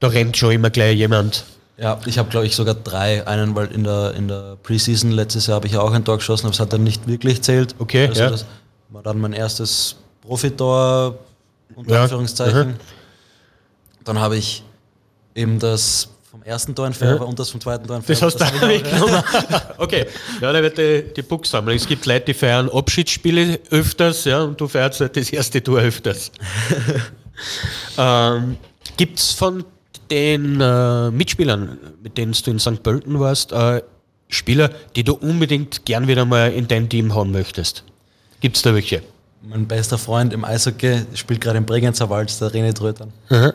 da 0.00 0.08
rennt 0.08 0.36
schon 0.36 0.52
immer 0.52 0.70
gleich 0.70 0.96
jemand. 0.96 1.44
Ja, 1.78 1.98
ich 2.06 2.18
habe 2.18 2.28
glaube 2.28 2.46
ich 2.46 2.54
sogar 2.54 2.74
drei. 2.74 3.26
Einen, 3.26 3.54
weil 3.54 3.68
in 3.72 3.84
der, 3.84 4.14
in 4.14 4.28
der 4.28 4.56
Preseason 4.62 5.10
letztes 5.12 5.46
Jahr 5.46 5.56
habe 5.56 5.66
ich 5.66 5.72
ja 5.74 5.80
auch 5.80 5.92
ein 5.92 6.04
Tor 6.04 6.18
geschossen, 6.18 6.46
aber 6.46 6.54
es 6.54 6.60
hat 6.60 6.72
dann 6.72 6.84
nicht 6.84 7.06
wirklich 7.08 7.40
zählt. 7.42 7.74
Okay, 7.78 8.08
also 8.08 8.22
ja. 8.22 8.30
das 8.30 8.44
war 8.90 9.02
dann 9.02 9.18
mein 9.18 9.32
erstes 9.32 9.96
Profitor, 10.20 11.16
unter 11.76 11.92
Ja, 11.94 12.02
Anführungszeichen. 12.04 12.68
mhm. 12.68 12.74
Dann 14.04 14.18
habe 14.18 14.36
ich 14.36 14.62
eben 15.34 15.58
das 15.58 16.08
vom 16.30 16.42
ersten 16.42 16.74
Tor 16.74 16.86
in 16.86 16.94
Färber 16.94 17.26
und 17.26 17.38
das 17.38 17.50
vom 17.50 17.60
zweiten 17.60 17.86
Tor 17.86 17.96
in 17.96 18.02
Das 18.06 18.18
Färber. 18.18 18.34
hast 18.34 18.40
du 18.40 18.44
hab 18.44 18.52
auch 18.62 18.68
ich 18.68 18.84
auch, 18.84 18.86
weggenommen. 18.86 19.22
okay, 19.78 20.06
ja, 20.40 20.52
da 20.52 20.62
wird 20.62 20.78
die, 20.78 21.04
die 21.14 21.22
Puck 21.22 21.46
sammeln. 21.46 21.76
Es 21.76 21.86
gibt 21.86 22.06
Leute, 22.06 22.24
die 22.26 22.34
feiern 22.34 22.68
Abschiedsspiele 22.70 23.60
öfters, 23.70 24.24
ja, 24.24 24.42
und 24.42 24.60
du 24.60 24.66
feierst 24.66 25.00
halt 25.00 25.16
das 25.16 25.30
erste 25.30 25.62
Tor 25.62 25.80
öfters. 25.80 26.32
ähm, 27.98 28.56
gibt 28.96 29.18
es 29.18 29.32
von 29.32 29.64
den 30.10 30.60
äh, 30.60 31.10
Mitspielern, 31.10 31.78
mit 32.02 32.18
denen 32.18 32.32
du 32.32 32.50
in 32.50 32.58
St. 32.58 32.82
Pölten 32.82 33.18
warst, 33.20 33.52
äh, 33.52 33.82
Spieler, 34.28 34.70
die 34.96 35.04
du 35.04 35.14
unbedingt 35.14 35.84
gern 35.84 36.08
wieder 36.08 36.24
mal 36.24 36.50
in 36.52 36.66
dein 36.66 36.88
Team 36.88 37.14
haben 37.14 37.32
möchtest? 37.32 37.84
Gibt 38.40 38.56
es 38.56 38.62
da 38.62 38.74
welche? 38.74 39.02
Mein 39.44 39.66
bester 39.66 39.98
Freund 39.98 40.32
im 40.32 40.44
Eishockey 40.44 41.02
spielt 41.14 41.40
gerade 41.40 41.58
im 41.58 41.66
Bregenzer 41.66 42.08
Wald, 42.10 42.40
der 42.40 42.48
René 42.50 42.72
Trötern. 42.72 43.12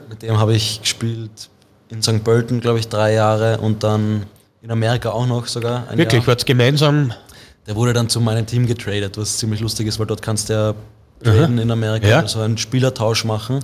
Mit 0.10 0.22
dem 0.22 0.38
habe 0.38 0.54
ich 0.54 0.82
gespielt 0.82 1.50
in 1.90 2.02
St. 2.02 2.24
Pölten, 2.24 2.60
glaube 2.60 2.80
ich, 2.80 2.90
drei 2.90 3.14
Jahre 3.14 3.60
und 3.60 3.84
dann 3.84 4.26
in 4.62 4.70
Amerika 4.72 5.12
auch 5.12 5.26
noch 5.26 5.48
sogar. 5.48 5.88
Ein 5.90 5.98
Wirklich, 5.98 6.22
Jahr. 6.24 6.28
wart 6.28 6.46
gemeinsam? 6.46 7.14
Der 7.68 7.76
wurde 7.76 7.94
dann 7.94 8.10
zu 8.10 8.20
meinem 8.20 8.46
Team 8.46 8.66
getradet, 8.66 9.18
was 9.18 9.38
ziemlich 9.38 9.62
lustig 9.62 9.88
ist, 9.88 9.98
weil 10.00 10.08
dort 10.08 10.22
kannst 10.22 10.50
du 10.50 10.54
ja 10.54 10.74
traden 11.24 11.58
in 11.58 11.72
Amerika, 11.72 12.08
Ja. 12.08 12.20
also 12.20 12.42
einen 12.42 12.58
Spielertausch 12.58 13.24
machen. 13.24 13.60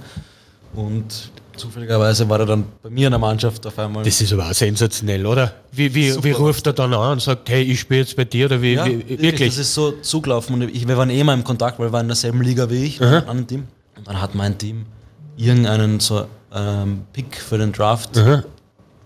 Und 0.73 1.29
zufälligerweise 1.55 2.27
war 2.29 2.39
er 2.39 2.45
dann 2.45 2.65
bei 2.81 2.89
mir 2.89 3.07
in 3.07 3.11
der 3.11 3.19
Mannschaft 3.19 3.65
auf 3.65 3.77
einmal. 3.79 4.03
Das 4.03 4.19
ist 4.19 4.33
aber 4.33 4.49
auch 4.49 4.53
sensationell, 4.53 5.25
oder? 5.25 5.53
Wie, 5.71 5.93
wie, 5.93 6.11
Super. 6.11 6.25
wie 6.25 6.31
ruft 6.31 6.67
er 6.67 6.73
dann 6.73 6.93
an 6.93 7.13
und 7.13 7.21
sagt, 7.21 7.49
hey, 7.49 7.63
ich 7.63 7.79
spiele 7.79 8.01
jetzt 8.01 8.15
bei 8.15 8.25
dir? 8.25 8.45
Oder 8.45 8.61
wie, 8.61 8.73
ja, 8.73 8.85
wie, 8.85 8.97
wirklich. 8.97 9.21
wirklich? 9.21 9.49
Das 9.49 9.57
ist 9.57 9.73
so 9.73 9.91
zugelaufen 9.91 10.55
und 10.55 10.75
ich, 10.75 10.87
wir 10.87 10.97
waren 10.97 11.09
eh 11.09 11.23
mal 11.23 11.33
im 11.33 11.43
Kontakt, 11.43 11.79
weil 11.79 11.87
wir 11.87 11.93
waren 11.93 12.05
in 12.05 12.09
derselben 12.09 12.41
Liga 12.41 12.69
wie 12.69 12.85
ich, 12.85 12.99
in 12.99 13.07
einem 13.07 13.29
anderen 13.29 13.47
Team. 13.47 13.67
Und 13.97 14.07
dann 14.07 14.21
hat 14.21 14.35
mein 14.35 14.57
Team 14.57 14.85
irgendeinen 15.37 15.99
so 15.99 16.25
ähm, 16.53 17.01
Pick 17.13 17.37
für 17.37 17.57
den 17.57 17.71
Draft, 17.71 18.17
Aha. 18.17 18.43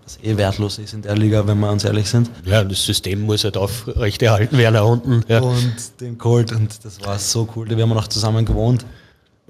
was 0.04 0.18
eh 0.22 0.36
wertlos 0.36 0.78
ist 0.78 0.94
in 0.94 1.02
der 1.02 1.16
Liga, 1.16 1.46
wenn 1.46 1.58
wir 1.60 1.70
uns 1.70 1.84
ehrlich 1.84 2.08
sind. 2.08 2.30
Ja, 2.44 2.64
das 2.64 2.84
System 2.84 3.22
muss 3.22 3.44
halt 3.44 3.56
aufrechterhalten 3.56 4.56
werden 4.58 4.74
da 4.74 4.82
unten. 4.82 5.24
Ja. 5.28 5.40
Und 5.40 6.00
den 6.00 6.18
geholt 6.18 6.52
und 6.52 6.84
das 6.84 7.04
war 7.04 7.18
so 7.18 7.48
cool. 7.56 7.68
Wir 7.68 7.82
haben 7.82 7.90
noch 7.90 8.08
zusammen 8.08 8.44
gewohnt. 8.44 8.84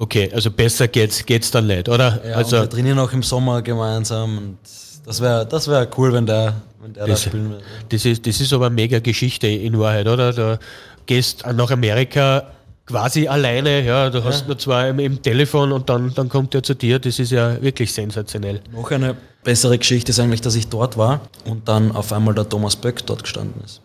Okay, 0.00 0.30
also 0.32 0.50
besser 0.52 0.86
geht's, 0.88 1.26
geht's 1.26 1.50
dann 1.50 1.66
nicht, 1.66 1.88
oder? 1.88 2.20
Ja, 2.24 2.36
also, 2.36 2.56
und 2.56 2.62
wir 2.62 2.70
trainieren 2.70 2.98
auch 3.00 3.12
im 3.12 3.22
Sommer 3.24 3.62
gemeinsam 3.62 4.38
und 4.38 4.58
das 5.04 5.20
wäre 5.20 5.44
das 5.44 5.66
wär 5.68 5.88
cool, 5.98 6.12
wenn 6.12 6.24
der, 6.24 6.54
wenn 6.80 6.92
der 6.92 7.04
da 7.06 7.10
Das- 7.12 7.22
spielen 7.24 7.50
würde. 7.50 7.64
das, 7.88 8.04
ist, 8.04 8.24
das 8.26 8.40
ist 8.40 8.52
aber 8.52 8.66
eine 8.66 8.74
mega 8.76 9.00
Geschichte 9.00 9.48
in 9.48 9.76
Wahrheit, 9.78 10.06
oder? 10.06 10.32
Du 10.32 10.58
gehst 11.06 11.44
nach 11.52 11.70
Amerika 11.72 12.44
quasi 12.86 13.26
alleine, 13.26 13.84
ja, 13.84 14.08
du 14.08 14.22
hast 14.22 14.46
nur 14.46 14.56
zwei 14.56 14.90
im, 14.90 14.98
im 15.00 15.20
Telefon 15.20 15.72
und 15.72 15.90
dann, 15.90 16.14
dann 16.14 16.28
kommt 16.28 16.54
er 16.54 16.62
zu 16.62 16.74
dir. 16.74 16.98
Das 17.00 17.18
ist 17.18 17.32
ja 17.32 17.60
wirklich 17.60 17.92
sensationell. 17.92 18.60
Noch 18.72 18.90
eine 18.92 19.16
bessere 19.42 19.76
Geschichte 19.78 20.10
ist 20.12 20.20
eigentlich, 20.20 20.40
dass 20.42 20.54
ich 20.54 20.68
dort 20.68 20.96
war 20.96 21.20
und 21.44 21.68
dann 21.68 21.90
auf 21.92 22.12
einmal 22.12 22.34
der 22.34 22.48
Thomas 22.48 22.76
Böck 22.76 23.04
dort 23.04 23.24
gestanden 23.24 23.62
ist. 23.64 23.80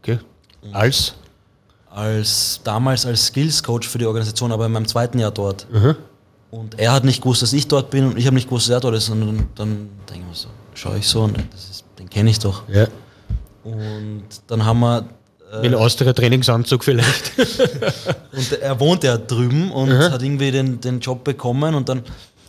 Okay. 0.00 0.18
Als? 0.72 1.14
Als 1.94 2.60
damals 2.64 3.06
als 3.06 3.26
Skills 3.26 3.62
Coach 3.62 3.88
für 3.88 3.98
die 3.98 4.06
Organisation, 4.06 4.52
aber 4.52 4.66
in 4.66 4.72
meinem 4.72 4.88
zweiten 4.88 5.18
Jahr 5.18 5.30
dort. 5.30 5.66
Und 6.50 6.78
er 6.78 6.92
hat 6.92 7.04
nicht 7.04 7.22
gewusst, 7.22 7.42
dass 7.42 7.52
ich 7.52 7.66
dort 7.68 7.90
bin 7.90 8.06
und 8.06 8.18
ich 8.18 8.26
habe 8.26 8.34
nicht 8.34 8.48
gewusst, 8.48 8.68
dass 8.68 8.74
er 8.74 8.80
dort 8.80 8.96
ist. 8.96 9.08
Und 9.08 9.20
dann, 9.20 9.46
dann 9.54 9.88
denke 10.08 10.22
ich 10.22 10.28
mir 10.28 10.34
so, 10.34 10.48
schaue 10.74 10.98
ich 10.98 11.08
so 11.08 11.22
und 11.22 11.38
ist, 11.38 11.84
den 11.98 12.10
kenne 12.10 12.30
ich 12.30 12.38
doch. 12.38 12.62
Ja. 12.68 12.86
Und 13.64 14.24
dann 14.48 14.64
haben 14.64 14.80
wir 14.80 15.04
Mit 15.62 15.66
einem 15.66 15.76
Austria-Trainingsanzug 15.76 16.84
vielleicht. 16.84 17.32
und 18.32 18.52
er 18.52 18.80
wohnt 18.80 19.04
ja 19.04 19.16
drüben 19.16 19.70
und 19.70 19.92
hat 19.92 20.22
irgendwie 20.22 20.50
den, 20.50 20.80
den 20.80 21.00
Job 21.00 21.24
bekommen 21.24 21.74
und 21.74 21.88
dann 21.88 22.02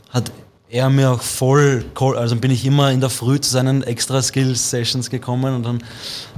hat 0.10 0.32
er 0.70 0.90
mir 0.90 1.12
auch 1.12 1.22
voll, 1.22 1.86
also 2.18 2.36
bin 2.36 2.50
ich 2.50 2.66
immer 2.66 2.92
in 2.92 3.00
der 3.00 3.12
Früh 3.12 3.40
zu 3.40 3.52
seinen 3.52 3.84
extra 3.84 4.22
Skills 4.22 4.72
Sessions 4.72 5.10
gekommen 5.10 5.56
und 5.56 5.64
dann 5.64 5.84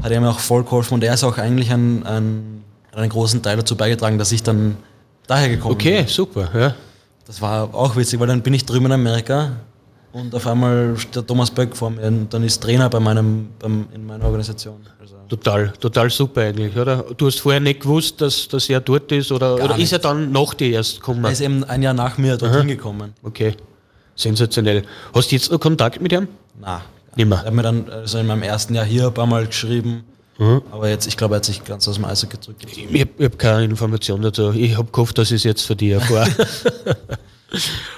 hat 0.04 0.12
er 0.12 0.20
mir 0.20 0.30
auch 0.30 0.39
voll 0.39 0.63
geholfen 0.63 0.96
und 0.96 1.04
er 1.04 1.13
ist 1.13 1.24
auch 1.24 1.38
eigentlich 1.38 1.72
ein, 1.72 2.06
ein, 2.06 2.64
einen 2.95 3.10
großen 3.10 3.41
Teil 3.41 3.58
dazu 3.58 3.75
beigetragen, 3.75 4.17
dass 4.17 4.31
ich 4.31 4.43
dann 4.43 4.77
daher 5.27 5.49
gekommen 5.49 5.77
bin. 5.77 5.88
Okay, 5.88 6.05
super. 6.08 6.49
Ja. 6.53 6.75
Das 7.25 7.41
war 7.41 7.73
auch 7.73 7.95
witzig, 7.95 8.19
weil 8.19 8.27
dann 8.27 8.41
bin 8.41 8.53
ich 8.53 8.65
drüben 8.65 8.86
in 8.86 8.91
Amerika 8.93 9.51
und 10.15 10.34
auf 10.34 10.47
einmal 10.47 10.95
steht 10.95 11.15
der 11.15 11.27
Thomas 11.27 11.51
Böck 11.51 11.75
vor 11.75 11.89
mir 11.89 12.08
und 12.08 12.34
dann 12.34 12.43
ist 12.43 12.62
Trainer 12.63 12.89
bei 12.89 12.99
meinem, 13.01 13.49
beim, 13.60 13.88
in 13.93 14.05
meiner 14.05 14.23
Organisation. 14.23 14.77
Also 14.99 15.15
Total, 15.27 15.73
total 15.79 16.10
super 16.10 16.41
eigentlich, 16.41 16.77
oder? 16.77 17.03
Du 17.17 17.25
hast 17.25 17.39
vorher 17.39 17.60
nicht 17.60 17.81
gewusst, 17.81 18.21
dass, 18.21 18.47
dass 18.47 18.69
er 18.69 18.79
dort 18.79 19.12
ist 19.12 19.31
oder, 19.31 19.55
oder 19.55 19.77
ist 19.77 19.91
er 19.91 19.99
dann 19.99 20.31
nach 20.31 20.53
dir 20.53 20.71
erst 20.71 21.01
gekommen? 21.01 21.25
er 21.25 21.31
ist 21.31 21.41
eben 21.41 21.63
ein 21.65 21.84
Jahr 21.84 21.93
nach 21.93 22.17
mir 22.17 22.38
dorthin 22.38 22.67
gekommen. 22.67 23.13
Okay, 23.23 23.55
sensationell. 24.15 24.84
Hast 25.13 25.31
du 25.31 25.36
jetzt 25.36 25.51
noch 25.51 25.60
Kontakt 25.60 25.99
mit 25.99 26.13
ihm? 26.13 26.27
Na, 26.62 26.81
Nimmer. 27.17 27.38
er 27.38 27.45
hat 27.47 27.53
mir 27.53 27.63
dann 27.63 27.89
also 27.89 28.19
in 28.19 28.27
meinem 28.27 28.43
ersten 28.43 28.75
Jahr 28.75 28.86
hier 28.86 29.08
ein 29.08 29.13
paar 29.13 29.27
Mal 29.27 29.47
geschrieben, 29.47 30.05
Mhm. 30.38 30.62
aber 30.69 30.89
jetzt, 30.89 31.08
ich 31.08 31.15
glaube, 31.15 31.36
er 31.36 31.38
hat 31.38 31.45
sich 31.45 31.63
ganz 31.63 31.88
aus 31.88 31.95
dem 31.95 32.06
Eishockey 32.06 32.39
zurückgezogen. 32.39 32.93
Ich 32.93 33.02
habe 33.02 33.24
hab 33.24 33.39
keine 33.39 33.63
Information 33.63 34.21
dazu. 34.21 34.52
Ich 34.52 34.78
habe 34.78 34.91
gehofft, 34.91 35.17
dass 35.17 35.32
ich 35.32 35.38
es 35.38 35.43
jetzt 35.43 35.62
für 35.62 35.76
dich 35.76 35.91
erfahre. 35.91 36.30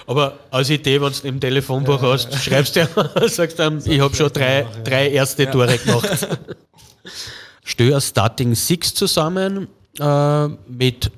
Aber 0.06 0.38
als 0.52 0.70
Idee, 0.70 1.02
wenn 1.02 1.12
du 1.12 1.28
im 1.28 1.40
Telefonbuch 1.40 2.02
hast, 2.02 2.34
schreibst 2.36 2.76
du 2.76 2.82
ja, 2.82 3.28
sagst 3.28 3.58
dann, 3.58 3.82
ich 3.86 4.00
habe 4.00 4.16
schon 4.16 4.32
drei, 4.32 4.66
drei 4.84 5.10
erste 5.10 5.50
Tore 5.50 5.78
gemacht. 5.78 6.28
Ein 7.80 8.02
Starting 8.02 8.56
Six 8.56 8.94
zusammen 8.94 9.68
äh, 10.00 10.48
mit 10.68 11.12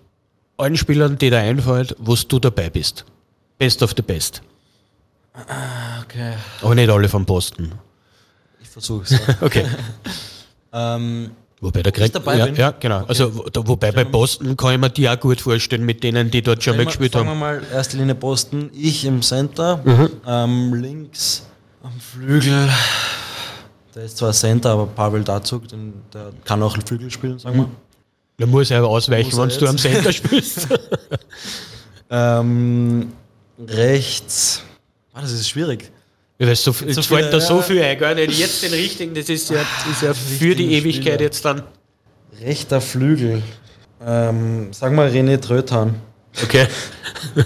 allen 0.57 0.77
Spielern, 0.77 1.17
die 1.17 1.29
dir 1.29 1.39
einfällt, 1.39 1.95
wo 1.99 2.15
du 2.15 2.39
dabei 2.39 2.69
bist. 2.69 3.05
Best 3.57 3.83
of 3.83 3.93
the 3.95 4.01
best. 4.01 4.41
Okay, 6.01 6.33
Aber 6.61 6.75
nicht 6.75 6.89
alle 6.89 7.07
vom 7.07 7.25
Posten. 7.25 7.71
ich 8.61 8.67
versuche 8.69 9.03
es. 9.03 9.19
Okay. 9.41 9.65
Ähm, 10.73 11.31
Wobei 11.61 11.83
der 11.83 11.91
Greg, 11.91 12.13
dabei 12.13 12.37
ja, 12.37 12.45
bin? 12.45 12.55
ja, 12.55 12.71
genau. 12.71 13.03
Also 13.05 13.35
wo- 13.35 13.49
da- 13.49 13.67
wobei 13.67 13.91
bei 13.91 14.05
Boston 14.05 14.55
kann 14.55 14.73
ich 14.75 14.79
mir 14.79 14.89
die 14.89 15.09
auch 15.09 15.19
gut 15.19 15.41
vorstellen, 15.41 15.83
mit 15.85 16.01
denen, 16.03 16.31
die 16.31 16.41
dort 16.41 16.63
schon 16.63 16.77
mitgespielt 16.77 17.11
fangen 17.11 17.27
haben. 17.27 17.39
wir 17.39 17.59
mal 17.59 17.61
erste 17.73 17.97
Linie 17.97 18.15
Boston, 18.15 18.69
ich 18.73 19.03
im 19.03 19.21
Center, 19.21 19.81
Mhm. 19.83 20.09
ähm, 20.25 20.73
links 20.75 21.43
am 21.83 21.91
Flügel. 21.99 22.69
Der 23.93 24.03
ist 24.05 24.17
zwar 24.17 24.31
Center, 24.31 24.69
aber 24.69 24.85
Pavel 24.87 25.23
Dazug, 25.23 25.67
den, 25.67 25.93
der 26.13 26.31
kann 26.45 26.63
auch 26.63 26.77
Flügel 26.85 27.11
spielen, 27.11 27.39
sagen 27.39 27.57
wir. 27.57 27.69
Da 28.37 28.45
muss 28.45 28.71
er 28.71 28.77
aber 28.79 28.87
ausweichen, 28.89 29.35
Muss 29.35 29.55
wenn 29.55 29.59
du 29.59 29.67
am? 29.67 29.77
Center 29.77 30.13
spielst. 30.13 30.67
Ähm, 32.11 33.11
rechts. 33.67 34.63
Ah, 35.13 35.21
das 35.21 35.31
ist 35.31 35.49
schwierig. 35.49 35.91
Ja, 36.39 36.47
weil 36.47 36.55
so, 36.55 36.71
jetzt 36.71 36.95
so 36.95 37.01
fällt 37.01 37.25
viele, 37.25 37.31
da 37.31 37.39
so 37.41 37.61
viel 37.61 37.81
ein, 37.83 37.99
gar 37.99 38.15
nicht 38.15 38.39
jetzt 38.39 38.63
den 38.63 38.71
richtigen, 38.71 39.13
das 39.13 39.27
ist 39.29 39.49
ja, 39.49 39.57
das 39.57 39.93
ist 39.93 40.01
ja 40.01 40.13
für 40.13 40.55
die 40.55 40.73
Ewigkeit 40.73 41.03
Spieler. 41.15 41.21
jetzt 41.21 41.43
dann. 41.45 41.63
Rechter 42.41 42.79
Flügel. 42.79 43.41
Ähm, 44.05 44.69
sag 44.71 44.93
mal 44.93 45.09
René 45.09 45.37
Tröthan. 45.39 45.95
Okay. 46.41 46.67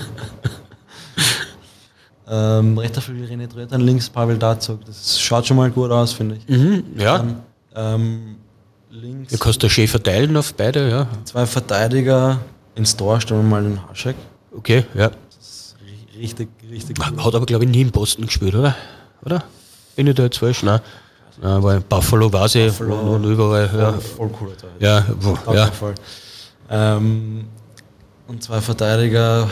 Ähm, 2.26 2.78
rechter 2.78 3.02
Flügel 3.02 3.28
René 3.28 3.50
Tröthan, 3.52 3.82
links 3.82 4.10
Pavel 4.10 4.38
Dazug. 4.38 4.86
Das 4.86 5.20
schaut 5.20 5.46
schon 5.46 5.58
mal 5.58 5.70
gut 5.70 5.92
aus, 5.92 6.14
finde 6.14 6.38
ich. 6.38 6.56
Ja. 6.98 7.18
Dann, 7.18 7.44
ähm, 7.76 8.36
links 8.90 9.34
Du 9.34 9.38
kannst 9.40 9.62
da 9.62 9.70
schön 9.70 9.88
verteilen 9.90 10.36
auf 10.38 10.54
beide, 10.54 10.90
ja. 10.90 11.08
zwei 11.26 11.46
Verteidiger. 11.46 12.40
Ins 12.76 12.96
Tor 12.96 13.20
stellen 13.20 13.42
wir 13.42 13.50
mal 13.50 13.64
den 13.64 13.80
Haschek. 13.90 14.16
Okay, 14.56 14.86
ja. 14.96 15.08
Ri- 15.08 16.20
Richtig, 16.22 16.48
richtig. 16.74 16.98
Hat 17.00 17.36
aber, 17.36 17.46
glaube 17.46 17.66
ich, 17.66 17.70
nie 17.72 17.82
in 17.82 17.92
Boston 17.92 18.26
gespielt, 18.26 18.56
oder? 18.56 18.76
Oder? 19.26 19.44
Bin 19.96 20.08
ich 20.08 20.16
da 20.16 20.24
jetzt 20.24 20.38
falsch? 20.38 20.64
Nein. 20.64 20.82
Nein, 21.42 21.64
weil 21.64 21.78
in 21.78 21.84
Buffalo 21.84 22.32
war 22.32 22.48
sie 22.48 22.68
Buffalo. 22.68 22.96
und, 22.96 23.26
und 23.26 23.32
überall. 23.32 23.70
Ja, 23.76 23.94
Voll 23.94 24.32
cool. 24.40 24.50
Alter. 24.50 24.68
ja, 24.80 25.06
wo, 25.20 25.32
Auf 25.32 25.56
ja. 25.56 25.66
jeden 25.66 25.76
Fall. 25.76 25.96
Ähm, 26.70 27.46
und 28.28 28.44
zwei 28.44 28.62
Verteidiger. 28.62 29.50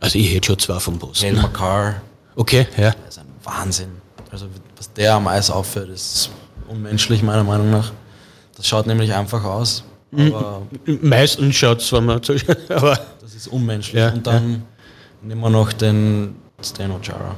Also 0.00 0.18
ich 0.18 0.34
hätte 0.34 0.46
schon 0.48 0.58
zwei 0.58 0.78
von 0.78 0.98
Boston. 0.98 1.30
Hale 1.30 1.42
Makar. 1.42 1.94
Okay, 2.36 2.66
ja. 2.76 2.90
Das 3.04 3.16
ist 3.16 3.18
ein 3.18 3.26
Wahnsinn. 3.42 3.88
Also 4.30 4.46
was 4.76 4.92
der 4.92 5.14
am 5.14 5.26
Eis 5.28 5.50
aufführt, 5.50 5.88
ist 5.88 6.30
unmenschlich 6.68 7.22
meiner 7.22 7.44
Meinung 7.44 7.70
nach. 7.70 7.92
Das 8.56 8.66
schaut 8.66 8.86
nämlich 8.86 9.12
einfach 9.12 9.44
aus, 9.44 9.84
aber 10.12 10.62
Meistens 11.02 11.54
schaut 11.56 11.80
es, 11.80 11.92
wenn 11.92 12.04
man 12.04 12.20
aber 12.68 12.98
das 13.20 13.34
ist 13.34 13.48
unmenschlich. 13.48 13.96
Ja, 14.00 14.10
Und 14.10 14.26
dann 14.26 14.64
nehmen 15.26 15.40
wir 15.40 15.50
noch 15.50 15.72
den 15.72 16.36
Steno 16.62 16.98
Jara. 17.02 17.34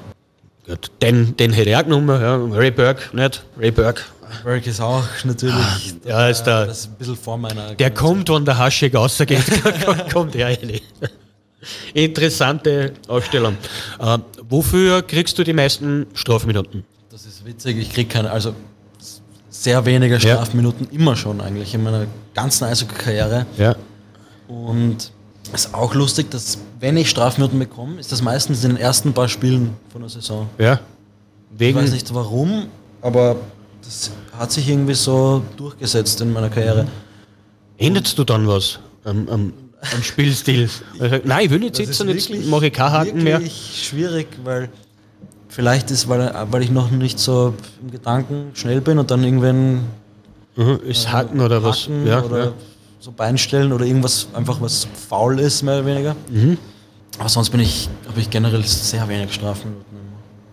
gut, 0.66 0.90
den, 1.03 1.37
den 1.37 1.53
hätte 1.53 1.71
ich 1.71 1.77
auch 1.77 1.85
genommen, 1.85 2.21
ja. 2.21 2.37
Ray 2.56 2.71
Burke, 2.71 3.17
nicht? 3.17 3.42
Ray 3.58 3.71
Burke. 3.71 4.02
Berg 4.44 4.67
ist 4.67 4.81
auch 4.81 5.02
natürlich. 5.25 5.94
ja, 6.04 6.29
ist 6.29 6.42
der- 6.44 6.67
das 6.67 6.81
ist 6.81 6.87
ein 6.90 6.94
bisschen 6.98 7.17
vor 7.17 7.38
meiner. 7.38 7.75
Der 7.75 7.90
kommt, 7.90 8.29
wenn 8.29 8.44
der 8.44 8.58
Haschek 8.58 8.94
rausgeht, 8.94 9.42
kommt 10.12 10.37
er 10.37 10.48
rein. 10.48 10.81
Interessante 11.94 12.92
Aufstellung. 13.08 13.56
Äh, 13.98 14.19
wofür 14.48 15.02
kriegst 15.02 15.38
du 15.38 15.44
die 15.44 15.52
meisten 15.54 16.06
Strafminuten? 16.15 16.85
Das 17.10 17.25
ist 17.27 17.44
witzig. 17.46 17.79
Ich 17.79 17.90
kriege 17.92 18.08
keine, 18.08 18.31
also 18.31 18.54
sehr 19.48 19.85
wenige 19.87 20.15
Ja. 20.17 20.21
Strafminuten 20.37 20.88
immer 20.90 21.17
schon 21.17 21.40
eigentlich 21.40 21.75
in 21.75 21.83
meiner 21.83 22.06
ganzen 22.35 22.65
Eishockey-Karriere. 22.65 23.46
Ja. 23.56 23.75
Und 24.46 25.10
ist 25.55 25.75
auch 25.75 25.94
lustig, 25.94 26.31
dass 26.31 26.59
wenn 26.81 26.96
ich 26.96 27.09
Strafminuten 27.11 27.59
bekomme, 27.59 27.99
ist 28.01 28.13
das 28.13 28.23
meistens 28.23 28.65
in 28.65 28.71
den 28.71 28.79
ersten 28.79 29.13
paar 29.13 29.29
Spielen 29.29 29.77
von 29.90 30.01
der 30.03 30.11
Saison. 30.11 30.49
Ja. 30.59 30.75
Ich 31.55 31.61
Wegen, 31.61 31.79
weiß 31.79 31.92
nicht 31.92 32.13
warum, 32.15 32.67
aber 33.03 33.37
das 33.85 34.11
hat 34.38 34.53
sich 34.53 34.69
irgendwie 34.69 34.94
so 34.94 35.42
durchgesetzt 35.57 36.21
in 36.21 36.33
meiner 36.33 36.51
Karriere. 36.51 36.87
änderst 37.79 38.19
du 38.19 38.25
dann 38.25 38.46
was 38.46 38.79
am, 39.05 39.29
am, 39.29 39.53
am 39.81 40.03
Spielstil? 40.03 40.69
Also, 41.01 41.17
nein, 41.25 41.46
ich 41.46 41.51
will 41.51 41.61
nicht 41.61 41.79
Das 41.79 41.88
ist 41.88 41.96
sitzen, 41.99 42.09
jetzt 42.11 42.46
mache 42.49 42.67
ich 42.67 42.73
keinen 42.73 42.92
Haken 42.92 43.23
mehr. 43.23 43.38
wirklich 43.40 43.87
schwierig, 43.88 44.27
weil 44.44 44.69
Vielleicht 45.51 45.90
ist, 45.90 46.09
weil, 46.09 46.33
weil 46.51 46.63
ich 46.63 46.71
noch 46.71 46.90
nicht 46.90 47.19
so 47.19 47.55
im 47.83 47.90
Gedanken 47.90 48.51
schnell 48.53 48.81
bin 48.83 48.99
und 48.99 49.11
dann 49.11 49.25
irgendwann 49.25 49.81
Mhm. 50.57 50.81
Ist 50.88 51.13
Hacken 51.13 51.40
oder 51.40 51.63
was? 51.63 51.83
hacken 51.83 52.05
Ja, 52.07 52.21
oder 52.23 52.44
ja. 52.46 52.53
So 53.01 53.13
Beinstellen 53.13 53.73
oder 53.73 53.85
irgendwas 53.85 54.29
einfach 54.35 54.61
was 54.61 54.87
faul 55.09 55.38
ist, 55.40 55.63
mehr 55.63 55.75
oder 55.79 55.87
weniger. 55.87 56.17
Mhm. 56.31 56.59
Aber 57.19 57.29
sonst 57.29 57.51
bin 57.51 57.61
ich, 57.61 57.88
habe 58.09 58.21
ich 58.21 58.31
generell 58.31 58.63
sehr 58.65 59.09
wenig 59.09 59.33
Strafminuten. 59.33 59.85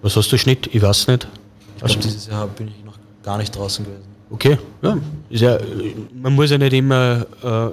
Was 0.01 0.15
hast 0.15 0.31
du 0.31 0.37
Schnitt? 0.37 0.69
Ich 0.73 0.81
weiß 0.81 1.07
nicht. 1.07 1.27
Ich 1.75 1.83
glaube, 1.83 2.01
dieses 2.01 2.27
Jahr 2.27 2.47
bin 2.47 2.67
ich 2.67 2.83
noch 2.83 2.97
gar 3.23 3.37
nicht 3.37 3.55
draußen 3.55 3.83
gewesen. 3.85 4.03
Okay, 4.29 4.57
ja. 4.81 4.97
Ist 5.29 5.41
ja, 5.41 5.57
man 6.13 6.33
muss 6.33 6.49
ja 6.51 6.57
nicht 6.57 6.73
immer 6.73 7.25
äh, 7.43 7.69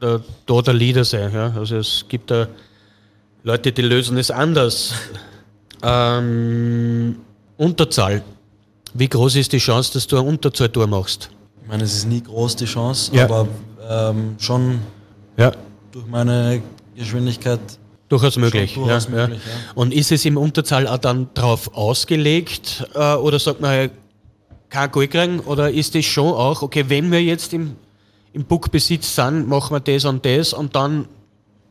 der, 0.00 0.20
da 0.46 0.62
der 0.62 0.74
Leader 0.74 1.04
sein. 1.04 1.32
Ja? 1.32 1.52
Also 1.56 1.76
es 1.76 2.04
gibt 2.08 2.30
da 2.30 2.48
Leute, 3.44 3.70
die 3.72 3.82
lösen 3.82 4.16
es 4.18 4.30
anders. 4.30 4.94
Ähm, 5.84 7.16
Unterzahl. 7.56 8.22
Wie 8.94 9.08
groß 9.08 9.34
ist 9.34 9.52
die 9.52 9.58
Chance, 9.58 9.94
dass 9.94 10.06
du 10.06 10.16
ein 10.16 10.24
Unterzahltor 10.26 10.86
machst? 10.86 11.28
Ich 11.60 11.68
meine, 11.68 11.82
es 11.82 11.92
ist 11.94 12.06
nie 12.06 12.22
groß 12.22 12.54
die 12.54 12.66
Chance, 12.66 13.10
Ja. 13.12 13.24
aber 13.24 13.48
ähm, 13.92 14.36
schon 14.38 14.80
Ja, 15.36 15.52
durch 15.92 16.06
meine 16.06 16.62
Geschwindigkeit 16.96 17.60
durchaus 18.08 18.36
möglich. 18.36 18.74
durchaus 18.74 19.04
ja, 19.06 19.10
möglich, 19.10 19.40
ja. 19.46 19.52
ja. 19.52 19.58
Und 19.74 19.92
ist 19.92 20.12
es 20.12 20.24
im 20.24 20.36
Unterzahl 20.36 20.86
auch 20.86 20.98
dann 20.98 21.28
darauf 21.34 21.74
ausgelegt 21.74 22.86
äh, 22.94 23.14
oder 23.14 23.38
sagt 23.38 23.60
man, 23.60 23.90
kein 24.68 24.90
Goal 24.90 25.08
kriegen? 25.08 25.40
Oder 25.40 25.70
ist 25.70 25.94
es 25.94 26.06
schon 26.06 26.32
auch, 26.32 26.62
okay, 26.62 26.84
wenn 26.88 27.10
wir 27.12 27.22
jetzt 27.22 27.52
im, 27.52 27.76
im 28.32 28.44
Puckbesitz 28.44 29.14
sind, 29.14 29.48
machen 29.48 29.74
wir 29.76 29.80
das 29.80 30.04
und 30.04 30.24
das 30.24 30.52
und 30.52 30.74
dann 30.74 31.06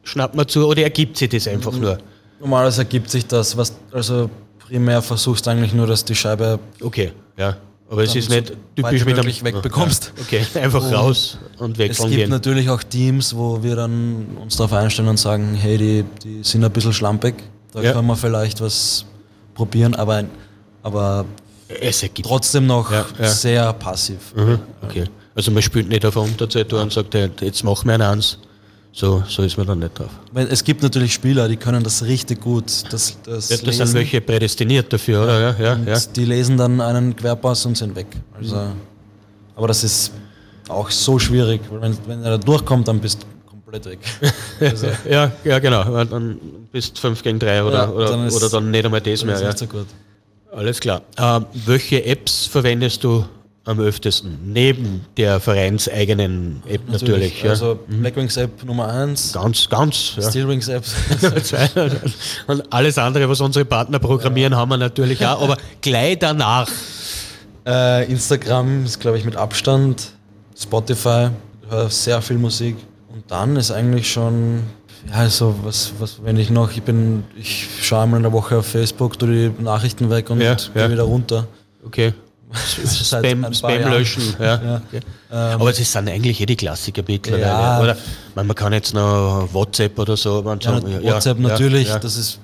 schnappt 0.03 0.35
man 0.35 0.47
zu 0.47 0.67
oder 0.67 0.83
ergibt 0.83 1.17
sich 1.17 1.29
das 1.29 1.47
einfach 1.47 1.71
Mhm. 1.73 1.81
nur? 1.81 1.97
Normalerweise 2.39 2.81
ergibt 2.81 3.09
sich 3.11 3.25
das, 3.27 3.55
was 3.55 3.73
also 3.91 4.29
primär 4.59 5.01
versuchst 5.03 5.47
eigentlich 5.47 5.73
nur, 5.73 5.85
dass 5.87 6.03
die 6.05 6.15
Scheibe 6.15 6.59
Okay, 6.81 7.11
ja. 7.37 7.55
Aber 7.91 8.03
es 8.03 8.15
ist 8.15 8.29
nicht 8.29 8.53
typisch 8.73 9.03
mit 9.03 9.19
einem 9.19 9.27
wegbekommst. 9.27 10.13
Ja, 10.15 10.23
okay, 10.23 10.45
einfach 10.61 10.81
Und 10.81 10.93
raus 10.93 11.37
und 11.57 11.77
weg 11.77 11.91
es 11.91 11.97
gibt 11.97 12.11
gehen. 12.11 12.29
natürlich 12.29 12.69
auch 12.69 12.81
Teams, 12.83 13.35
wo 13.35 13.61
wir 13.61 13.75
dann 13.75 14.27
uns 14.41 14.55
darauf 14.55 14.71
einstellen 14.71 15.09
und 15.09 15.17
sagen, 15.17 15.55
hey, 15.55 15.77
die, 15.77 16.05
die 16.23 16.39
sind 16.41 16.63
ein 16.63 16.71
bisschen 16.71 16.93
schlampig, 16.93 17.35
da 17.73 17.81
Ja. 17.81 17.91
können 17.91 18.07
wir 18.07 18.15
vielleicht 18.15 18.61
was 18.61 19.03
probieren, 19.55 19.93
aber, 19.93 20.23
aber 20.83 21.25
trotzdem 22.23 22.65
noch 22.65 22.89
ja. 22.91 23.05
sehr 23.27 23.73
passiv. 23.73 24.33
Mhm, 24.37 24.59
okay. 24.83 25.03
Also 25.35 25.51
man 25.51 25.61
spielt 25.61 25.89
nicht 25.89 26.05
auf 26.05 26.13
der 26.13 26.23
Unterzeit 26.23 26.71
und 26.71 26.93
sagt, 26.93 27.13
hey, 27.13 27.29
jetzt 27.41 27.61
machen 27.65 27.87
wir 27.87 27.95
einen 27.95 28.03
eins. 28.03 28.37
So, 28.93 29.23
so 29.27 29.43
ist 29.43 29.57
man 29.57 29.65
dann 29.67 29.79
nicht 29.79 29.97
drauf. 29.97 30.09
Weil 30.33 30.47
Es 30.47 30.63
gibt 30.63 30.83
natürlich 30.83 31.13
Spieler, 31.13 31.47
die 31.47 31.55
können 31.55 31.81
das 31.83 32.03
richtig 32.03 32.41
gut. 32.41 32.65
Das, 32.91 33.17
das 33.23 33.49
Ja, 33.49 33.55
das 33.57 33.61
lesen. 33.65 33.85
sind 33.87 33.93
welche 33.95 34.19
prädestiniert 34.19 34.91
dafür, 34.91 35.23
oder? 35.23 35.39
Ja, 35.39 35.55
ja, 35.63 35.73
Und 35.73 35.87
ja. 35.87 35.97
Die 36.15 36.25
lesen 36.25 36.57
dann 36.57 36.81
einen 36.81 37.15
Querpass 37.15 37.65
und 37.65 37.77
sind 37.77 37.95
weg. 37.95 38.07
Also, 38.37 38.57
aber 39.55 39.67
das 39.67 39.83
ist 39.85 40.11
auch 40.67 40.89
so 40.91 41.17
schwierig, 41.19 41.61
weil 41.69 41.81
wenn, 41.81 41.97
wenn 42.05 42.23
er 42.23 42.31
da 42.31 42.37
durchkommt, 42.37 42.87
dann 42.87 42.99
bist 42.99 43.23
du 43.23 43.49
komplett 43.49 43.85
weg. 43.85 43.99
Also, 44.59 44.87
Ja, 45.09 45.31
ja, 45.45 45.59
genau. 45.59 45.83
Weil 45.91 46.05
Dann 46.07 46.37
bist 46.71 46.99
5 46.99 47.23
gegen 47.23 47.39
3 47.39 47.63
oder, 47.63 47.73
Ja, 47.85 47.89
oder, 47.89 48.09
dann 48.09 48.27
ist- 48.27 48.35
oder 48.35 48.49
dann 48.49 48.71
nicht 48.71 48.83
einmal 48.85 48.99
das 49.01 49.21
das 49.21 49.25
mehr. 49.25 49.35
ist 49.35 49.41
Ja. 49.41 49.47
nicht 49.47 49.57
so 49.59 49.67
gut. 49.67 49.87
Alles 50.53 50.79
klar. 50.81 51.01
Ähm, 51.17 51.45
welche 51.65 52.03
Apps 52.05 52.45
verwendest 52.45 53.03
du 53.05 53.25
am 53.65 53.79
öftesten? 53.79 54.39
Neben 54.51 55.01
der 55.17 55.39
vereinseigenen 55.39 56.63
App 56.67 56.81
natürlich. 56.89 57.43
ja. 57.43 57.51
Also 57.51 57.79
Blackwings 57.87 58.37
App 58.37 58.63
Nummer 58.63 58.87
1, 58.91 59.33
ganz, 59.33 59.69
ganz. 59.69 60.13
Ja. 60.17 60.29
Steelwings 60.29 60.67
App. 60.67 60.83
Und 62.47 62.73
alles 62.73 62.97
andere, 62.97 63.29
was 63.29 63.39
unsere 63.41 63.65
Partner 63.65 63.99
programmieren, 63.99 64.55
haben 64.55 64.69
wir 64.69 64.77
natürlich 64.77 65.25
auch. 65.25 65.41
Aber 65.41 65.57
gleich 65.81 66.19
danach. 66.19 66.67
äh, 67.65 68.05
Instagram 68.11 68.85
ist, 68.85 68.99
glaube 68.99 69.17
ich, 69.17 69.25
mit 69.25 69.35
Abstand. 69.35 70.11
Spotify, 70.59 71.29
höre 71.69 71.89
sehr 71.89 72.21
viel 72.21 72.37
Musik. 72.37 72.75
Und 73.13 73.23
dann 73.29 73.55
ist 73.55 73.71
eigentlich 73.71 74.11
schon, 74.11 74.61
ja, 75.09 75.15
also 75.15 75.55
was, 75.63 75.93
was 75.99 76.23
wenn 76.23 76.37
ich 76.37 76.49
noch, 76.49 76.71
ich 76.71 76.83
bin, 76.83 77.23
ich 77.35 77.67
schaue 77.81 78.03
einmal 78.03 78.17
in 78.19 78.23
der 78.23 78.31
Woche 78.31 78.57
auf 78.57 78.65
Facebook, 78.67 79.17
tu 79.19 79.25
die 79.27 79.51
Nachrichten 79.59 80.09
weg 80.09 80.29
und 80.29 80.39
Ja, 80.41 80.55
gehe 80.55 80.83
ja. 80.83 80.91
wieder 80.91 81.03
runter. 81.03 81.47
Okay. 81.85 82.13
Seit 82.53 83.25
Spam, 83.25 83.53
Spam 83.53 83.91
löschen. 83.91 84.35
Ja. 84.39 84.45
Ja. 84.45 84.81
Okay. 84.87 84.99
Aber 85.29 85.69
es 85.69 85.91
sind 85.91 86.09
eigentlich 86.09 86.41
eh 86.41 86.45
die 86.45 86.55
Klassiker 86.55 87.03
mittlerweile. 87.07 87.43
Ja. 87.43 87.81
Oder? 87.81 87.97
Man, 88.35 88.47
man 88.47 88.55
kann 88.55 88.73
jetzt 88.73 88.93
noch 88.93 89.47
WhatsApp 89.51 89.97
oder 89.97 90.17
so. 90.17 90.41
Man 90.41 90.59
Ja, 90.59 90.71
sagen, 90.71 91.03
WhatsApp 91.03 91.39
natürlich, 91.39 91.89
das 91.89 92.17
ist, 92.17 92.39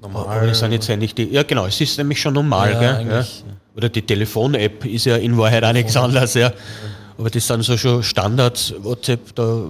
normal. 0.00 0.36
Aber 0.38 0.46
das 0.46 0.58
sind 0.58 0.72
jetzt 0.72 0.88
eigentlich 0.90 1.14
die. 1.14 1.24
Ja, 1.30 1.42
genau, 1.42 1.66
es 1.66 1.80
ist 1.80 1.98
nämlich 1.98 2.20
schon 2.20 2.34
normal. 2.34 3.26
Oder 3.76 3.88
die 3.88 4.02
Telefon-App 4.02 4.84
ist 4.84 5.06
ja 5.06 5.16
in 5.16 5.36
Wahrheit 5.36 5.64
auch 5.64 5.72
nichts 5.72 5.96
anderes. 5.96 6.34
Ja. 6.34 6.52
Aber 7.18 7.30
das 7.30 7.46
sind 7.46 7.62
so 7.62 7.76
schon 7.76 8.02
Standards. 8.02 8.74
WhatsApp, 8.78 9.34
da, 9.34 9.62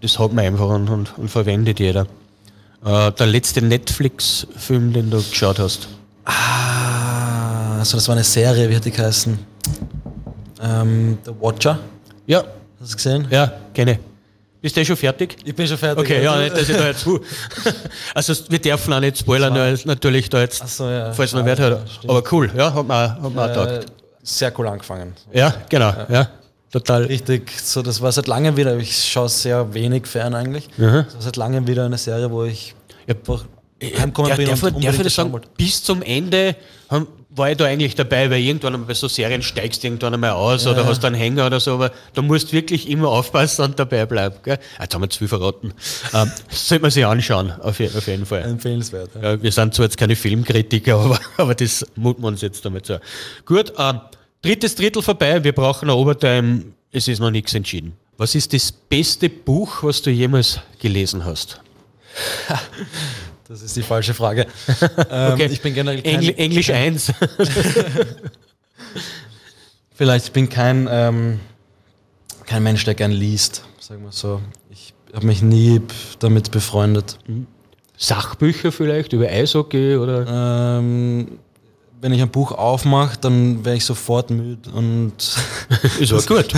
das 0.00 0.18
hat 0.18 0.32
man 0.32 0.44
einfach 0.44 0.68
und, 0.68 0.88
und, 0.88 1.18
und 1.18 1.28
verwendet 1.28 1.80
jeder. 1.80 2.06
Äh, 2.84 3.12
der 3.12 3.26
letzte 3.26 3.62
Netflix-Film, 3.62 4.92
den 4.92 5.10
du 5.10 5.18
geschaut 5.18 5.58
hast. 5.58 5.88
Ah, 6.24 7.37
also 7.78 7.96
das 7.96 8.08
war 8.08 8.14
eine 8.14 8.24
Serie, 8.24 8.68
wie 8.68 8.76
hat 8.76 8.84
die 8.84 8.90
geheißen? 8.90 9.38
Ähm, 10.62 11.18
The 11.24 11.32
Watcher, 11.40 11.78
Ja, 12.26 12.38
hast 12.38 12.46
du 12.80 12.84
es 12.84 12.96
gesehen? 12.96 13.26
ja, 13.30 13.52
kenne. 13.74 13.98
Bist 14.60 14.76
du 14.76 14.80
eh 14.80 14.84
schon 14.84 14.96
fertig? 14.96 15.36
Ich 15.44 15.54
bin 15.54 15.68
schon 15.68 15.78
fertig. 15.78 16.04
Okay, 16.04 16.22
ja, 16.24 16.36
nicht, 16.40 16.52
dass 16.56 16.68
ich 16.68 16.76
da 16.76 16.88
jetzt. 16.88 17.06
Uh. 17.06 17.20
Also, 18.14 18.34
wir 18.48 18.58
dürfen 18.58 18.92
auch 18.92 18.98
nicht 19.00 19.18
spoilern, 19.18 19.54
weil 19.54 19.78
natürlich 19.84 20.28
da 20.28 20.40
jetzt, 20.40 20.66
so, 20.68 20.88
ja. 20.88 21.12
falls 21.12 21.32
man 21.32 21.46
Wert 21.46 21.60
ja, 21.60 21.66
hat. 21.66 21.80
Aber 22.08 22.22
cool, 22.32 22.50
ja, 22.56 22.74
hat 22.74 22.86
man, 22.86 23.22
hat 23.22 23.34
man 23.34 23.50
auch 23.56 23.66
äh, 23.66 23.80
sehr 24.22 24.52
cool 24.58 24.66
angefangen. 24.66 25.12
Ja, 25.32 25.54
genau, 25.68 25.92
ja. 26.08 26.28
Total. 26.72 27.04
Richtig, 27.04 27.52
so 27.62 27.82
das 27.82 28.02
war 28.02 28.10
seit 28.12 28.26
langem 28.26 28.56
wieder, 28.56 28.76
ich 28.76 28.94
schaue 29.08 29.28
sehr 29.28 29.72
wenig 29.72 30.06
fern 30.08 30.34
eigentlich. 30.34 30.68
Mhm. 30.76 31.04
Das 31.06 31.14
war 31.14 31.22
seit 31.22 31.36
langem 31.36 31.66
wieder 31.66 31.84
eine 31.86 31.96
Serie, 31.96 32.30
wo 32.30 32.42
ich 32.44 32.74
Ja, 33.06 33.14
einfach 33.14 33.44
heimkommen 33.82 34.28
Ja, 34.30 34.36
bin 34.36 34.48
darf, 34.48 34.62
und 34.64 34.76
ich- 34.78 34.84
darf 34.84 34.96
ich 34.96 35.02
das 35.04 35.14
sagen, 35.14 35.40
bis 35.56 35.82
zum 35.82 36.02
Ende 36.02 36.56
haben, 36.90 37.06
war 37.38 37.50
ich 37.50 37.56
da 37.56 37.64
eigentlich 37.64 37.94
dabei, 37.94 38.30
weil 38.30 38.40
irgendwann 38.40 38.74
einmal 38.74 38.88
bei 38.88 38.94
so 38.94 39.08
Serien 39.08 39.42
steigst 39.42 39.82
du 39.82 39.86
irgendwann 39.86 40.14
einmal 40.14 40.32
aus 40.32 40.66
oder 40.66 40.84
hast 40.84 41.04
einen 41.04 41.14
Hänger 41.14 41.46
oder 41.46 41.60
so, 41.60 41.74
aber 41.74 41.92
da 42.14 42.22
musst 42.22 42.48
du 42.48 42.52
wirklich 42.52 42.88
immer 42.88 43.08
aufpassen 43.08 43.64
und 43.64 43.78
dabei 43.78 44.04
bleiben. 44.06 44.36
Gell? 44.42 44.58
Ah, 44.78 44.82
Jetzt 44.82 44.94
haben 44.94 45.02
wir 45.02 45.10
zu 45.10 45.18
viel 45.18 45.28
verraten. 45.28 45.72
ähm, 46.12 46.30
sollte 46.50 46.82
man 46.82 46.90
sich 46.90 47.06
anschauen, 47.06 47.52
auf, 47.52 47.80
auf 47.80 48.06
jeden 48.06 48.26
Fall. 48.26 48.42
Empfehlenswert. 48.42 49.10
Ja. 49.14 49.32
Ja, 49.32 49.42
wir 49.42 49.52
sind 49.52 49.74
zwar 49.74 49.84
jetzt 49.86 49.96
keine 49.96 50.16
Filmkritiker, 50.16 50.96
aber, 50.98 51.20
aber 51.36 51.54
das 51.54 51.86
muten 51.96 52.22
wir 52.22 52.28
uns 52.28 52.40
jetzt 52.40 52.64
damit 52.64 52.86
zu. 52.86 53.00
Gut, 53.46 53.72
ähm, 53.78 54.00
drittes 54.42 54.74
Drittel 54.74 55.02
vorbei, 55.02 55.42
wir 55.44 55.52
brauchen 55.52 55.88
ein 55.88 55.94
Overtime, 55.96 56.64
es 56.92 57.08
ist 57.08 57.20
noch 57.20 57.30
nichts 57.30 57.54
entschieden. 57.54 57.92
Was 58.16 58.34
ist 58.34 58.52
das 58.52 58.72
beste 58.72 59.28
Buch, 59.28 59.82
was 59.82 60.02
du 60.02 60.10
jemals 60.10 60.60
gelesen 60.80 61.24
hast? 61.24 61.60
Das 63.48 63.62
ist 63.62 63.74
die 63.76 63.82
falsche 63.82 64.12
Frage. 64.12 64.46
ähm, 65.10 65.32
Okay. 65.32 65.46
Ich 65.50 65.62
bin 65.62 65.72
generell 65.72 66.02
kein, 66.02 66.16
Engl 66.16 66.34
Englisch 66.36 66.70
1. 66.70 67.12
vielleicht 69.94 70.26
ich 70.26 70.32
bin 70.32 70.50
kein, 70.50 70.86
ähm, 70.90 71.40
kein 72.44 72.62
Mensch, 72.62 72.84
der 72.84 72.94
gern 72.94 73.10
liest, 73.10 73.64
sagen 73.80 74.04
wir 74.04 74.12
so. 74.12 74.42
Ich 74.70 74.92
habe 75.14 75.26
mich 75.26 75.40
nie 75.40 75.80
damit 76.18 76.50
befreundet. 76.50 77.18
Sachbücher 77.96 78.70
vielleicht 78.70 79.14
über 79.14 79.26
Eishockey 79.26 79.96
oder? 79.96 80.78
Ähm, 80.78 81.38
wenn 82.00 82.12
ich 82.12 82.20
ein 82.20 82.30
Buch 82.30 82.52
aufmache, 82.52 83.18
dann 83.18 83.64
wäre 83.64 83.76
ich 83.76 83.84
sofort 83.84 84.30
müde 84.30 84.70
und 84.70 85.14
Ist 85.98 86.12
auch 86.12 86.26
gut. 86.26 86.48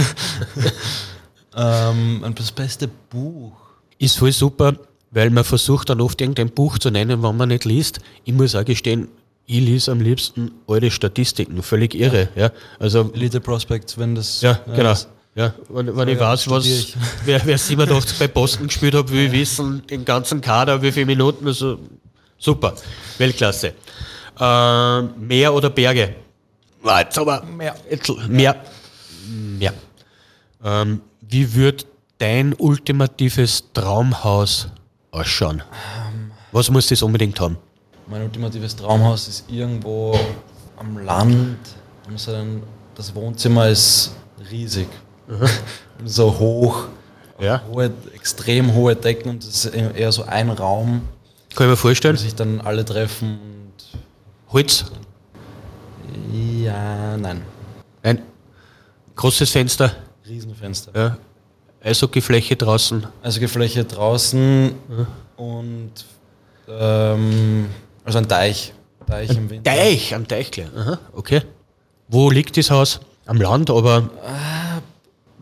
ähm, 1.57 2.34
das 2.34 2.51
beste 2.51 2.88
Buch. 2.88 3.53
Ist 3.99 4.18
voll 4.18 4.32
super, 4.32 4.74
weil 5.11 5.31
man 5.31 5.45
versucht 5.45 5.91
dann 5.91 6.01
oft 6.01 6.21
irgendein 6.21 6.51
Buch 6.51 6.79
zu 6.79 6.91
nennen, 6.91 7.23
wenn 7.23 7.37
man 7.37 7.49
nicht 7.49 7.65
liest. 7.65 8.01
Ich 8.25 8.33
muss 8.33 8.55
auch 8.55 8.65
gestehen, 8.65 9.09
ich 9.47 9.61
lese 9.61 9.91
am 9.91 10.01
liebsten 10.01 10.53
alte 10.69 10.91
Statistiken, 10.91 11.63
völlig 11.63 11.95
irre. 11.95 12.29
Ja. 12.37 12.51
Also, 12.79 13.11
Elite 13.15 13.41
Prospect, 13.41 13.99
wenn 13.99 14.15
das. 14.15 14.41
ja, 14.43 14.61
genau. 14.67 14.91
das- 14.91 15.09
Ja, 15.35 15.55
wenn, 15.69 15.97
wenn 15.97 16.09
ich 16.09 16.19
ja, 16.19 16.31
weiß, 16.33 16.49
was, 16.51 16.67
ich. 16.67 16.97
wer, 17.25 17.41
wer 17.45 17.59
87 17.59 18.19
bei 18.19 18.29
Boston 18.29 18.67
gespielt 18.69 18.95
hat, 18.95 19.11
will 19.11 19.27
ich 19.27 19.33
wissen, 19.33 19.83
den 19.89 20.05
ganzen 20.05 20.41
Kader, 20.41 20.81
wie 20.83 20.93
viele 20.93 21.07
Minuten, 21.07 21.47
also 21.47 21.79
super, 22.39 22.75
Weltklasse. 23.19 23.73
Ähm, 24.39 25.11
Meer 25.19 25.53
oder 25.55 25.71
Berge? 25.71 26.15
Ah, 26.85 27.01
Jetzt 27.01 27.19
aber 27.19 27.43
Meer. 27.45 27.75
Jetzt, 27.91 28.11
Meer. 28.29 28.57
Meer. 29.59 29.75
Ähm, 30.65 31.01
wie 31.21 31.55
wird 31.55 31.87
dein 32.19 32.55
ultimatives 32.55 33.65
Traumhaus 33.75 34.69
ausschauen? 35.11 35.63
Was 36.53 36.71
muss 36.71 36.87
das 36.89 37.03
unbedingt 37.03 37.39
haben? 37.41 37.57
Mein 38.07 38.23
ultimatives 38.23 38.75
Traumhaus 38.77 39.29
ist 39.29 39.51
irgendwo 39.51 40.19
am 40.77 40.99
Land. 40.99 41.59
Das 42.95 43.15
Wohnzimmer 43.15 43.69
ist 43.69 44.13
riesig. 44.51 44.89
so 46.05 46.39
hoch. 46.39 46.89
Ja. 47.39 47.63
Hohe, 47.71 47.91
extrem 48.15 48.75
hohe 48.75 48.97
Decken 48.97 49.31
und 49.31 49.45
es 49.45 49.65
ist 49.65 49.75
eher 49.75 50.13
so 50.13 50.25
ein 50.25 50.51
Raum, 50.51 51.03
Kann 51.55 51.67
ich 51.67 51.71
mir 51.71 51.73
wo 51.73 51.77
vorstellen? 51.77 52.17
sich 52.17 52.35
dann 52.35 52.61
alle 52.61 52.85
treffen. 52.85 53.39
Und 53.41 54.53
Holz? 54.53 54.85
Ja, 56.33 57.17
nein. 57.17 57.43
Ein 58.03 58.23
großes 59.17 59.51
Fenster, 59.51 59.95
Riesenfenster. 60.27 60.93
ja. 60.95 61.17
Eishockeyfläche 61.83 62.57
draußen. 62.57 63.07
Also 63.22 63.47
Fläche 63.49 63.85
draußen 63.85 64.72
und 65.37 65.93
ähm, 66.68 67.66
also 68.05 68.18
ein 68.18 68.28
Teich. 68.28 68.72
Teich 69.07 69.31
im 69.31 69.49
Winter. 69.51 69.70
Teich, 69.70 70.14
am 70.14 70.28
Teich 70.28 70.51
gleich. 70.51 70.68
Aha, 70.76 70.99
okay. 71.12 71.43
Wo 72.09 72.31
liegt 72.31 72.57
das 72.57 72.70
Haus? 72.70 73.01
Am 73.26 73.41
Land, 73.41 73.70
aber 73.70 74.11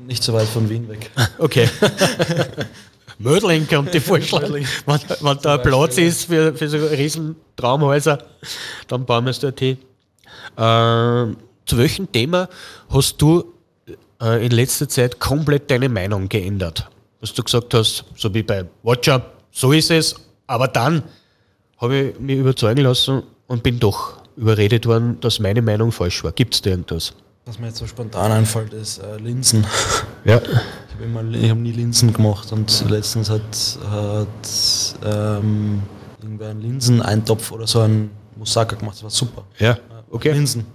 Nicht 0.06 0.22
so 0.22 0.32
weit 0.32 0.46
von 0.46 0.68
Wien 0.70 0.88
weg. 0.88 1.10
okay. 1.38 1.68
Mödling 3.18 3.66
könnte 3.66 3.98
ich 3.98 4.04
vorschlagen. 4.04 4.54
wenn, 4.86 5.00
wenn 5.20 5.38
da 5.42 5.54
ein 5.56 5.62
Platz 5.62 5.98
ist 5.98 6.26
für, 6.26 6.54
für 6.54 6.68
so 6.68 6.76
riesen 6.86 7.34
Traumhäuser, 7.56 8.18
dann 8.86 9.04
bauen 9.04 9.24
wir 9.24 9.30
es 9.30 9.40
dort 9.40 9.58
hin. 9.58 9.76
Ähm, 10.56 11.36
zu 11.66 11.76
welchem 11.78 12.10
Thema 12.12 12.48
hast 12.88 13.20
du 13.20 13.52
äh, 14.20 14.44
in 14.44 14.52
letzter 14.52 14.88
Zeit 14.88 15.18
komplett 15.18 15.70
deine 15.70 15.88
Meinung 15.88 16.28
geändert? 16.28 16.88
Was 17.20 17.32
du 17.34 17.42
gesagt 17.42 17.74
hast, 17.74 18.04
so 18.16 18.32
wie 18.32 18.42
bei 18.42 18.64
Watcher, 18.82 19.22
so 19.50 19.72
ist 19.72 19.90
es, 19.90 20.14
aber 20.46 20.68
dann 20.68 21.02
habe 21.78 21.96
ich 21.96 22.20
mich 22.20 22.38
überzeugen 22.38 22.82
lassen 22.82 23.22
und 23.46 23.62
bin 23.62 23.80
doch 23.80 24.18
überredet 24.36 24.86
worden, 24.86 25.18
dass 25.20 25.40
meine 25.40 25.62
Meinung 25.62 25.90
falsch 25.90 26.22
war. 26.22 26.32
Gibt 26.32 26.54
es 26.54 26.62
da 26.62 26.70
irgendwas? 26.70 27.12
Was 27.44 27.58
mir 27.58 27.68
jetzt 27.68 27.78
so 27.78 27.86
spontan 27.86 28.30
einfällt, 28.30 28.72
ist 28.74 28.98
äh, 28.98 29.16
Linsen. 29.16 29.66
Ja. 30.24 30.40
Ich 30.42 31.16
habe 31.16 31.48
hab 31.48 31.58
nie 31.58 31.72
Linsen 31.72 32.12
gemacht 32.12 32.52
und 32.52 32.84
letztens 32.90 33.30
hat, 33.30 33.78
hat 33.90 34.26
ähm, 35.04 35.82
irgendwer 36.20 36.50
einen 36.50 36.60
Linseneintopf 36.60 37.52
oder 37.52 37.66
so 37.66 37.80
einen 37.80 38.10
Moussaka 38.36 38.76
gemacht. 38.76 38.96
Das 38.96 39.04
war 39.04 39.10
super. 39.10 39.44
Ja, 39.58 39.78
okay. 40.10 40.32
Linsen. 40.32 40.66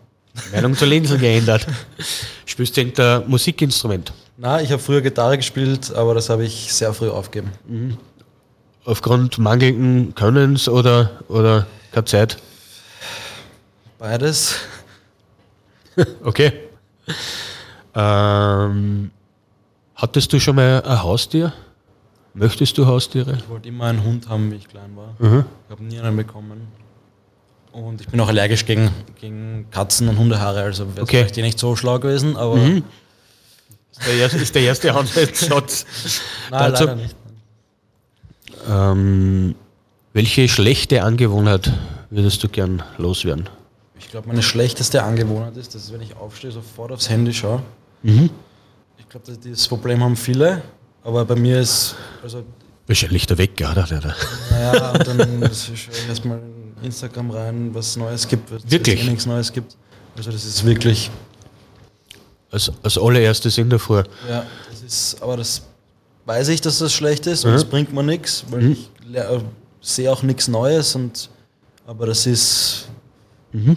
Meinung 0.52 0.76
zu 0.76 0.86
Linsen 0.86 1.20
geändert. 1.20 1.68
Spielst 2.46 2.76
du 2.76 2.82
irgendein 2.82 3.30
Musikinstrument? 3.30 4.14
Na, 4.38 4.62
ich 4.62 4.72
habe 4.72 4.82
früher 4.82 5.02
Gitarre 5.02 5.38
gespielt, 5.38 5.94
aber 5.94 6.16
das 6.16 6.30
habe 6.30 6.44
ich 6.44 6.74
sehr 6.74 6.94
früh 6.94 7.10
aufgegeben. 7.10 7.98
Aufgrund 8.86 9.38
mangelnden 9.38 10.16
Könnens 10.16 10.68
oder, 10.68 11.12
oder 11.28 11.68
keine 11.92 12.06
Zeit? 12.06 12.38
Beides. 14.00 14.56
Okay. 16.24 16.52
Ähm, 17.94 19.12
hattest 19.96 20.34
du 20.34 20.40
schon 20.40 20.56
mal 20.56 20.82
ein 20.82 21.04
Haustier? 21.04 21.54
Möchtest 22.34 22.78
du 22.80 22.88
Haustiere? 22.88 23.38
Ich 23.38 23.48
wollte 23.48 23.70
immer 23.70 23.86
einen 23.86 24.04
Hund 24.04 24.28
haben, 24.28 24.52
wie 24.52 24.56
ich 24.56 24.68
klein 24.68 24.96
war. 24.96 25.14
Mhm. 25.20 25.46
Ich 25.66 25.72
habe 25.72 25.84
nie 25.84 26.00
einen 26.00 26.18
bekommen. 26.18 26.68
Und 27.74 28.02
ich 28.02 28.08
bin 28.08 28.20
auch 28.20 28.28
allergisch 28.28 28.66
gegen, 28.66 28.92
gegen 29.20 29.68
Katzen 29.72 30.08
und 30.08 30.18
Hundehaare, 30.18 30.62
also 30.62 30.88
wäre 30.96 31.02
Okay. 31.04 31.18
vielleicht 31.18 31.38
eh 31.40 31.42
nicht 31.42 31.58
so 31.60 31.76
schlau 31.76 32.00
gewesen, 32.00 32.38
aber 32.38 32.56
Ist 32.58 32.84
der 34.08 34.14
erste, 34.16 34.38
ist 34.38 34.56
der 34.56 34.62
erste 34.62 34.94
Ansatz. 34.94 35.42
nein, 36.52 36.72
Dazu- 36.72 36.84
leider 36.86 36.96
nicht. 36.96 37.16
ähm, 38.70 39.56
welche 40.14 40.48
schlechte 40.48 41.04
Angewohnheit 41.04 41.72
würdest 42.10 42.44
du 42.44 42.50
gern 42.50 42.84
loswerden? 42.98 43.50
Ich 44.00 44.10
glaube, 44.10 44.28
meine 44.28 44.44
schlechteste 44.44 45.02
Angewohnheit 45.04 45.58
ist, 45.58 45.74
dass 45.74 45.92
wenn 45.92 46.02
ich 46.02 46.16
aufstehe, 46.16 46.52
sofort 46.52 46.92
aufs 46.92 47.10
Handy 47.10 47.34
schaue. 47.34 47.64
Mhm. 48.04 48.30
Ich 48.98 49.10
glaube, 49.10 49.26
das- 49.44 49.68
Problem 49.68 50.04
haben 50.04 50.16
viele, 50.16 50.62
aber 51.04 51.26
bei 51.26 51.36
mir 51.36 51.60
ist, 51.60 51.96
also, 52.22 52.44
Wahrscheinlich 52.86 53.26
der 53.26 53.38
Wecker, 53.38 53.72
oder? 53.72 53.84
Der, 53.84 54.00
der. 54.02 54.16
naja, 54.52 54.94
dann 54.98 55.42
ich 55.74 55.88
erstmal 56.10 56.40
Instagram 56.84 57.32
rein, 57.32 57.70
was 57.74 57.88
es 57.90 57.98
Neues 57.98 58.28
gibt, 58.28 58.52
was 58.52 58.70
Wirklich? 58.70 59.04
eh 59.04 59.10
nichts 59.10 59.26
Neues 59.26 59.52
gibt. 59.52 59.76
Also, 60.16 60.32
das 60.32 60.46
ist 60.46 60.64
wirklich, 60.66 61.10
Als, 62.52 62.72
als 62.84 62.98
allererstes 63.00 63.58
in 63.58 63.70
der 63.70 63.80
Früh. 63.80 64.04
ja, 64.30 64.46
das 64.70 64.82
ist, 64.84 65.22
aber 65.24 65.38
das 65.38 65.64
weiß 66.26 66.50
ich, 66.50 66.62
dass 66.62 66.78
das 66.80 66.94
schlecht 66.94 67.26
ist 67.26 67.44
Mhm. 67.44 67.50
und 67.50 67.56
das 67.56 67.66
bringt 67.66 67.92
mir 67.94 68.04
nichts, 68.04 68.46
weil 68.50 68.72
ich 68.74 68.90
ler- 69.10 69.30
äh, 69.38 69.40
sehe 69.82 70.12
auch 70.12 70.22
nichts 70.22 70.48
Neues 70.48 70.94
und, 70.96 71.30
aber 71.88 72.06
das 72.06 72.28
ist 72.28 72.88
Mhm. 73.54 73.76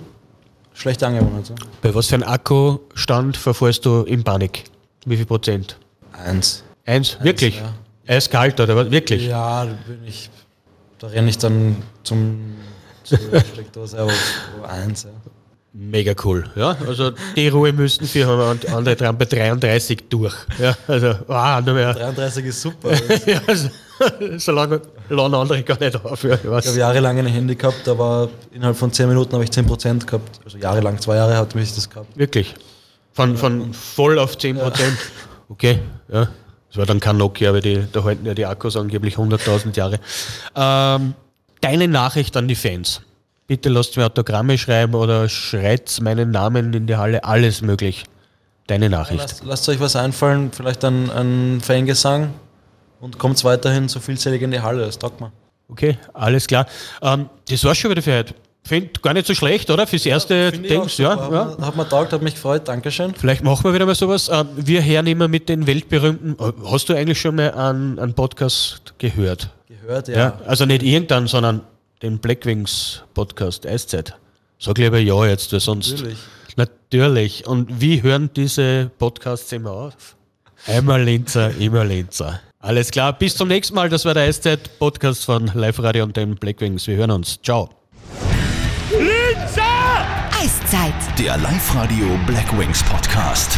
schlechte 0.75 1.07
Angewohnheit. 1.07 1.49
Ja. 1.49 1.55
Bei 1.81 1.95
was 1.95 2.09
für 2.09 2.17
einem 2.17 2.29
Akkustand 2.29 3.37
verfährst 3.39 3.85
du 3.87 4.03
in 4.03 4.23
Panik? 4.23 4.65
Wie 5.07 5.17
viel 5.17 5.27
Prozent? 5.27 5.79
Eins. 6.13 6.63
Eins? 6.85 7.17
Wirklich? 7.23 7.57
ja. 7.57 7.73
Eiskalt 8.07 8.61
oder 8.61 8.77
was? 8.77 8.91
Wirklich? 8.91 9.27
Ja, 9.27 9.65
da 9.65 9.73
bin 9.89 10.05
ich. 10.07 10.31
Da 10.99 11.09
renne 11.09 11.29
ich 11.31 11.39
dann 11.39 11.77
zum 12.05 12.55
zur 13.07 13.19
Steckdose 13.53 14.03
auf 14.03 14.13
auf 14.61 14.69
eins. 14.69 15.05
Ja. 15.05 15.11
Mega 15.79 16.15
cool. 16.25 16.45
Ja, 16.57 16.75
also 16.87 17.13
die 17.37 17.49
Ruhe 17.49 17.71
müssten 17.71 18.09
wir 18.15 18.27
haben 18.27 18.51
und 18.51 18.73
andere 18.73 18.97
dran 18.97 19.19
bei 19.19 19.27
33 19.27 20.09
durch. 20.09 20.35
Ja, 20.59 20.75
also, 20.89 21.09
ah, 21.29 21.61
nur 21.61 21.75
mehr. 21.75 21.93
33 21.93 22.47
ist 22.47 22.63
super. 22.63 22.93
Ich 22.93 23.27
Ja, 23.27 23.43
also, 23.47 23.69
solange 24.39 24.81
laden 25.11 25.35
andere 25.35 25.63
gar 25.63 25.79
nicht 25.79 26.03
auf. 26.03 26.23
Ja, 26.25 26.35
ich 26.35 26.49
weiß. 26.49 26.69
habe 26.69 26.79
jahrelang 26.79 27.19
ein 27.19 27.27
Handy 27.27 27.57
gehabt, 27.57 27.87
aber 27.89 28.31
innerhalb 28.53 28.77
von 28.77 28.91
10 28.91 29.07
Minuten 29.07 29.35
habe 29.35 29.45
ich 29.45 29.51
10% 29.51 30.07
gehabt. 30.07 30.41
Also 30.47 30.57
jahrelang, 30.57 30.99
zwei 30.99 31.17
Jahre 31.17 31.37
hat 31.37 31.55
mich 31.55 31.75
das 31.75 31.91
gehabt. 31.91 32.17
Wirklich. 32.17 32.55
Von, 33.13 33.37
von 33.37 33.75
voll 33.75 34.19
auf 34.19 34.39
10 34.39 34.57
Prozent. 34.57 34.97
Okay, 35.51 35.81
ja. 36.09 36.29
Das 36.69 36.79
war 36.79 36.87
dann 36.87 37.01
kein 37.01 37.19
Nokia, 37.19 37.51
aber 37.51 37.61
die, 37.61 37.87
da 37.93 38.03
halten 38.03 38.25
ja 38.25 38.35
die 38.35 38.47
Akkus 38.47 38.77
angeblich 38.77 39.17
100.000 39.17 39.77
Jahre. 39.77 40.01
Ähm, 40.55 41.15
deine 41.67 41.89
Nachricht 41.89 42.37
an 42.37 42.47
die 42.47 42.55
Fans. 42.55 43.01
Bitte 43.49 43.69
lasst 43.69 43.97
mir 43.97 44.07
Autogramme 44.07 44.57
schreiben 44.57 44.95
oder 44.95 45.29
schreit 45.29 45.99
meinen 46.01 46.31
Namen 46.31 46.73
in 46.73 46.87
die 46.87 46.95
Halle. 46.95 47.25
Alles 47.25 47.61
möglich. 47.61 48.05
Deine 48.69 48.89
Nachricht. 48.89 49.21
Lasst, 49.21 49.45
lasst 49.45 49.69
euch 49.69 49.81
was 49.81 49.97
einfallen, 49.97 50.53
vielleicht 50.53 50.85
ein, 50.85 51.11
ein 51.11 51.61
Fangesang 51.61 52.35
und 53.01 53.19
kommt 53.19 53.43
weiterhin 53.45 53.89
so 53.89 53.99
vielzählig 53.99 54.43
in 54.43 54.53
die 54.53 54.61
Halle. 54.61 54.87
Das 54.87 54.99
taugt 54.99 55.21
mir. 55.21 55.33
Okay, 55.69 55.99
alles 56.15 56.47
klar. 56.47 56.67
Ähm, 57.03 57.29
das 57.49 57.65
war's 57.65 57.79
schon 57.79 57.91
wieder 57.91 58.03
für 58.03 58.19
heute. 58.19 58.35
Finde 58.67 58.91
gar 59.01 59.15
nicht 59.15 59.27
so 59.29 59.35
schlecht, 59.35 59.71
oder? 59.71 59.87
Fürs 59.87 60.05
erste 60.07 60.53
auch 60.53 60.59
Dings, 60.61 60.99
ja, 60.99 61.11
Hat, 61.11 61.33
ja. 61.33 61.45
Mir, 61.57 61.67
hat 61.67 61.77
mir 61.77 61.89
taugt, 61.89 62.13
hat 62.13 62.21
mich 62.21 62.35
gefreut. 62.35 62.67
Dankeschön. 62.67 63.15
Vielleicht 63.15 63.45
machen 63.45 63.63
wir 63.65 63.73
wieder 63.73 63.87
mal 63.87 63.95
sowas. 63.95 64.29
Ähm, 64.29 64.49
wir 64.57 64.85
hören 64.85 65.07
immer 65.07 65.29
mit 65.29 65.49
den 65.49 65.67
weltberühmten. 65.69 66.37
Äh, 66.41 66.53
Hast 66.71 66.89
du 66.89 66.95
eigentlich 66.95 67.21
schon 67.21 67.37
mal 67.37 67.53
einen, 67.53 67.99
einen 68.01 68.15
Podcast 68.15 68.95
gehört? 68.99 69.51
Gehört, 69.69 70.09
Ja. 70.09 70.17
ja. 70.17 70.41
Also 70.47 70.67
nicht 70.67 70.83
irgendeinen, 70.83 71.29
sondern 71.29 71.61
den 72.03 72.19
Blackwings 72.19 73.03
Podcast 73.15 73.67
Eiszeit. 73.67 74.15
Sag 74.59 74.79
lieber 74.79 74.99
ja 74.99 75.27
jetzt, 75.27 75.53
weil 75.53 75.61
sonst. 75.61 75.93
Natürlich. 75.93 76.19
Natürlich. 76.57 77.47
Und 77.47 77.81
wie 77.81 78.03
hören 78.03 78.31
diese 78.35 78.91
Podcasts 78.99 79.53
immer 79.53 79.71
auf? 79.71 80.17
Einmal 80.67 81.03
Linzer, 81.03 81.55
immer 81.59 81.85
Linzer. 81.85 82.41
Alles 82.59 82.91
klar, 82.91 83.13
bis 83.13 83.37
zum 83.37 83.47
nächsten 83.47 83.75
Mal. 83.77 83.89
Das 83.91 84.05
war 84.05 84.15
der 84.15 84.25
Eiszeit 84.25 84.79
Podcast 84.81 85.25
von 85.25 85.51
Live 85.55 85.79
Radio 85.81 86.03
und 86.03 86.17
den 86.17 86.35
Blackwings. 86.35 86.89
Wir 86.89 86.97
hören 86.97 87.13
uns. 87.13 87.39
Ciao. 87.43 87.71
Eiszeit. 90.67 90.95
Der 91.19 91.37
Live-Radio 91.39 92.19
Black 92.27 92.59
Wings 92.59 92.83
Podcast. 92.83 93.57